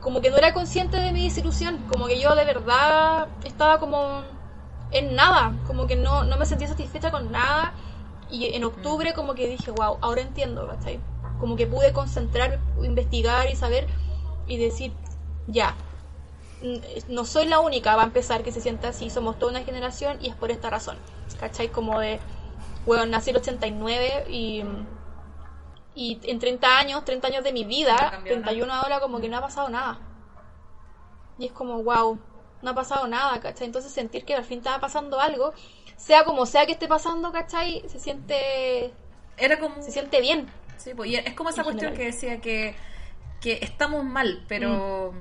[0.04, 4.22] como que no era consciente de mi desilusión, como que yo de verdad estaba como
[4.90, 7.72] en nada, como que no, no me sentía satisfecha con nada.
[8.30, 11.00] Y en octubre como que dije, wow, ahora entiendo, ¿cachai?
[11.40, 13.86] Como que pude concentrar, investigar y saber
[14.46, 14.92] y decir,
[15.46, 15.74] ya,
[16.62, 19.62] mm, no soy la única, va a empezar que se sienta así, somos toda una
[19.62, 20.98] generación y es por esta razón,
[21.40, 21.68] ¿cachai?
[21.68, 22.20] Como de,
[22.84, 24.64] bueno, nací en el 89 y,
[25.94, 29.28] y en 30 años, 30 años de mi No vida, cambió 31 ahora como que
[29.28, 29.98] no ha pasado nada.
[31.38, 32.18] Y es como, wow,
[32.62, 33.66] no ha pasado nada, ¿cachai?
[33.66, 35.52] Entonces sentir que al fin estaba pasando algo,
[35.96, 37.82] sea como sea que esté pasando, ¿cachai?
[37.88, 38.92] Se siente,
[39.36, 39.82] Era como...
[39.82, 40.48] se siente bien.
[40.76, 41.96] Sí, pues, y es como esa En cuestión general.
[41.96, 42.74] que decía que,
[43.40, 45.14] que estamos mal, pero,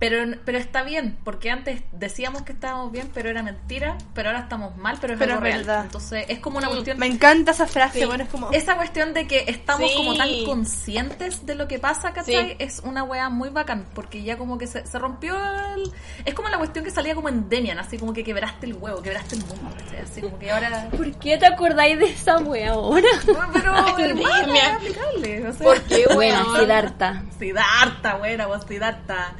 [0.00, 4.40] pero pero está bien, porque antes decíamos que estábamos bien, pero era mentira, pero ahora
[4.40, 5.64] estamos mal, pero es Pero algo es real.
[5.64, 5.84] verdad.
[5.84, 6.72] Entonces es como una Mm.
[6.72, 6.98] cuestión...
[6.98, 8.04] Me encanta esa frase, Sí.
[8.06, 8.50] bueno, es como...
[8.50, 9.96] Esa cuestión de que estamos Sí.
[9.96, 12.48] como tan conscientes de lo que pasa, ¿cachai?
[12.50, 12.56] Sí.
[12.58, 15.36] Es una weá muy bacán, porque ya como que se, se rompió
[15.76, 15.92] el...
[16.24, 19.02] Es como la cuestión que salía como en Demian, así como que quebraste el huevo,
[19.02, 20.00] quebraste el mundo, ¿cachai?
[20.02, 20.88] Así como que ahora...
[20.96, 23.06] ¿Por qué te acordáis de esa wea ahora?
[23.52, 25.64] Pero Ay, hermana, aplicable, o sea...
[25.66, 27.22] Porque, Bueno, weón, Siddhartha.
[27.38, 29.34] Siddhartha, buena, vos Siddhartha.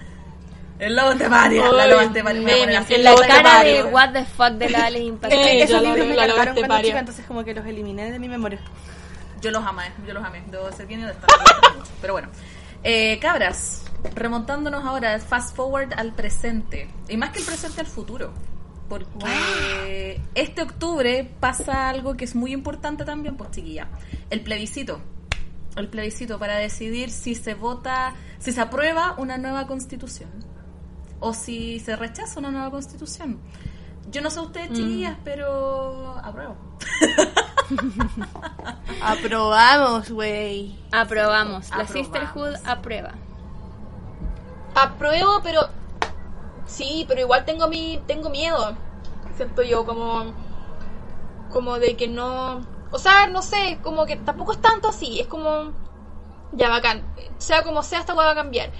[0.80, 2.40] El lobo te paria, la loba te paria.
[2.40, 3.86] Ay, Bueno, así el el La lobo lobo te cara de paria.
[3.86, 6.54] what the fuck de la Ale Es que esos la- libros me la- la cargaron
[6.54, 6.86] cuando estepario.
[6.86, 8.60] chica, entonces como que los eliminé de mi memoria.
[9.42, 10.42] Yo los amé, yo los amé.
[10.50, 11.26] Debo ser bien honesta.
[11.76, 11.90] mucho.
[12.00, 12.28] Pero bueno.
[12.82, 13.84] Eh, cabras,
[14.14, 16.88] remontándonos ahora, fast forward al presente.
[17.08, 18.32] Y más que el presente, al futuro.
[18.88, 23.86] Porque este octubre pasa algo que es muy importante también, pues chiquilla.
[24.30, 25.00] El plebiscito.
[25.76, 30.28] El plebiscito para decidir si se vota, si se aprueba una nueva constitución.
[31.20, 33.40] O si se rechaza una nueva constitución.
[34.10, 36.56] Yo no sé ustedes, chiquillas, pero apruebo.
[39.02, 40.76] Aprobamos, güey.
[40.90, 41.70] Aprobamos.
[41.70, 41.92] La Aprobamos.
[41.92, 43.12] Sisterhood aprueba.
[44.74, 45.68] apruebo, pero
[46.66, 48.76] sí, pero igual tengo mi tengo miedo.
[49.36, 50.34] Siento yo como
[51.50, 55.26] como de que no, o sea, no sé, como que tampoco es tanto así, es
[55.26, 55.72] como
[56.52, 57.02] ya bacán,
[57.38, 58.70] sea como sea esta hueá va a cambiar.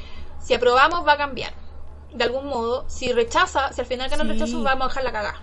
[0.40, 1.52] Si aprobamos va a cambiar.
[2.14, 4.34] De algún modo, si rechaza, si al final gana el Sí.
[4.34, 5.40] rechazo vamos a dejar la cagada.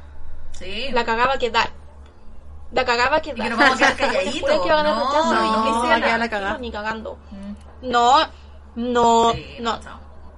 [0.52, 0.88] Sí.
[0.92, 1.70] La cagada va a quedar.
[2.72, 3.38] La cagada va a quedar.
[3.40, 4.50] Y que nos vamos a quedar Porque calladitos.
[4.50, 6.54] juro que va a ganar No, rechazo y no, que sea quedar la cagada.
[6.54, 7.18] no, ni cagando.
[7.32, 7.90] Mm.
[7.90, 8.18] No,
[8.76, 9.80] no, Sí, no.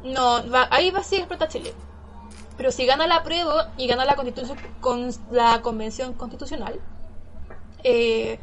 [0.04, 1.74] No, va- ahí va a seguir explota Chile.
[2.58, 6.80] Pero si gana la prueba y gana la constitución con la convención constitucional,
[7.84, 8.40] eh,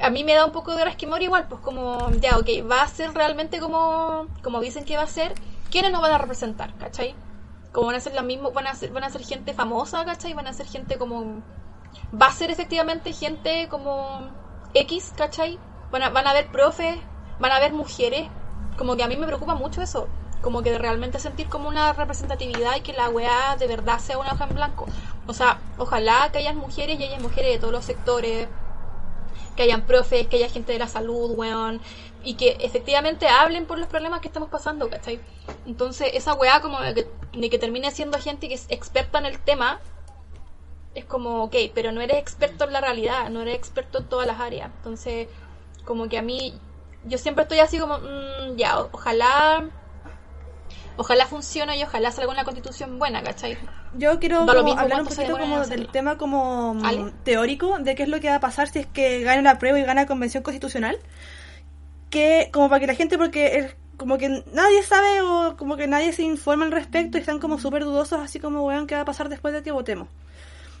[0.00, 2.88] a mí me da un poco de resquemor igual, pues como, ya, ok, va a
[2.88, 5.34] ser realmente como, como dicen que va a ser,
[5.70, 7.14] ¿quiénes nos van a representar, cachai?
[7.72, 10.34] Como van a ser los mismos, van a ser, van a ser gente famosa, cachai,
[10.34, 11.42] van a ser gente como,
[12.20, 14.28] va a ser efectivamente gente como
[14.74, 15.58] X, cachai,
[15.90, 16.96] van a, van a haber profes,
[17.38, 18.28] van a haber mujeres,
[18.76, 20.08] como que a mí me preocupa mucho eso,
[20.42, 24.32] como que realmente sentir como una representatividad y que la weá de verdad sea una
[24.32, 24.86] hoja en blanco.
[25.26, 28.48] O sea, ojalá que hayan mujeres y haya mujeres de todos los sectores,
[29.60, 31.82] que hayan profes, que haya gente de la salud, weón,
[32.24, 35.20] y que efectivamente hablen por los problemas que estamos pasando, ¿cachai?
[35.66, 39.26] Entonces, esa weá como de que, de que termine siendo gente que es experta en
[39.26, 39.78] el tema,
[40.94, 44.26] es como, ok, pero no eres experto en la realidad, no eres experto en todas
[44.26, 44.70] las áreas.
[44.78, 45.28] Entonces,
[45.84, 46.54] como que a mí,
[47.04, 49.68] yo siempre estoy así como, mm, ya, ojalá,
[51.00, 53.56] ojalá funcione y ojalá salga una constitución buena, ¿cachai?
[53.94, 57.12] Yo quiero como hablar un poquito como del tema como mm, Ale.
[57.24, 59.78] teórico de qué es lo que va a pasar si es que gana la prueba
[59.78, 60.98] y gana la convención constitucional.
[62.10, 65.86] Que como para que la gente, porque es como que nadie sabe o como que
[65.86, 69.02] nadie se informa al respecto y están como súper dudosos así como, weón, qué va
[69.02, 70.08] a pasar después de que votemos.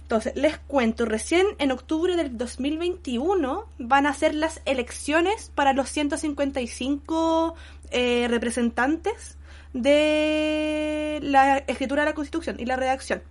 [0.02, 5.88] Entonces, les cuento, recién en octubre del 2021 van a ser las elecciones para los
[5.88, 7.54] 155
[7.90, 9.38] eh, representantes
[9.72, 13.22] de la escritura de la Constitución y la redacción.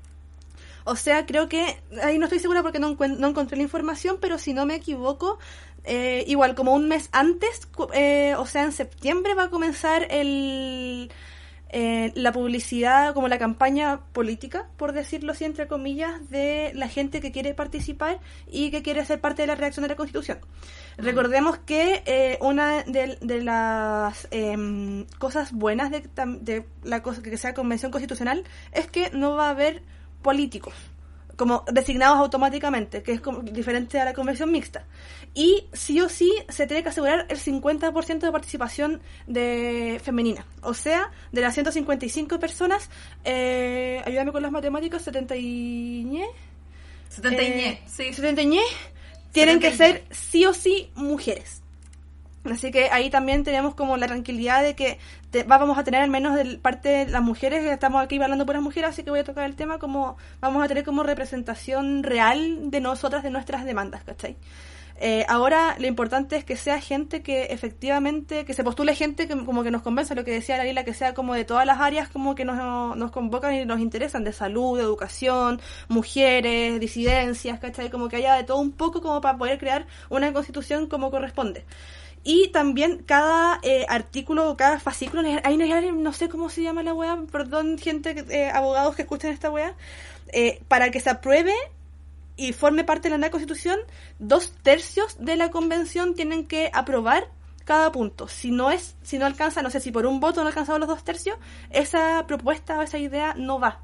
[0.85, 4.39] O sea, creo que, ahí no estoy segura porque no, no encontré la información, pero
[4.39, 5.37] si no me equivoco,
[5.83, 11.11] eh, igual como un mes antes, eh, o sea, en septiembre va a comenzar el,
[11.69, 17.21] eh, la publicidad, como la campaña política, por decirlo así, entre comillas, de la gente
[17.21, 20.39] que quiere participar y que quiere ser parte de la redacción de la Constitución.
[20.97, 26.03] Recordemos que eh, una de, de las em, cosas buenas de,
[26.41, 29.83] de la cosa que sea convención constitucional es que no va a haber
[30.21, 30.73] políticos
[31.39, 34.83] como designados automáticamente, que es como diferente a la convención mixta.
[35.35, 40.45] Y sí o sí se tiene que asegurar el 50% de participación de femenina.
[40.61, 42.89] O sea, de las 155 personas,
[43.23, 46.03] eh, ayúdame con las matemáticas, 70 y...
[46.05, 46.25] ñe,
[47.09, 48.13] 70 y eh, ñe, sí.
[48.13, 48.61] 70 y ñe,
[49.31, 51.61] tienen que 70 y ser sí o sí mujeres.
[52.45, 54.97] Así que ahí también tenemos como la tranquilidad de que
[55.29, 58.55] te- vamos a tener al menos de parte de las mujeres, estamos aquí hablando por
[58.55, 62.01] las mujeres, así que voy a tocar el tema como vamos a tener como representación
[62.01, 64.37] real de nosotras, de nuestras demandas, ¿cachai?
[65.01, 69.45] Eh, ahora lo importante es que sea gente que efectivamente, que se postule gente que
[69.45, 72.09] como que nos convenza, lo que decía Larila, que sea como de todas las áreas
[72.09, 77.89] como que nos, nos convocan y nos interesan, de salud, de educación, mujeres, disidencias, ¿cachai?
[77.89, 81.63] Como que haya de todo un poco como para poder crear una constitución como corresponde.
[82.23, 86.93] Y también cada eh, artículo cada fascículo, ahí no, no sé cómo se llama la
[86.93, 89.75] wea, perdón gente, eh, abogados que escuchen esta wea,
[90.33, 91.53] eh, para que se apruebe
[92.39, 93.79] y forme parte de la nueva constitución,
[94.17, 97.29] dos tercios de la convención tienen que aprobar
[97.65, 98.29] cada punto.
[98.29, 100.87] Si no es, si no alcanza, no sé si por un voto no alcanzado los
[100.87, 101.37] dos tercios,
[101.69, 103.81] esa propuesta o esa idea no va.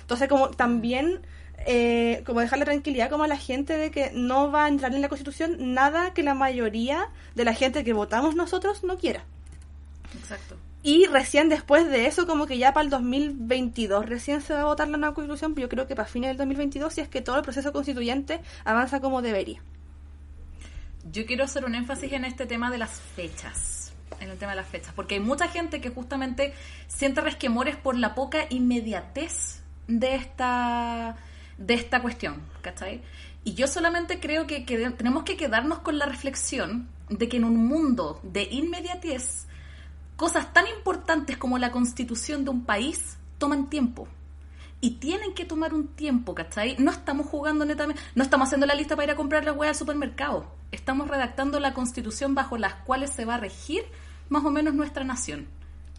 [0.00, 1.20] Entonces, como también,
[1.66, 4.94] eh, como dejar la tranquilidad como a la gente de que no va a entrar
[4.94, 9.24] en la constitución nada que la mayoría de la gente que votamos nosotros no quiera.
[10.18, 10.56] Exacto.
[10.82, 14.64] Y recién después de eso, como que ya para el 2022 recién se va a
[14.64, 17.20] votar la nueva constitución, pero yo creo que para fines del 2022, si es que
[17.20, 19.60] todo el proceso constituyente avanza como debería.
[21.10, 23.92] Yo quiero hacer un énfasis en este tema de las fechas.
[24.20, 24.92] En el tema de las fechas.
[24.94, 26.52] Porque hay mucha gente que justamente
[26.86, 31.16] siente resquemores por la poca inmediatez de esta,
[31.56, 32.42] de esta cuestión.
[32.62, 33.00] ¿Cachai?
[33.44, 37.44] Y yo solamente creo que, que tenemos que quedarnos con la reflexión de que en
[37.44, 39.46] un mundo de inmediatez,
[40.18, 44.08] cosas tan importantes como la constitución de un país toman tiempo.
[44.80, 46.74] Y tienen que tomar un tiempo, ¿cachai?
[46.80, 49.70] No estamos jugando netamente, no estamos haciendo la lista para ir a comprar la hueá
[49.70, 50.52] al supermercado.
[50.72, 53.84] Estamos redactando la constitución bajo las cuales se va a regir
[54.28, 55.46] más o menos nuestra nación,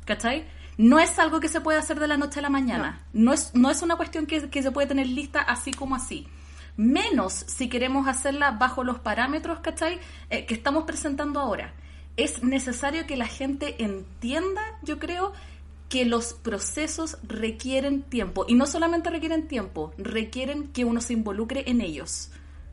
[0.03, 0.45] ¿cachai?
[0.77, 3.05] No es algo que se puede hacer de la noche a la mañana.
[3.13, 6.27] No, es, no es una cuestión que, que se puede tener lista así como así.
[6.75, 9.97] Menos si queremos hacerla bajo los parámetros, ¿cachai?
[10.29, 11.73] Eh, que estamos presentando ahora.
[12.19, 15.31] Es necesario que la gente entienda, yo creo,
[15.87, 18.45] que los procesos requieren tiempo.
[18.47, 22.29] Y no solamente requieren tiempo, requieren que uno se involucre en ellos.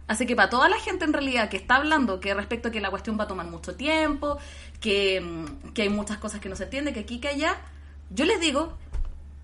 [0.09, 2.81] Así que para toda la gente en realidad que está hablando que respecto a que
[2.81, 4.37] la cuestión va a tomar mucho tiempo,
[4.81, 7.57] que, mm, que hay muchas cosas que no se entiende, que aquí, que allá,
[8.11, 8.77] yo les digo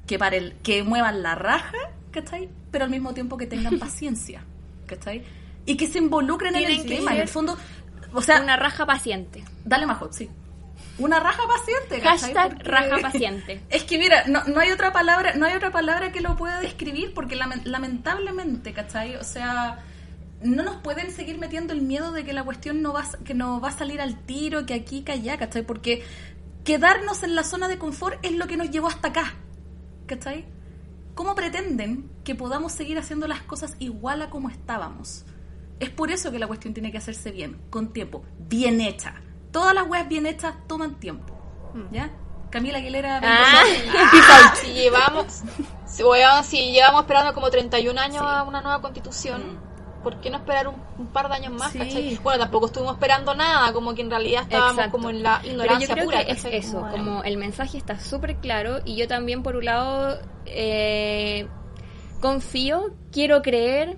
[0.07, 1.79] que para el que muevan la raja,
[2.11, 2.49] ¿cachai?
[2.73, 4.45] Pero al mismo tiempo que tengan paciencia,
[4.87, 5.23] ¿cachai?
[5.65, 7.57] Y que se involucren en el tema, en el fondo.
[8.12, 9.44] O sea, Una raja paciente.
[9.64, 10.28] dale majot, sí.
[10.98, 12.34] Una raja paciente, ¿cachai?
[12.34, 13.62] Hashtag Porque- raja paciente.
[13.70, 16.60] es que mira, no, no hay otra palabra, no hay otra palabra que lo pueda
[16.60, 19.16] describir porque lamen- lamentablemente, ¿cachai?
[19.16, 19.78] O sea,
[20.43, 23.32] no nos pueden seguir metiendo el miedo de que la cuestión no va, a- que
[23.34, 25.62] no va a salir al tiro, que aquí, que allá, ¿cachai?
[25.62, 26.05] Porque
[26.64, 29.34] quedarnos en la zona de confort es lo que nos llevó hasta acá,
[30.06, 30.44] ¿cachai?
[31.14, 35.24] ¿Cómo pretenden que podamos seguir haciendo las cosas igual a como estábamos?
[35.82, 39.14] Es por eso que la cuestión tiene que hacerse bien, con tiempo, bien hecha.
[39.50, 41.34] Todas las weas bien hechas toman tiempo.
[41.90, 42.10] ¿Ya?
[42.50, 43.64] Camila Aguilera, Ah.
[43.94, 45.42] Ah, si llevamos,
[45.86, 49.59] si, llevamos esperando como 31 años a una nueva constitución,
[50.04, 51.72] ¿por qué no esperar un, un par de años más?
[51.72, 51.78] Sí.
[51.78, 52.16] cachai?
[52.22, 54.92] Bueno, tampoco estuvimos esperando nada, como que en realidad estábamos Exacto.
[54.92, 56.24] como en la Pero ignorancia yo creo pura.
[56.24, 59.64] que es eso, Como, como el mensaje está súper claro y yo también por un
[59.64, 61.48] lado eh,
[62.20, 63.96] confío, quiero creer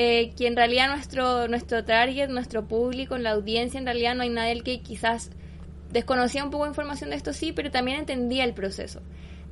[0.00, 4.22] eh, que en realidad nuestro, nuestro target, nuestro público, en la audiencia, en realidad no
[4.22, 5.32] hay nadie que quizás
[5.90, 9.02] desconocía un poco de información de esto, sí, pero también entendía el proceso.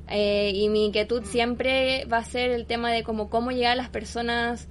[0.09, 3.74] Eh, y mi inquietud siempre va a ser el tema de como cómo llegar a
[3.74, 4.68] las personas,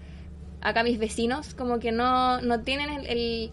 [0.61, 3.51] acá mis vecinos, como que no, no tienen el, el,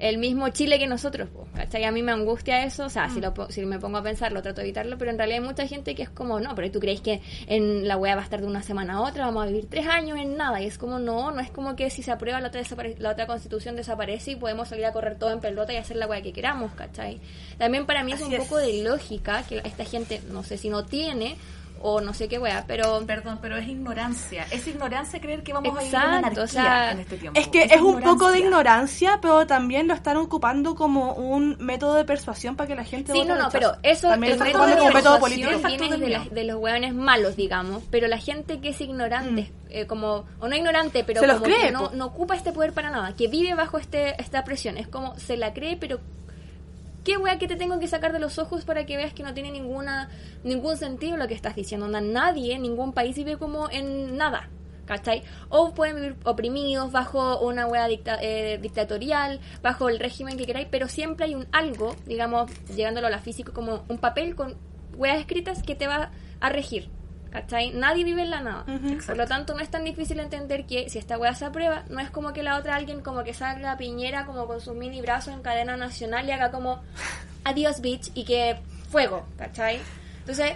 [0.00, 1.84] el mismo Chile que nosotros, ¿cachai?
[1.84, 4.40] A mí me angustia eso, o sea, si, lo, po- si me pongo a pensarlo,
[4.42, 6.80] trato de evitarlo, pero en realidad hay mucha gente que es como, no, pero tú
[6.80, 9.46] crees que en la wea va a estar de una semana a otra, vamos a
[9.46, 12.10] vivir tres años en nada, y es como, no, no es como que si se
[12.10, 12.62] aprueba la otra,
[12.98, 16.06] la otra constitución desaparece y podemos salir a correr todo en pelota y hacer la
[16.06, 17.20] wea que queramos, ¿cachai?
[17.58, 18.40] También para mí es Así un es.
[18.40, 21.36] poco de lógica que esta gente, no sé si no tiene,
[21.82, 23.04] o no sé qué wea, pero...
[23.06, 24.46] Perdón, pero es ignorancia.
[24.50, 27.40] Es ignorancia creer que vamos a vivir en Exacto, anarquía o sea, en este tiempo.
[27.40, 31.94] Es que es, un poco de ignorancia, pero también lo están ocupando como un método
[31.94, 34.60] de persuasión para que la gente Sí, no, no, pero eso También el lo están
[34.60, 35.68] método ocupando de como método persuasión político.
[35.88, 39.86] viene de, la- de los hueones malos, digamos, pero la gente que es ignorante, eh,
[39.86, 41.26] como, o no ignorante, pero Mm.
[41.26, 44.20] Los como cree, que no, no ocupa este poder para nada, que vive bajo este
[44.20, 46.00] esta presión, es como, se la cree, pero
[47.04, 49.34] ¿qué wea que te tengo que sacar de los ojos para que veas que no
[49.34, 50.08] tiene ninguna
[50.44, 51.86] ningún sentido lo que estás diciendo?
[51.88, 54.48] Nadie, ningún país vive como en nada.
[54.86, 55.22] ¿Cachai?
[55.50, 60.66] O pueden vivir oprimidos bajo una wea dicta- eh, dictatorial, bajo el régimen que queráis,
[60.68, 64.56] pero siempre hay un algo, digamos, llegándolo a la física, como un papel con
[64.96, 66.10] weas escritas que te va
[66.40, 66.90] a regir.
[67.30, 67.70] ¿Cachai?
[67.70, 68.64] Nadie vive en la nada.
[69.06, 72.00] Por lo tanto, no es tan difícil entender que si esta weá se aprueba, no
[72.00, 75.30] es como que la otra alguien como que salga Piñera como con su mini brazo
[75.30, 76.82] en cadena nacional y haga como
[77.44, 78.56] adiós bitch y que
[78.90, 79.80] fuego, ¿cachai?
[80.20, 80.52] Entonces,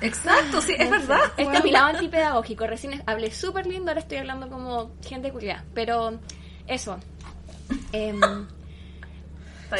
[0.00, 1.18] Exacto, sí, es verdad.
[1.36, 2.66] este es mi lado antipedagógico.
[2.66, 5.64] Recién hablé súper lindo, ahora estoy hablando como gente culiada.
[5.74, 6.18] Pero
[6.66, 6.98] eso.
[7.92, 8.20] Em,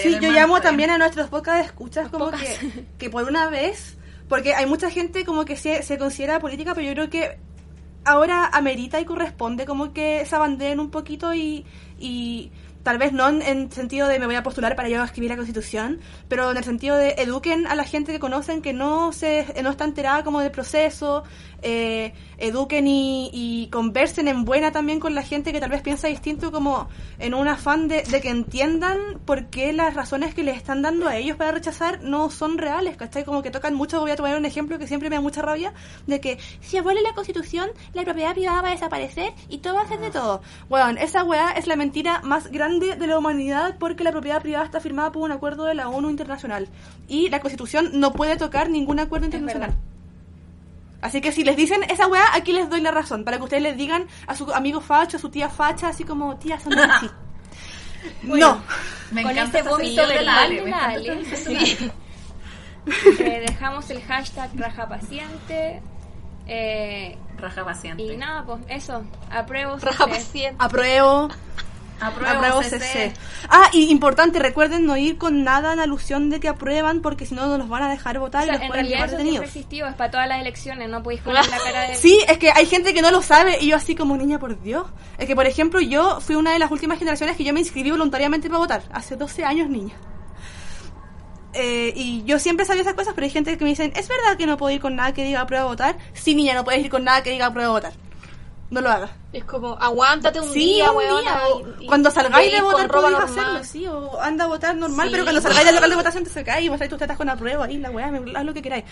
[0.03, 2.41] Sí, yo llamo también a nuestros podcast de escuchas como Pocas.
[2.41, 3.97] que, que por una vez,
[4.35, 7.39] porque hay mucha gente como que se, se considera política, pero yo creo que
[8.05, 11.65] ahora amerita y corresponde como que se abanderen un poquito y,
[12.01, 12.51] y
[12.85, 15.37] tal vez no en, en sentido de me voy a postular para yo escribir la
[15.37, 19.47] constitución, pero en el sentido de eduquen a la gente que conocen que no se
[19.63, 21.25] no está enterada como del proceso,
[21.63, 26.09] eh, eduquen y, y conversen en buena también con la gente que tal vez piensa
[26.09, 26.89] distinto como
[27.19, 31.09] en un afán de, de que entiendan por qué las razones que les están dando
[31.09, 33.25] a ellos para rechazar no son reales, ¿cachai?
[33.25, 35.73] Como que tocan mucho, voy a tomar un ejemplo que siempre me da mucha rabia,
[36.07, 39.83] de que si abole la constitución, la propiedad privada va a desaparecer y todo va
[39.83, 40.43] a ser de todo.
[40.69, 44.65] Bueno, esa weá es la mentira más grande de la humanidad porque la propiedad privada
[44.65, 46.69] está firmada por un acuerdo de la ONU internacional
[47.09, 49.75] y la constitución no puede tocar ningún acuerdo internacional.
[51.01, 53.25] Así que si les dicen esa weá, aquí les doy la razón.
[53.25, 56.37] Para que ustedes les digan a su amigo facho, a su tía facha, así como,
[56.39, 57.11] tía, son así.
[58.23, 58.63] no.
[59.11, 61.63] Me con encanta este vómito de la verbal Ale, de la
[63.19, 65.83] eh, dejamos el hashtag raja paciente.
[66.47, 68.03] eh, Raja paciente.
[68.03, 69.05] y nada, pues eso.
[69.31, 69.77] Apruebo.
[69.77, 70.57] Raja paciente.
[70.59, 71.29] Apruebo.
[72.01, 72.79] Apruebo, Apruebo CC.
[72.79, 73.13] CC.
[73.49, 77.35] Ah, y importante, recuerden no ir con nada en alusión de que aprueban, porque si
[77.35, 79.57] no, no los van a dejar votar O sea, y los en pueden llevar detenidos.
[79.57, 81.95] es para todas las elecciones, no podéis poner la cara de...
[82.05, 84.61] Sí, es que hay gente que no lo sabe y yo así como niña, por
[84.61, 84.87] Dios.
[85.19, 87.91] Es que, por ejemplo, yo fui una de las últimas generaciones que yo me inscribí
[87.91, 88.83] voluntariamente para votar.
[88.93, 89.95] Hace 12 años, niña.
[91.55, 94.37] Eh, y yo siempre sabía esas cosas, pero hay gente que me dicen, ¿es verdad
[94.37, 95.97] que no puedo ir con nada que diga aprueba votar?
[96.13, 97.93] Sí, niña, no puedes ir con nada que diga aprueba votar.
[98.75, 99.11] No lo hagas.
[99.33, 102.57] Es como, aguántate un Sí, día, un weona, día, o y- y- cuando salgáis y
[102.57, 103.39] de votar ropa podéis normal.
[103.39, 106.25] hacerlo, sí, o anda a votar normal, Sí, pero cuando salgáis del local de votación
[106.25, 108.63] te sacáis y vos tus tetas con aprueba ahí, la weá, me- haz lo que
[108.63, 108.85] queráis.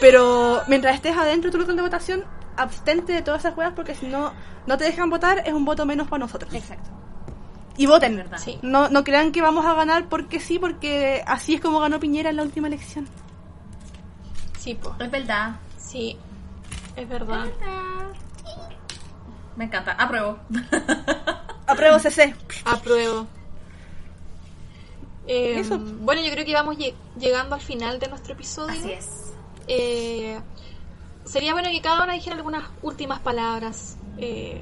[0.00, 2.24] Pero mientras estés adentro de tu local de votación,
[2.56, 4.32] abstente de todas esas weas porque si no,
[4.66, 6.52] no te dejan votar, es un voto menos para nosotros.
[6.52, 6.90] Exacto.
[7.76, 8.16] Y voten.
[8.16, 8.38] verdad.
[8.38, 8.58] Sí.
[8.60, 12.30] No, no crean que vamos a ganar porque sí, porque así es como ganó Piñera
[12.30, 13.06] en la última elección.
[14.58, 14.96] Sí, po.
[14.98, 15.52] Es verdad.
[15.78, 16.18] Sí,
[16.96, 17.46] es verdad.
[19.56, 19.92] Me encanta.
[19.92, 20.38] Apruebo.
[21.66, 22.34] Apruebo CC.
[22.64, 23.26] Apruebo.
[25.26, 25.78] Eh, Eso.
[25.78, 28.72] Bueno, yo creo que vamos lle- llegando al final de nuestro episodio.
[28.72, 29.32] Así es.
[29.68, 30.40] Eh,
[31.24, 33.96] sería bueno que cada una dijera algunas últimas palabras.
[34.18, 34.60] Eh,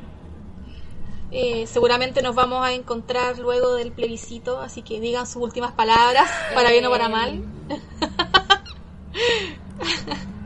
[1.33, 6.29] eh, seguramente nos vamos a encontrar luego del plebiscito, así que digan sus últimas palabras,
[6.55, 7.43] para bien o para mal.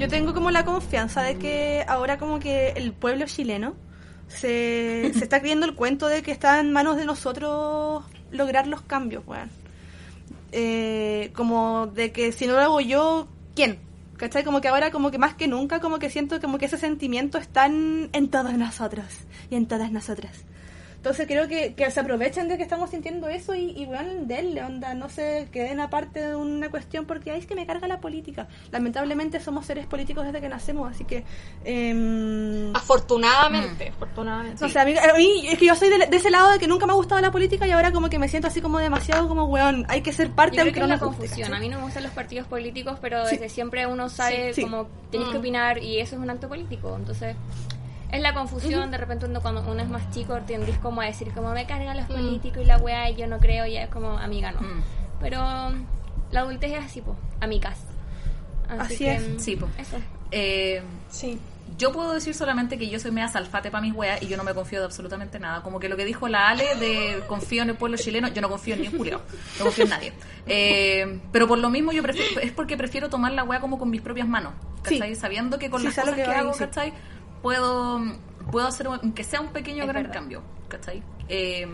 [0.00, 3.74] Yo tengo como la confianza de que ahora como que el pueblo chileno
[4.28, 8.80] se, se está creyendo el cuento de que está en manos de nosotros lograr los
[8.80, 9.50] cambios, weón.
[10.52, 13.78] Eh, como de que si no lo hago yo, ¿quién?
[14.16, 14.42] ¿Cachai?
[14.42, 17.36] Como que ahora como que más que nunca como que siento como que ese sentimiento
[17.36, 19.04] está en, en todos nosotros
[19.50, 20.46] y en todas nosotras.
[21.00, 24.62] Entonces creo que, que se aprovechen de que estamos sintiendo eso y, y weón, denle
[24.62, 28.00] onda, no se queden aparte de una cuestión porque "Ay, es que me carga la
[28.02, 28.48] política.
[28.70, 31.24] Lamentablemente somos seres políticos desde que nacemos, así que...
[31.64, 34.62] em, Afortunadamente, afortunadamente.
[34.62, 36.58] no sé, a mí, a mí es que yo soy de, de ese lado de
[36.58, 38.78] que nunca me ha gustado la política y ahora como que me siento así como
[38.78, 41.20] demasiado como weón, hay que ser parte Yo creo que no es la nos guste,
[41.28, 41.54] confusión.
[41.54, 43.36] A mí no me gustan los partidos políticos, pero Sí.
[43.36, 45.40] desde siempre uno sabe Sí, como tienes que Mm.
[45.40, 46.94] opinar y eso es un acto político.
[46.94, 47.36] Entonces,
[48.12, 48.90] es la confusión.
[48.90, 51.96] De repente, uno, cuando uno es más chico, tendís como a decir, como me cargan
[51.96, 52.12] los Mm.
[52.12, 54.60] políticos y la weá, y yo no creo, y es como amiga, no.
[54.60, 54.82] Mm.
[55.20, 55.40] Pero
[56.32, 57.78] la adultez es así, po, amigas.
[58.68, 59.42] Así que, es.
[59.42, 59.68] Sí, po.
[59.78, 59.96] Eso.
[60.30, 60.80] Eh,
[61.10, 61.40] Sí.
[61.76, 64.44] yo puedo decir solamente que yo soy media salfate para mis weas y yo no
[64.44, 65.62] me confío de absolutamente nada.
[65.62, 68.48] Como que lo que dijo la Ale de confío en el pueblo chileno, yo no
[68.48, 69.20] confío en ni un culiao.
[69.58, 70.12] No confío en nadie.
[70.46, 73.90] Eh, pero por lo mismo yo prefiero, es porque prefiero tomar la wea como con
[73.90, 74.52] mis propias manos.
[74.82, 75.14] ¿Cachai?
[75.14, 75.20] Sí.
[75.20, 76.58] Sabiendo que con Sí, las cosas que que, hago, sí.
[76.60, 76.92] ¿cachai?
[77.42, 78.00] Puedo,
[78.50, 80.14] puedo hacer, un- aunque sea un pequeño Es gran verdad.
[80.14, 81.02] cambio, ¿cachai?
[81.28, 81.66] Eh,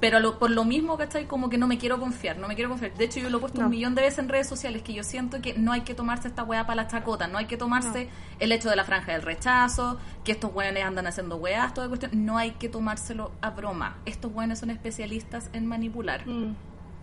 [0.00, 1.26] pero lo- por lo mismo, ¿cachai?
[1.26, 2.92] Como que no me quiero confiar, no me quiero confiar.
[2.94, 3.66] De hecho, yo lo he puesto No.
[3.66, 6.26] un millón de veces en redes sociales que yo siento que no hay que tomarse
[6.26, 8.08] esta weá para la chacota, no hay que tomarse
[8.40, 12.10] el hecho de la franja del rechazo, que estos weones andan haciendo weás, toda cuestión.
[12.24, 13.98] No hay que tomárselo a broma.
[14.04, 16.26] Estos weones son especialistas en manipular.
[16.26, 16.56] Mm.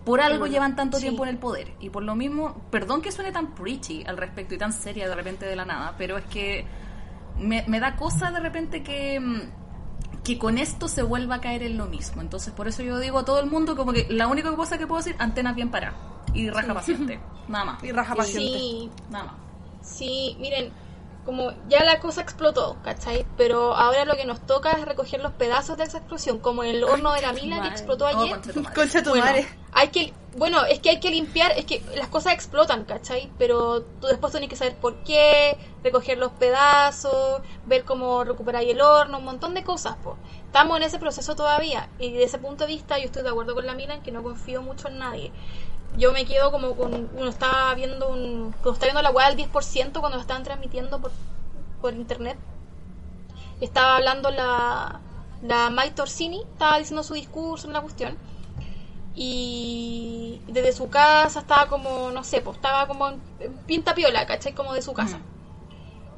[0.04, 1.04] Por algo llevan tanto Sí.
[1.04, 1.72] tiempo en el poder.
[1.80, 5.14] Y por lo mismo, perdón que suene tan preachy al respecto y tan seria de
[5.14, 6.64] repente de la nada, pero es que
[7.40, 9.40] me, me da cosa de repente que, mm,
[10.22, 12.20] que con esto se vuelva a caer en lo mismo.
[12.22, 14.86] Entonces, por eso yo digo a todo el mundo como que la única cosa que
[14.86, 15.96] puedo decir, antenas bien paradas.
[16.34, 17.18] Y raja paciente.
[17.48, 17.82] Nada más.
[17.84, 18.58] Y raja paciente.
[18.58, 18.90] Sí.
[19.10, 19.34] Nada más.
[19.82, 20.72] Sí, miren,
[21.24, 23.26] como ya la cosa explotó, ¿cachai?
[23.36, 26.84] Pero ahora lo que nos toca es recoger los pedazos de esa explosión, como el
[26.84, 28.30] horno de la mina que explotó Oh, ayer.
[28.36, 28.74] concha tu madre.
[28.74, 29.46] Concha tu Bueno, madre.
[29.72, 33.30] hay que, bueno, es que hay que limpiar, es que las cosas explotan, ¿cachai?
[33.36, 38.80] Pero tú después tienes que saber por qué, recoger los pedazos, ver cómo recuperar el
[38.80, 40.16] horno, un montón de cosas, po.
[40.46, 43.54] Estamos en ese proceso todavía, y desde ese punto de vista yo estoy de acuerdo
[43.54, 45.32] con la mina en que no confío mucho en nadie.
[45.96, 49.50] Yo me quedo como con, uno estaba viendo un, cuando estaba viendo la weá del
[49.50, 51.10] 10% cuando lo estaban transmitiendo por,
[51.80, 52.38] por internet,
[53.60, 55.00] estaba hablando la,
[55.42, 58.16] la Mike Torsini, estaba diciendo su discurso en la cuestión.
[59.22, 63.20] Y desde su casa estaba como, no sé, pues estaba como en
[63.66, 64.54] pinta piola, ¿cachai?
[64.54, 65.20] Como de su casa.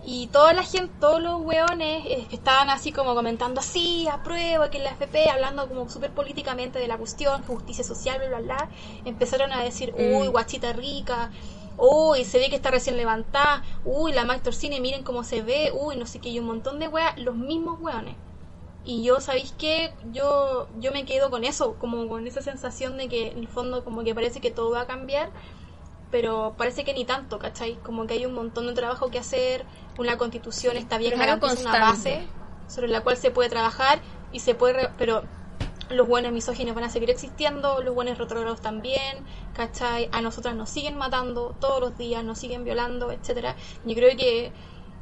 [0.05, 4.71] Y toda la gente, todos los weones eh, que estaban así como comentando así, apruebo
[4.71, 8.69] que la FP, hablando como súper políticamente de la cuestión, justicia social, bla, bla, bla,
[9.05, 11.33] empezaron a decir, uy, guachita rica,
[11.79, 15.73] uy, se ve que está recién levantada, uy, la Mike Torsini, miren cómo se ve,
[15.75, 18.15] uy, no sé qué, y un montón de weas, los mismos weones.
[18.85, 19.93] Y yo, ¿sabéis qué?
[20.13, 23.85] Yo, yo me quedo con eso, como con esa sensación de que en el fondo
[23.85, 25.31] como que parece que todo va a cambiar,
[26.11, 27.77] pero parece que ni tanto, ¿cachai?
[27.77, 29.65] Como que hay un montón de trabajo que hacer,
[29.99, 32.29] una constitución está bien, es una base
[32.69, 34.01] sobre la cual se puede trabajar
[34.33, 35.25] y se puede, re- pero
[35.91, 40.09] los buenos misóginos van a seguir existiendo, los buenos retrógrados también, ¿cachai?
[40.13, 43.57] A nosotras nos siguen matando todos los días, nos siguen violando, etcétera.
[43.85, 44.53] Yo creo que,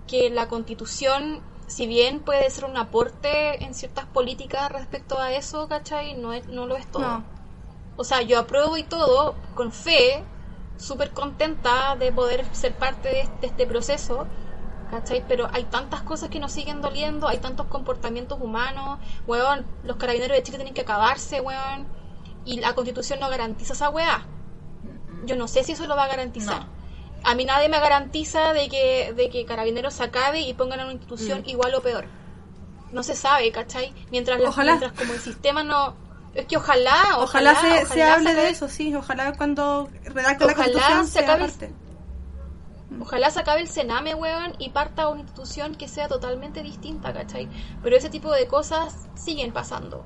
[0.06, 1.40] que la constitución,
[1.70, 6.14] si bien puede ser un aporte en ciertas políticas respecto a eso, ¿cachai?
[6.16, 7.02] No, es, no lo es todo.
[7.02, 7.24] No.
[7.96, 10.28] O sea, yo apruebo y todo, con fe,
[10.76, 14.28] súper contenta de poder ser parte de, de este proceso,
[14.88, 15.26] ¿cachai?
[15.26, 20.36] Pero hay tantas cosas que nos siguen doliendo, hay tantos comportamientos humanos, weón, los carabineros
[20.36, 21.88] de Chile tienen que acabarse, weón,
[22.44, 24.28] y la constitución no garantiza esa weá.
[25.24, 26.66] Yo no sé si eso lo va a garantizar.
[26.66, 26.79] No.
[27.24, 30.84] A mí nadie me garantiza de que, de que carabineros se acabe y pongan a
[30.84, 30.96] una Mm.
[30.96, 32.06] institución igual o peor.
[32.92, 33.92] No se sabe, ¿cachai?
[34.10, 34.72] Mientras, Ojalá.
[34.76, 35.94] mientras como el sistema no...
[36.34, 38.94] Es que ojalá, Ojalá, ojalá, se, se hable acabe- de eso, sí.
[38.94, 41.72] Ojalá cuando redacte la constitución se acabe- parte.
[43.00, 47.48] Ojalá se acabe el Sename, weón, y parta una institución que sea totalmente distinta, ¿cachai?
[47.82, 50.04] Pero ese tipo de cosas siguen pasando.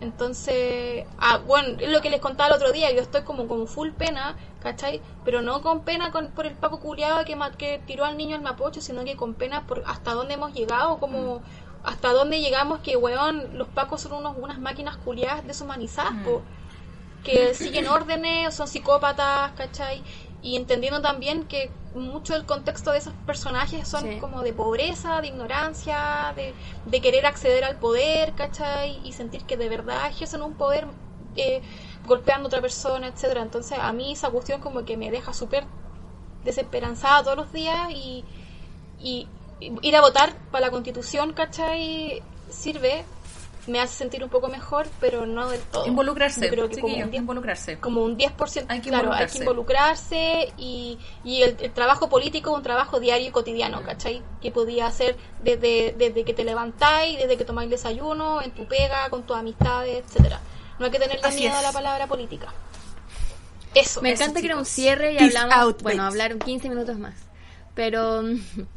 [0.00, 3.66] Entonces, ah, bueno, es lo que les contaba el otro día, yo estoy como con
[3.66, 5.00] full pena, ¿cachai?
[5.24, 8.42] Pero no con pena con, por el Paco culiado que, que tiró al niño al
[8.42, 11.42] Mapocho, sino que con pena por hasta dónde hemos llegado, como
[11.84, 16.42] hasta dónde llegamos que, weón, los Pacos son unos, unas máquinas culiadas deshumanizadas, po
[17.22, 20.02] que siguen órdenes, son psicópatas, ¿cachai?
[20.44, 24.18] Y entendiendo también que mucho del contexto de esos personajes son Sí.
[24.20, 26.54] como de pobreza, de ignorancia, de,
[26.84, 29.00] de querer acceder al poder, ¿cachai?
[29.08, 30.86] Y sentir que de verdad ejercen un poder
[31.36, 31.62] eh,
[32.06, 35.64] golpeando a otra persona, etcétera Entonces a mí esa cuestión como que me deja súper
[36.44, 38.24] desesperanzada todos los días y,
[38.98, 39.28] y
[39.82, 42.22] ir a votar para la constitución, ¿cachai?
[42.50, 43.04] Sirve,
[43.66, 45.86] me hace sentir un poco mejor, pero no del todo.
[45.86, 47.78] Involucrarse, creo que como un 10 involucrarse.
[47.78, 52.50] como un 10%, Hay que claro, hay que involucrarse y, y el, el trabajo político
[52.50, 54.22] es un trabajo diario y cotidiano, ¿cachai?
[54.40, 59.08] Que podía hacer desde, desde que te levantáis, desde que tomáis desayuno, en tu pega,
[59.10, 60.40] con tus amistades, etcétera
[60.78, 62.52] No hay que tenerle Así miedo a la palabra política.
[63.74, 64.02] Eso.
[64.02, 66.96] Me eso, encanta que era un cierre y Peace hablamos, out, bueno, hablar 15 minutos
[66.98, 67.14] más.
[67.74, 68.22] Pero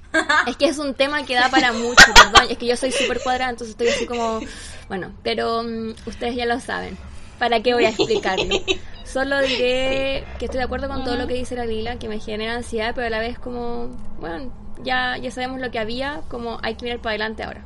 [0.48, 3.22] es que es un tema que da para mucho, perdón, es que yo soy súper
[3.22, 4.40] cuadrada, entonces estoy así como,
[4.88, 6.98] bueno, pero mm, ustedes ya lo saben.
[7.40, 8.56] ¿Para qué voy a explicarlo?
[9.06, 12.20] Solo diré que estoy de acuerdo con todo lo que dice la Lila, que me
[12.20, 13.88] genera ansiedad, pero a la vez como,
[14.20, 14.52] bueno,
[14.84, 17.64] ya, ya sabemos lo que había, como hay que mirar para adelante ahora.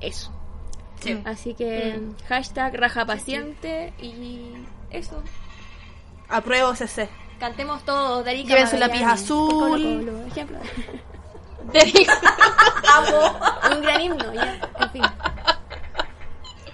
[0.00, 0.32] Eso.
[1.00, 1.18] Sí.
[1.24, 4.52] Así que hashtag raja paciente y
[4.90, 5.22] eso.
[6.28, 7.08] Apruebo CC.
[7.38, 9.48] Cantemos todos, Lleven su lápiz azul.
[9.48, 10.58] Colo, Colo, ejemplo.
[13.72, 15.02] Un gran himno, ya, en fin.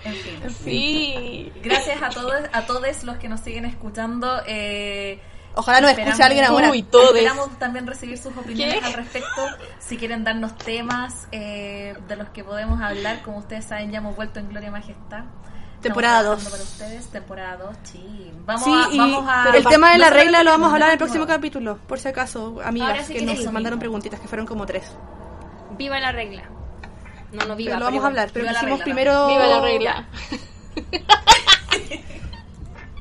[0.04, 0.40] En fin.
[0.64, 1.52] Sí.
[1.62, 4.42] Gracias a todos, a todos los que nos siguen escuchando.
[4.46, 5.20] Eh,
[5.54, 6.70] Ojalá nos escuche alguien ahora.
[6.70, 6.86] Uy.
[6.92, 8.84] Esperamos también recibir sus opiniones ¿Qué?
[8.84, 9.46] al respecto.
[9.78, 14.14] Si quieren darnos temas eh, de los que podemos hablar, como ustedes saben, ya hemos
[14.14, 15.24] vuelto en Gloria Majestad.
[15.88, 16.50] Temporada trabajando dos.
[16.52, 18.32] Para ustedes, temporada 2, sí.
[18.44, 18.94] Vamos Sí, a.
[18.94, 21.26] y Vamos a el tema de la regla lo vamos a hablar en el próximo
[21.26, 24.90] capítulo, por si acaso, amigas, sí que que nos mandaron preguntitas, que fueron como tres.
[25.78, 26.44] Viva la regla.
[27.32, 27.70] No, no viva.
[27.72, 29.26] Pero lo vamos a hablar, pero quisimos regla, primero...
[29.26, 30.06] Viva la regla.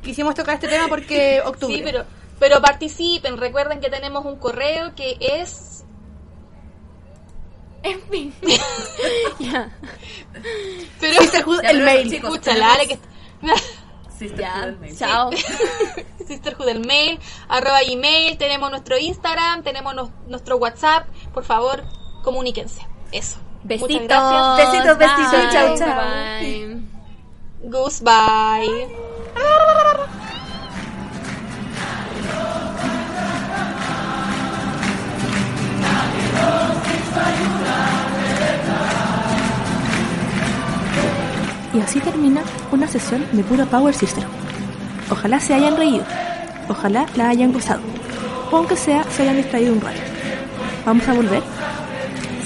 [0.03, 1.78] Quisimos tocar este tema porque octubre.
[1.78, 2.06] Sí, pero,
[2.40, 3.38] pero participen.
[3.38, 5.84] Recuerden que tenemos un correo que es.
[7.86, 8.34] En fin.
[9.40, 9.70] ya.
[10.99, 12.10] Pero, Sisterhood, Ya, el pero, mail.
[12.10, 12.99] chicos, Escucha, tenemos- Lale, que.
[14.18, 14.64] Sí, Ya.
[14.64, 14.98] el mail.
[14.98, 15.30] Chao.
[16.28, 21.07] Sisterhood mail, arroba gmail, tenemos nuestro Instagram, tenemos nos- nuestro WhatsApp.
[21.34, 21.84] Por favor,
[22.24, 22.82] comuníquense.
[23.12, 23.38] Eso.
[23.64, 24.07] Muchas Besitos.
[24.07, 24.57] gracias.
[24.72, 25.95] Besitos, besitos, Bye, chau, chau.
[25.95, 26.82] bye.
[27.64, 28.95] Goodbye.
[41.76, 42.41] Y así termina
[42.72, 44.31] una sesión de puro Power Sisterhood.
[45.10, 46.06] Ojalá se hayan reído,
[46.69, 47.81] ojalá la hayan gozado,
[48.49, 49.99] o aunque sea se hayan distraído un rato.
[50.85, 51.43] ¿Vamos a volver?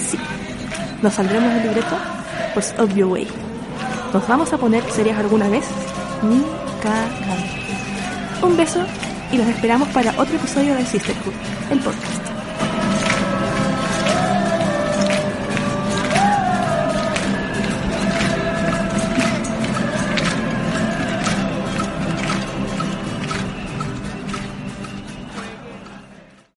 [0.09, 0.17] Sí.
[1.03, 1.95] ¿Nos saldremos del libreto?
[2.55, 3.27] Pues obvio way.
[4.13, 5.65] ¿Nos vamos a poner serias alguna vez?
[6.23, 6.41] Ni
[6.81, 8.47] cagando.
[8.47, 8.79] Un beso
[9.31, 11.33] y los esperamos para otro episodio de Sisterhood,
[11.69, 12.28] el podcast.